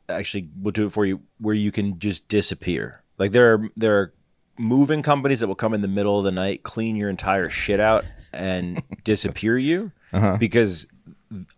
actually 0.08 0.48
will 0.60 0.72
do 0.72 0.86
it 0.86 0.92
for 0.92 1.06
you, 1.06 1.20
where 1.38 1.54
you 1.54 1.70
can 1.72 1.98
just 1.98 2.26
disappear. 2.28 3.02
Like 3.18 3.32
there 3.32 3.54
are 3.54 3.68
there 3.76 3.98
are 4.00 4.12
moving 4.58 5.02
companies 5.02 5.40
that 5.40 5.46
will 5.48 5.54
come 5.54 5.74
in 5.74 5.80
the 5.82 5.88
middle 5.88 6.18
of 6.18 6.24
the 6.24 6.32
night, 6.32 6.62
clean 6.62 6.96
your 6.96 7.08
entire 7.08 7.48
shit 7.48 7.78
out, 7.80 8.04
and 8.32 8.82
disappear 9.04 9.56
you 9.56 9.92
Uh-huh. 10.12 10.36
because 10.38 10.86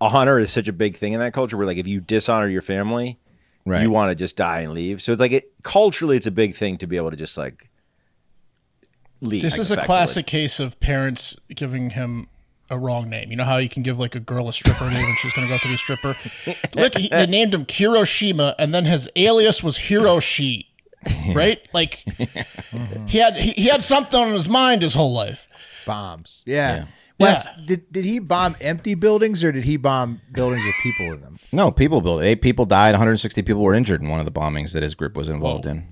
honor 0.01 0.39
is 0.39 0.53
such 0.53 0.69
a 0.69 0.73
big 0.73 0.97
thing 0.97 1.13
in 1.13 1.21
that 1.21 1.33
culture. 1.33 1.57
Where 1.57 1.67
like 1.67 1.79
if 1.79 1.87
you 1.87 2.01
dishonor 2.01 2.49
your 2.49 2.63
family, 2.63 3.19
Right. 3.67 3.83
you 3.83 3.91
want 3.91 4.11
to 4.11 4.15
just 4.15 4.37
die 4.37 4.61
and 4.61 4.73
leave. 4.73 5.03
So 5.03 5.13
it's 5.13 5.21
like 5.21 5.33
it 5.33 5.53
culturally, 5.63 6.17
it's 6.17 6.27
a 6.27 6.31
big 6.31 6.55
thing 6.55 6.79
to 6.79 6.87
be 6.87 6.97
able 6.97 7.11
to 7.11 7.17
just 7.17 7.37
like 7.37 7.69
leave. 9.21 9.43
This 9.43 9.59
is 9.59 9.71
a 9.71 9.77
classic 9.77 10.27
case 10.27 10.61
of 10.61 10.79
parents 10.81 11.37
giving 11.55 11.91
him 11.91 12.29
a 12.71 12.79
wrong 12.79 13.09
name. 13.09 13.31
You 13.31 13.37
know 13.37 13.45
how 13.45 13.57
you 13.57 13.69
can 13.69 13.83
give 13.83 13.99
like 13.99 14.15
a 14.15 14.21
girl 14.21 14.49
a 14.49 14.53
stripper 14.53 14.85
name 14.91 15.05
and 15.05 15.17
she's 15.19 15.33
going 15.33 15.47
to 15.47 15.49
go 15.51 15.55
out 15.57 15.61
to 15.63 15.69
be 15.69 15.75
a 15.75 15.79
stripper? 15.79 16.17
Look, 16.75 16.97
he, 16.97 17.09
they 17.09 17.27
named 17.27 17.55
him 17.55 17.65
Kirishima 17.65 18.55
and 18.59 18.75
then 18.75 18.85
his 18.85 19.09
alias 19.17 19.63
was 19.63 19.79
Hiroshi. 19.79 20.65
Right? 21.35 21.61
Like 21.73 22.03
he 23.07 23.19
had 23.19 23.37
he, 23.37 23.53
he 23.53 23.67
had 23.69 23.85
something 23.85 24.19
on 24.19 24.33
his 24.33 24.49
mind 24.49 24.83
his 24.83 24.95
whole 24.95 25.13
life. 25.13 25.47
Bombs. 25.87 26.43
Yeah. 26.45 26.77
Yeah. 26.77 26.85
Wes, 27.21 27.47
did, 27.67 27.91
did 27.93 28.05
he 28.05 28.19
bomb 28.19 28.57
empty 28.61 28.95
buildings 28.95 29.43
or 29.43 29.51
did 29.53 29.65
he 29.65 29.77
bomb 29.77 30.21
buildings 30.33 30.65
with 30.65 30.75
people 30.83 31.15
in 31.15 31.21
them? 31.21 31.39
No, 31.53 31.71
people 31.71 32.01
built 32.01 32.23
eight 32.23 32.43
people 32.43 32.65
died. 32.65 32.93
160 32.93 33.43
people 33.43 33.63
were 33.63 33.75
injured 33.75 34.03
in 34.03 34.09
one 34.09 34.21
of 34.21 34.25
the 34.25 34.33
bombings 34.33 34.73
that 34.73 34.83
his 34.83 34.95
group 34.95 35.17
was 35.17 35.29
involved 35.29 35.65
Whoa. 35.65 35.73
in. 35.73 35.89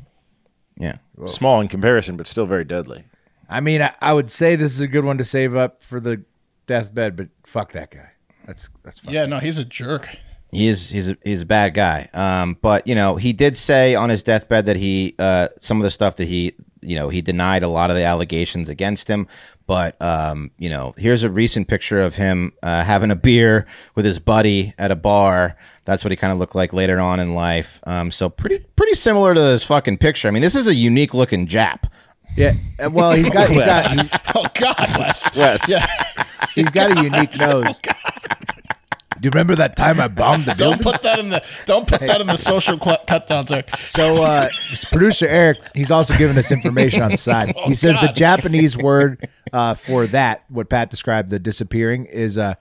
Yeah. 0.78 0.98
small 1.26 1.60
in 1.60 1.68
comparison, 1.68 2.16
but 2.16 2.26
still 2.26 2.46
very 2.46 2.64
deadly. 2.64 3.04
I 3.48 3.60
mean, 3.60 3.80
I, 3.82 3.94
I 4.00 4.12
would 4.12 4.30
say 4.30 4.56
this 4.56 4.72
is 4.72 4.80
a 4.80 4.86
good 4.86 5.04
one 5.04 5.18
to 5.18 5.24
save 5.24 5.56
up 5.56 5.82
for 5.82 6.00
the 6.00 6.24
deathbed, 6.66 7.16
but 7.16 7.28
fuck 7.44 7.72
that 7.72 7.90
guy. 7.90 8.10
That's 8.44 8.68
that's 8.84 9.00
fine. 9.00 9.14
Yeah, 9.14 9.26
no, 9.26 9.38
he's 9.38 9.58
a 9.58 9.64
jerk. 9.64 10.16
He 10.52 10.68
is 10.68 10.90
he's 10.90 11.08
a, 11.08 11.16
he's 11.24 11.42
a 11.42 11.46
bad 11.46 11.74
guy. 11.74 12.08
Um, 12.14 12.56
but 12.60 12.86
you 12.86 12.94
know, 12.94 13.16
he 13.16 13.32
did 13.32 13.56
say 13.56 13.94
on 13.94 14.10
his 14.10 14.22
deathbed 14.22 14.66
that 14.66 14.76
he 14.76 15.14
uh, 15.18 15.48
some 15.58 15.78
of 15.78 15.82
the 15.82 15.90
stuff 15.90 16.16
that 16.16 16.28
he 16.28 16.54
you 16.82 16.96
know 16.96 17.08
he 17.08 17.20
denied 17.22 17.62
a 17.62 17.68
lot 17.68 17.90
of 17.90 17.96
the 17.96 18.04
allegations 18.04 18.68
against 18.68 19.08
him. 19.08 19.26
But 19.66 20.00
um, 20.00 20.52
you 20.58 20.68
know, 20.68 20.94
here's 20.96 21.22
a 21.24 21.30
recent 21.30 21.66
picture 21.66 22.00
of 22.00 22.14
him 22.14 22.52
uh, 22.62 22.84
having 22.84 23.10
a 23.10 23.16
beer 23.16 23.66
with 23.96 24.04
his 24.04 24.18
buddy 24.20 24.72
at 24.78 24.90
a 24.92 24.96
bar. 24.96 25.56
That's 25.84 26.04
what 26.04 26.10
he 26.12 26.16
kind 26.16 26.32
of 26.32 26.38
looked 26.38 26.54
like 26.54 26.72
later 26.72 27.00
on 27.00 27.18
in 27.20 27.34
life. 27.34 27.80
Um, 27.86 28.10
so 28.12 28.28
pretty 28.28 28.64
pretty 28.76 28.94
similar 28.94 29.34
to 29.34 29.40
this 29.40 29.64
fucking 29.64 29.98
picture. 29.98 30.28
I 30.28 30.30
mean, 30.30 30.42
this 30.42 30.54
is 30.54 30.68
a 30.68 30.74
unique 30.74 31.14
looking 31.14 31.46
Jap. 31.48 31.90
Yeah. 32.36 32.54
uh, 32.78 32.90
Well, 32.90 33.12
he's 33.12 33.30
got 33.30 33.48
he's 33.48 33.62
got 33.64 33.90
he's, 33.90 34.08
Oh 34.34 34.44
God, 34.54 34.98
Wes. 34.98 35.34
Wes. 35.34 35.68
Yeah. 35.68 35.86
he's 36.54 36.70
got 36.70 36.96
a 36.96 37.02
unique 37.02 37.36
nose. 37.40 37.80
Do 39.20 39.26
you 39.26 39.30
remember 39.30 39.54
that 39.56 39.76
time 39.76 40.00
I 40.00 40.08
bombed 40.08 40.44
the 40.44 40.54
Don't 40.66 40.80
put 40.80 41.02
that 41.02 41.18
in 41.18 41.30
the 41.30 41.42
don't 41.64 41.86
put 41.88 42.00
that 42.00 42.20
in 42.20 42.26
the 42.26 42.36
social 42.36 42.78
cl- 42.78 43.02
cut 43.06 43.26
down 43.26 43.46
there. 43.46 43.64
So, 43.82 44.22
uh, 44.22 44.48
producer 44.90 45.26
Eric, 45.26 45.58
he's 45.74 45.90
also 45.90 46.16
giving 46.16 46.36
us 46.38 46.50
information 46.50 47.02
on 47.02 47.12
the 47.12 47.16
side. 47.16 47.54
He 47.66 47.74
says 47.74 47.96
the 48.00 48.12
Japanese 48.12 48.76
word 48.76 49.28
uh, 49.52 49.74
for 49.74 50.06
that, 50.08 50.44
what 50.48 50.68
Pat 50.68 50.90
described, 50.90 51.30
the 51.30 51.38
disappearing, 51.38 52.06
is 52.06 52.38
uh, 52.38 52.54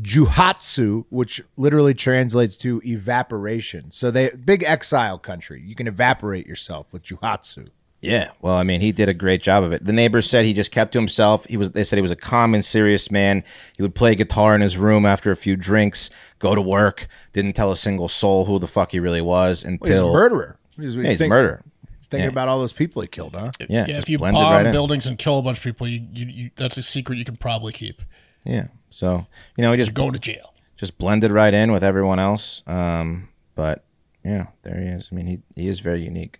juhatsu, 0.00 1.04
which 1.10 1.42
literally 1.56 1.94
translates 1.94 2.56
to 2.58 2.80
evaporation. 2.84 3.90
So, 3.90 4.10
they 4.10 4.30
big 4.30 4.64
exile 4.64 5.18
country. 5.18 5.62
You 5.64 5.74
can 5.74 5.86
evaporate 5.86 6.46
yourself 6.46 6.92
with 6.92 7.04
juhatsu. 7.04 7.68
Yeah, 8.00 8.30
well, 8.40 8.54
I 8.56 8.62
mean, 8.62 8.80
he 8.80 8.92
did 8.92 9.08
a 9.08 9.14
great 9.14 9.42
job 9.42 9.64
of 9.64 9.72
it. 9.72 9.84
The 9.84 9.92
neighbors 9.92 10.30
said 10.30 10.44
he 10.44 10.52
just 10.52 10.70
kept 10.70 10.92
to 10.92 10.98
himself. 10.98 11.46
He 11.46 11.56
was. 11.56 11.72
They 11.72 11.82
said 11.82 11.96
he 11.96 12.02
was 12.02 12.12
a 12.12 12.16
calm 12.16 12.54
and 12.54 12.64
serious 12.64 13.10
man. 13.10 13.42
He 13.76 13.82
would 13.82 13.96
play 13.96 14.14
guitar 14.14 14.54
in 14.54 14.60
his 14.60 14.76
room 14.76 15.04
after 15.04 15.32
a 15.32 15.36
few 15.36 15.56
drinks, 15.56 16.08
go 16.38 16.54
to 16.54 16.62
work. 16.62 17.08
Didn't 17.32 17.54
tell 17.54 17.72
a 17.72 17.76
single 17.76 18.08
soul 18.08 18.44
who 18.44 18.60
the 18.60 18.68
fuck 18.68 18.92
he 18.92 19.00
really 19.00 19.20
was 19.20 19.64
until 19.64 19.90
He's 19.90 20.00
a 20.00 20.12
murderer. 20.12 20.58
He's, 20.78 20.94
Yeah, 20.94 21.08
he's 21.08 21.20
a 21.20 21.26
murderer. 21.26 21.64
He's 21.98 22.06
thinking 22.06 22.26
Yeah. 22.26 22.30
about 22.30 22.46
all 22.46 22.60
those 22.60 22.72
people 22.72 23.02
he 23.02 23.08
killed, 23.08 23.34
huh? 23.34 23.50
Yeah, 23.68 23.86
Yeah, 23.88 23.98
if 23.98 24.08
you 24.08 24.18
bomb 24.18 24.32
right 24.36 24.64
in. 24.64 24.70
buildings 24.70 25.04
and 25.06 25.18
kill 25.18 25.40
a 25.40 25.42
bunch 25.42 25.58
of 25.58 25.64
people, 25.64 25.88
you, 25.88 26.06
you, 26.12 26.26
you 26.26 26.50
that's 26.54 26.76
a 26.78 26.84
secret 26.84 27.18
you 27.18 27.24
can 27.24 27.36
probably 27.36 27.72
keep. 27.72 28.00
Yeah, 28.44 28.68
so 28.90 29.26
you 29.56 29.62
know, 29.62 29.72
he 29.72 29.76
just 29.76 29.90
You're 29.98 30.12
to 30.12 30.18
jail. 30.20 30.54
just 30.76 30.98
blended 30.98 31.32
right 31.32 31.52
in 31.52 31.72
with 31.72 31.82
everyone 31.82 32.20
else. 32.20 32.62
Um, 32.68 33.28
but 33.56 33.84
yeah, 34.24 34.46
there 34.62 34.78
he 34.80 34.86
is. 34.86 35.08
I 35.10 35.16
mean, 35.16 35.26
he 35.26 35.40
he 35.56 35.66
is 35.66 35.80
very 35.80 36.00
unique. 36.04 36.38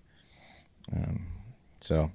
Um, 0.94 1.26
so 1.80 2.10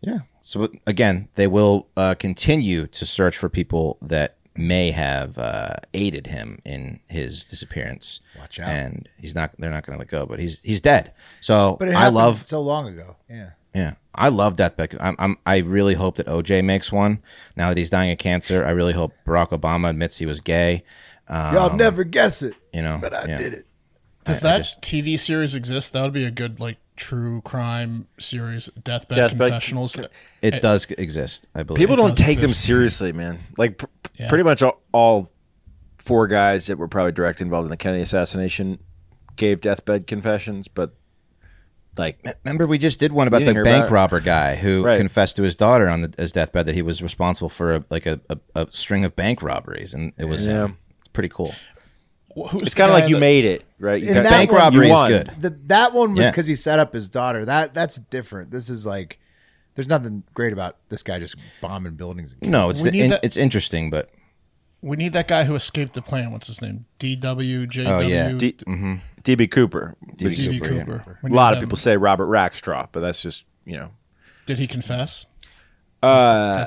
yeah. 0.00 0.18
So 0.42 0.68
again, 0.86 1.28
they 1.34 1.46
will 1.46 1.88
uh, 1.96 2.14
continue 2.14 2.86
to 2.88 3.04
search 3.06 3.36
for 3.36 3.48
people 3.48 3.98
that 4.02 4.36
may 4.54 4.90
have 4.92 5.36
uh, 5.38 5.74
aided 5.92 6.28
him 6.28 6.60
in 6.64 7.00
his 7.08 7.44
disappearance. 7.44 8.20
Watch 8.38 8.60
out. 8.60 8.68
And 8.68 9.08
he's 9.20 9.34
not. 9.34 9.52
They're 9.58 9.70
not 9.70 9.84
going 9.84 9.94
to 9.96 9.98
let 9.98 10.08
go. 10.08 10.24
But 10.26 10.38
he's 10.38 10.62
he's 10.62 10.80
dead. 10.80 11.12
So 11.40 11.76
But 11.78 11.88
it 11.88 11.94
I 11.96 12.08
love. 12.08 12.46
so 12.46 12.60
long 12.60 12.86
ago. 12.88 13.16
Yeah. 13.28 13.50
Yeah, 13.74 13.96
I 14.14 14.30
love 14.30 14.56
Deathbed. 14.56 14.96
I'm, 14.98 15.16
I'm. 15.18 15.36
I 15.44 15.58
really 15.58 15.92
hope 15.92 16.16
that 16.16 16.26
OJ 16.28 16.64
makes 16.64 16.90
one. 16.90 17.20
Now 17.56 17.68
that 17.68 17.76
he's 17.76 17.90
dying 17.90 18.10
of 18.10 18.16
cancer, 18.16 18.64
I 18.64 18.70
really 18.70 18.94
hope 18.94 19.12
Barack 19.26 19.50
Obama 19.50 19.90
admits 19.90 20.16
he 20.16 20.24
was 20.24 20.40
gay. 20.40 20.82
Um, 21.28 21.54
Y'all 21.54 21.76
never 21.76 22.02
guess 22.02 22.40
it, 22.40 22.54
you 22.72 22.80
know, 22.80 22.96
but 22.98 23.12
I 23.12 23.26
yeah. 23.26 23.36
did 23.36 23.52
it. 23.52 23.66
Does 24.24 24.42
I- 24.42 24.48
I 24.48 24.52
that 24.52 24.58
just- 24.64 24.80
TV 24.80 25.18
series 25.18 25.54
exist? 25.54 25.92
That 25.92 26.00
would 26.04 26.14
be 26.14 26.24
a 26.24 26.30
good 26.30 26.58
like 26.58 26.78
true 26.96 27.40
crime 27.42 28.06
series, 28.18 28.70
Deathbed, 28.82 29.16
Deathbed- 29.16 29.50
Confessionals. 29.52 29.96
It 30.42 30.60
does 30.62 30.86
exist, 30.92 31.48
I 31.54 31.62
believe. 31.62 31.78
People 31.78 31.96
don't 31.96 32.16
does 32.16 32.26
take 32.26 32.40
them 32.40 32.54
seriously, 32.54 33.12
man. 33.12 33.38
Like 33.58 33.78
pr- 33.78 33.86
Yeah. 34.18 34.28
pretty 34.28 34.44
much 34.44 34.62
all, 34.62 34.82
all 34.92 35.30
four 35.98 36.26
guys 36.26 36.66
that 36.66 36.78
were 36.78 36.88
probably 36.88 37.12
directly 37.12 37.44
involved 37.44 37.66
in 37.66 37.70
the 37.70 37.76
Kennedy 37.76 38.02
assassination 38.02 38.78
gave 39.36 39.60
deathbed 39.60 40.06
confessions, 40.06 40.68
but 40.68 40.94
like 41.98 42.18
Remember, 42.44 42.66
we 42.66 42.78
just 42.78 43.00
did 43.00 43.12
one 43.12 43.26
about 43.26 43.38
the 43.44 43.54
bank 43.54 43.66
about 43.66 43.90
robber 43.90 44.20
guy 44.20 44.56
who 44.56 44.82
Right. 44.84 44.98
confessed 44.98 45.36
to 45.36 45.42
his 45.42 45.54
daughter 45.56 45.88
on 45.88 46.02
the, 46.02 46.14
his 46.18 46.32
deathbed 46.32 46.66
that 46.66 46.74
he 46.74 46.82
was 46.82 47.02
responsible 47.02 47.48
for 47.48 47.74
a, 47.76 47.84
like 47.90 48.04
a, 48.06 48.20
a, 48.30 48.38
a 48.54 48.66
string 48.70 49.04
of 49.04 49.16
bank 49.16 49.42
robberies, 49.42 49.94
and 49.94 50.12
it 50.18 50.26
was 50.26 50.46
Yeah. 50.46 50.64
um, 50.64 50.78
it's 50.98 51.08
pretty 51.08 51.28
cool. 51.30 51.54
Wh- 52.36 52.48
who's 52.50 52.62
it's 52.62 52.74
kind 52.74 52.90
of 52.90 52.94
like 52.94 53.08
you 53.08 53.16
that- 53.16 53.20
made 53.20 53.44
it, 53.44 53.64
right? 53.78 54.02
You 54.02 54.08
In 54.08 54.14
got- 54.14 54.22
that 54.24 54.30
Bank 54.30 54.52
one, 54.52 54.60
robbery 54.60 54.90
is 54.90 55.02
good. 55.04 55.30
The, 55.40 55.50
that 55.66 55.92
one 55.94 56.10
was 56.10 56.20
Yeah. 56.20 56.30
because 56.30 56.46
he 56.46 56.54
set 56.54 56.78
up 56.78 56.92
his 56.92 57.08
daughter. 57.08 57.44
That 57.44 57.72
that's 57.74 57.96
different. 57.96 58.50
This 58.50 58.68
is 58.70 58.86
like 58.86 59.18
There's 59.74 59.88
nothing 59.90 60.22
great 60.32 60.54
about 60.54 60.76
this 60.88 61.02
guy 61.02 61.18
just 61.18 61.36
bombing 61.60 61.96
buildings. 61.96 62.34
And 62.40 62.50
No, 62.50 62.70
it's 62.70 62.82
We 62.82 62.98
in- 63.00 63.10
that- 63.10 63.22
it's 63.24 63.36
interesting, 63.36 63.90
but 63.90 64.10
We 64.80 64.96
need 64.96 65.12
that 65.14 65.28
guy 65.28 65.44
who 65.44 65.54
escaped 65.54 65.92
the 65.94 66.00
plane. 66.02 66.30
What's 66.30 66.46
his 66.46 66.62
name? 66.62 66.86
DWJW. 66.98 67.86
Oh, 67.86 68.00
yeah. 68.00 68.30
D- 68.32 68.52
DB 69.22 69.50
Cooper. 69.50 69.96
DB 70.16 70.34
Cooper, 70.60 70.72
yeah. 70.72 70.82
A 70.82 71.16
We 71.22 71.28
need 71.30 71.36
lot 71.36 71.52
of 71.54 71.60
people 71.60 71.76
say 71.76 71.96
Robert 71.96 72.26
Rackstraw, 72.26 72.88
but 72.92 73.00
that's 73.00 73.20
just 73.20 73.44
you 73.66 73.76
know. 73.76 73.90
Did 74.46 74.58
he 74.58 74.66
confess? 74.66 75.26
Uh, 76.02 76.66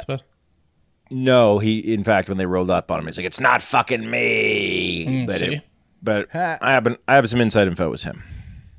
no, 1.09 1.57
he 1.59 1.79
in 1.79 2.03
fact 2.03 2.27
when 2.29 2.37
they 2.37 2.45
rolled 2.45 2.69
up 2.69 2.91
on 2.91 2.99
him, 2.99 3.05
he's 3.05 3.17
like, 3.17 3.25
"It's 3.25 3.39
not 3.39 3.61
fucking 3.61 4.09
me." 4.09 5.18
Mm, 5.29 5.39
but 5.39 5.39
see? 5.39 5.55
it, 5.55 5.63
but 6.01 6.35
I 6.35 6.71
have 6.71 6.87
an, 6.87 6.97
I 7.07 7.15
have 7.15 7.29
some 7.29 7.41
inside 7.41 7.67
info. 7.67 7.89
with 7.89 8.03
him. 8.03 8.23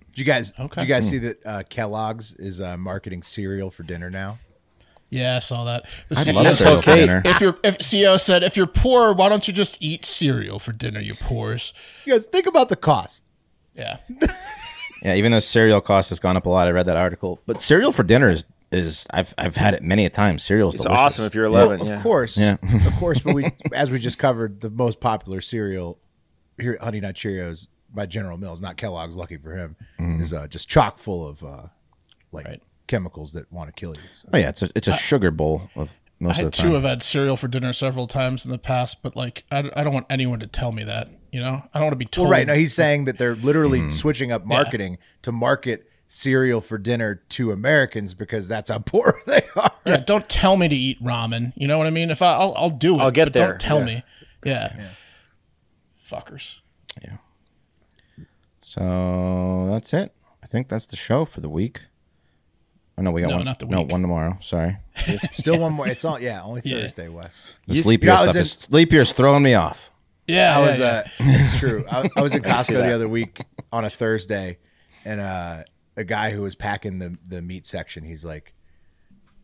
Did 0.09 0.19
you 0.19 0.25
guys? 0.25 0.53
Okay. 0.59 0.81
Did 0.81 0.89
you 0.89 0.95
guys 0.95 1.09
see 1.09 1.19
that 1.19 1.47
uh, 1.47 1.63
Kellogg's 1.69 2.35
is 2.35 2.61
uh, 2.61 2.77
marketing 2.77 3.23
cereal 3.23 3.71
for 3.71 3.83
dinner 3.83 4.11
now? 4.11 4.39
Yeah, 5.09 5.37
I 5.37 5.39
saw 5.41 5.65
that. 5.65 5.87
The 6.09 6.19
I'd 6.19 6.27
CEO 6.29 6.35
love 6.35 6.53
cereal 6.55 6.77
said, 6.77 6.85
for 6.85 6.91
okay. 6.91 7.01
dinner. 7.01 7.23
if 7.25 7.41
you're 7.41 7.59
if 7.65 7.79
CEO 7.79 8.21
said 8.21 8.43
if 8.43 8.57
you're 8.57 8.67
poor, 8.67 9.13
why 9.13 9.29
don't 9.29 9.47
you 9.49 9.53
just 9.55 9.77
eat 9.81 10.05
cereal 10.05 10.59
for 10.59 10.73
dinner, 10.73 11.01
you 11.01 11.15
poors? 11.15 11.73
You 12.05 12.13
guys 12.13 12.27
think 12.27 12.47
about 12.47 12.69
the 12.69 12.77
cost. 12.77 13.25
Yeah. 13.75 13.99
Yeah, 15.03 15.15
even 15.15 15.33
though 15.33 15.39
cereal 15.41 15.81
cost 15.81 16.11
has 16.11 16.21
gone 16.21 16.37
up 16.37 16.45
a 16.45 16.51
lot, 16.51 16.69
I 16.69 16.73
read 16.73 16.85
that 16.85 16.99
article. 16.99 17.41
But 17.47 17.63
cereal 17.63 17.91
for 17.93 18.03
dinner 18.03 18.29
is 18.29 18.45
is 18.71 19.07
I've 19.11 19.35
I've 19.39 19.57
had 19.57 19.75
it 19.75 19.83
many 19.83 20.05
a 20.05 20.11
time. 20.11 20.39
Cereal's 20.39 20.75
It's 20.75 20.85
delicious. 20.85 21.01
awesome 21.01 21.25
if 21.25 21.35
you're 21.35 21.47
11. 21.47 21.79
Well, 21.81 21.89
yeah. 21.89 21.97
of 21.97 22.03
course, 22.03 22.37
Yeah. 22.37 22.57
of 22.63 22.93
course. 22.99 23.21
But 23.21 23.35
we, 23.35 23.51
as 23.73 23.91
we 23.91 23.99
just 23.99 24.19
covered, 24.19 24.61
the 24.61 24.69
most 24.71 25.01
popular 25.01 25.41
cereal 25.41 25.99
here 26.61 26.75
at 26.75 26.83
Honey 26.83 27.01
Nut 27.01 27.15
Cheerios 27.15 27.67
by 27.93 28.07
General 28.07 28.37
Mills, 28.37 28.61
not 28.61 28.77
Kellogg's. 28.77 29.17
Lucky 29.17 29.37
for 29.37 29.55
him, 29.55 29.77
is 29.99 30.33
uh, 30.33 30.47
just 30.47 30.69
chock 30.69 30.99
full 30.99 31.27
of 31.27 31.43
uh, 31.45 31.63
like 32.33 32.47
Right. 32.47 32.63
chemicals 32.87 33.33
that 33.33 33.51
want 33.53 33.69
to 33.69 33.73
kill 33.79 33.95
you. 33.97 34.03
So. 34.15 34.29
Oh 34.33 34.39
yeah, 34.39 34.49
it's 34.51 34.63
a 34.63 34.71
it's 34.75 34.89
a 34.89 34.95
sugar 34.97 35.31
bowl 35.31 35.71
of 35.75 36.01
I 36.21 36.25
most 36.25 36.31
of 36.39 36.45
had 36.45 36.47
the 36.47 36.51
two 36.57 36.63
time. 36.65 36.73
have 36.75 36.83
had 36.85 37.03
cereal 37.03 37.37
for 37.37 37.49
dinner 37.49 37.73
several 37.73 38.07
times 38.07 38.45
in 38.45 38.51
the 38.51 38.59
past, 38.59 39.03
but 39.03 39.17
like 39.17 39.45
I, 39.51 39.71
I 39.75 39.83
don't 39.85 39.95
want 39.95 40.07
anyone 40.11 40.39
to 40.41 40.47
tell 40.47 40.71
me 40.73 40.85
that. 40.85 41.09
You 41.33 41.41
know, 41.41 41.63
I 41.73 41.79
don't 41.79 41.87
want 41.87 41.93
to 41.93 41.97
be 41.97 42.05
told. 42.07 42.27
Well, 42.27 42.33
right 42.39 42.47
now 42.47 42.55
he's 42.55 42.75
saying 42.75 43.05
that 43.07 43.19
they're 43.19 43.37
literally 43.37 43.91
switching 43.93 44.33
up 44.33 44.45
marketing 44.45 44.99
to 45.23 45.31
market 45.33 45.87
cereal 46.09 46.61
for 46.61 46.77
dinner 46.77 47.23
to 47.29 47.53
Americans 47.53 48.15
because 48.15 48.49
that's 48.49 48.69
how 48.69 48.79
poor 48.85 49.21
they 49.27 49.43
are. 49.57 49.71
yeah, 49.87 49.97
don't 49.99 50.29
tell 50.29 50.57
me 50.57 50.67
to 50.69 50.75
eat 50.75 51.01
ramen. 51.03 51.53
You 51.57 51.69
know 51.69 51.79
what 51.79 51.87
I 51.87 51.91
mean? 51.91 52.11
If 52.11 52.21
I, 52.21 52.33
I'll, 52.33 52.53
I'll 52.57 52.71
do 52.71 52.97
it. 52.97 53.01
I'll 53.01 53.13
get 53.13 53.27
but 53.27 53.33
there, 53.35 53.49
Don't 53.51 53.61
tell 53.61 53.79
yeah. 53.79 53.85
me. 53.85 54.05
Yeah. 54.45 54.91
Fuckers. 56.11 56.57
Yeah. 57.03 57.17
So 58.63 59.67
that's 59.71 59.93
it. 59.95 60.13
I 60.43 60.47
think 60.47 60.69
that's 60.69 60.87
the 60.87 60.97
show 60.97 61.25
for 61.25 61.41
the 61.41 61.49
week. 61.49 61.83
Oh 62.99 63.03
no, 63.03 63.11
we 63.13 63.23
got 63.23 63.31
No, 63.31 63.37
one. 63.37 63.45
not 63.45 63.59
the 63.59 63.67
No, 63.67 63.83
one 63.83 64.03
tomorrow. 64.03 64.39
Sorry. 64.43 64.77
Still 65.33 65.59
one 65.61 65.73
more. 65.73 65.89
It's 65.89 66.05
on. 66.05 66.21
Yeah, 66.23 66.43
only 66.43 66.61
Yeah. 66.65 66.79
Thursday, 66.81 67.09
Wes. 67.09 67.47
This 67.67 67.87
leap 67.87 68.03
you 68.03 68.09
know, 68.09 68.15
year 68.17 68.23
stuff 68.25 68.37
in- 68.37 68.43
is 68.43 68.73
leap 68.73 68.93
year's 68.93 69.13
throwing 69.13 69.43
me 69.43 69.55
off. 69.55 69.91
Yeah, 70.27 70.57
I 70.57 70.61
yeah, 70.61 70.67
was. 70.67 70.79
yeah. 70.79 70.87
Uh, 70.87 71.03
it's 71.21 71.59
true. 71.59 71.85
I, 71.91 72.09
I 72.17 72.23
was 72.23 72.35
in 72.35 72.43
Costco 72.43 72.77
the 72.77 72.95
other 72.95 73.09
week 73.09 73.41
on 73.73 73.85
a 73.85 73.91
Thursday, 73.91 74.59
and 75.05 75.21
uh, 75.21 75.63
a 75.97 76.05
guy 76.05 76.31
who 76.31 76.43
was 76.43 76.55
packing 76.55 76.99
the 76.99 77.17
the 77.27 77.41
meat 77.41 77.65
section. 77.67 78.05
He's 78.05 78.25
like, 78.25 78.53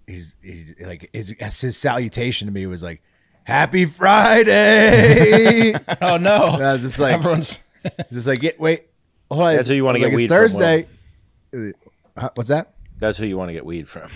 he's, 0.07 0.35
he's 0.43 0.75
like 0.81 1.09
his 1.12 1.35
his 1.61 1.77
salutation 1.79 2.47
to 2.47 2.53
me 2.53 2.67
was 2.67 2.83
like, 2.83 3.03
"Happy 3.47 3.85
Friday." 3.87 5.73
oh 6.03 6.17
no. 6.19 6.55
And 6.55 6.65
I 6.65 6.73
was 6.73 6.83
just 6.83 6.99
like, 6.99 7.15
Everyone's. 7.15 7.61
It's 7.85 8.11
just 8.11 8.27
like, 8.27 8.41
get, 8.41 8.59
wait, 8.59 8.87
hold 9.31 9.43
on. 9.45 9.55
That's 9.57 9.69
who 9.69 9.75
you 9.75 9.85
wanna 9.85 10.01
get 10.01 10.07
like, 10.07 10.17
weed 10.17 10.25
It's 10.25 10.33
from, 10.33 10.39
Thursday. 10.43 10.87
Huh, 12.19 12.31
What's 12.35 12.49
that? 12.49 12.75
That's 12.99 13.19
who 13.19 13.27
you 13.27 13.37
want 13.37 13.51
to 13.51 13.53
get 13.53 13.65
weed 13.67 13.89
from. 13.89 14.11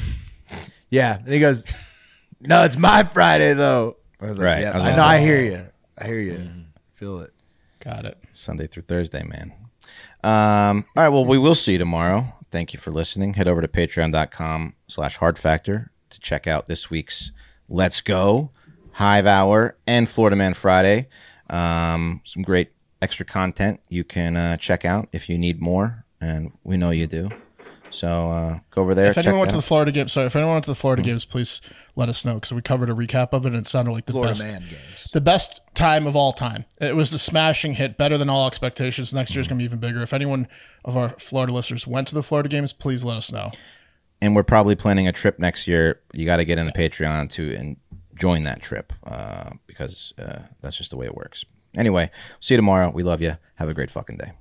Yeah. 0.89 1.19
And 1.19 1.29
he 1.29 1.39
goes, 1.39 1.67
no, 2.41 2.65
it's 2.65 2.77
my 2.77 3.05
Friday 3.05 3.53
though. 3.55 3.97
I 4.21 4.31
was 4.31 4.39
like, 4.39 4.45
Right. 4.47 4.61
yeah, 4.63 4.71
I 4.73 4.75
was 4.75 4.85
I, 4.85 4.91
gonna 4.91 4.97
know. 4.97 5.03
say- 5.03 5.09
I 5.09 5.21
hear 5.21 5.45
you. 5.45 5.67
I 5.99 6.07
hear 6.07 6.21
you. 6.21 6.51
Feel 6.93 7.21
it. 7.21 7.33
Got 7.85 8.07
it. 8.07 8.19
Sunday 8.33 8.67
through 8.67 8.83
Thursday, 8.85 9.23
man. 9.23 9.53
Um, 10.23 10.85
all 10.97 11.03
right, 11.05 11.09
well, 11.09 11.25
we 11.25 11.39
will 11.39 11.55
see 11.55 11.73
you 11.73 11.79
tomorrow. 11.79 12.35
Thank 12.51 12.73
you 12.75 12.81
for 12.81 12.91
listening. 12.91 13.35
Head 13.35 13.49
over 13.49 13.61
to 13.63 13.69
patreon.com 13.69 14.75
slash 14.89 15.17
hard 15.19 15.39
factor 15.39 15.91
to 16.11 16.21
check 16.21 16.47
out 16.47 16.67
this 16.67 16.91
week's 16.91 17.33
Let's 17.69 18.01
Go, 18.01 18.51
Hive 18.93 19.27
Hour, 19.27 19.77
and 19.87 20.09
Florida 20.09 20.37
Man 20.37 20.55
Friday. 20.55 21.09
Um, 21.49 22.21
some 22.25 22.43
great 22.43 22.71
extra 23.03 23.25
content 23.27 23.81
you 23.89 24.05
can 24.05 24.37
uh, 24.37 24.57
check 24.57 24.85
out 24.85 25.09
if 25.13 25.29
you 25.29 25.39
need 25.39 25.61
more, 25.61 26.05
and 26.21 26.53
we 26.65 26.77
know 26.77 26.91
you 26.91 27.07
do. 27.07 27.31
So 27.93 28.31
uh, 28.31 28.59
go 28.71 28.83
over 28.83 28.95
there. 28.95 29.09
If 29.09 29.17
check 29.17 29.25
anyone 29.27 29.41
went 29.41 29.51
that 29.51 29.57
to 29.57 29.63
the. 29.63 29.67
Florida 29.67 29.91
games, 29.91 30.13
sorry, 30.13 30.27
if 30.27 30.37
anyone 30.37 30.55
went 30.55 30.65
to 30.67 30.71
the 30.71 30.77
Florida 30.77 31.03
Hmm. 31.03 31.09
games, 31.09 31.25
please 31.25 31.61
let 31.97 32.09
us 32.09 32.25
know 32.25 32.35
because 32.35 32.53
we 32.53 32.63
covered 32.63 32.89
a 32.89 32.93
recap 32.95 33.31
of 33.33 33.47
it 33.47 33.49
and 33.49 33.57
it 33.57 33.67
sounded 33.67 33.91
like 33.91 34.05
the 34.07 34.13
Florida 34.13 34.35
best, 34.35 34.43
man 34.45 34.61
games. 34.71 35.09
the 35.13 35.21
best 35.21 35.61
time 35.75 36.07
of 36.07 36.15
all 36.15 36.33
time. 36.33 36.67
It 36.81 36.95
was 36.95 37.11
the 37.11 37.19
smashing 37.19 37.75
hit, 37.75 37.99
better 37.99 38.17
than 38.17 38.31
all 38.31 38.47
expectations. 38.47 39.13
Next 39.13 39.35
year's 39.35 39.49
gonna 39.49 39.59
be 39.59 39.65
even 39.65 39.81
bigger. 39.81 40.03
If 40.03 40.13
anyone 40.15 40.47
of 40.85 40.97
our 40.97 41.09
Florida 41.19 41.53
listeners 41.53 41.85
went 41.85 42.07
to 42.09 42.15
the 42.15 42.23
Florida 42.23 42.49
games, 42.49 42.73
please 42.73 43.03
let 43.05 43.17
us 43.17 43.33
know. 43.33 43.51
and 44.23 44.37
we're 44.37 44.43
probably 44.43 44.77
planning 44.77 45.09
a 45.09 45.13
trip 45.13 45.39
next 45.39 45.67
year. 45.67 45.99
You 46.13 46.27
got 46.27 46.37
to 46.37 46.45
get 46.45 46.59
in 46.59 46.67
the 46.67 46.73
Patreon 46.73 47.31
to 47.31 47.55
and 47.57 47.77
join 48.21 48.45
that 48.45 48.61
trip 48.63 48.93
uh, 49.05 49.51
because 49.67 50.13
uh, 50.19 50.43
that's 50.61 50.77
just 50.77 50.91
the 50.91 50.97
way 50.97 51.07
it 51.07 51.15
works. 51.15 51.45
Anyway, 51.75 52.11
see 52.41 52.55
you 52.55 52.59
tomorrow. 52.59 52.91
We 52.91 53.03
love 53.03 53.21
you. 53.21 53.37
Have 53.57 53.69
a 53.69 53.75
great 53.75 53.91
fucking 53.91 54.19
day. 54.19 54.33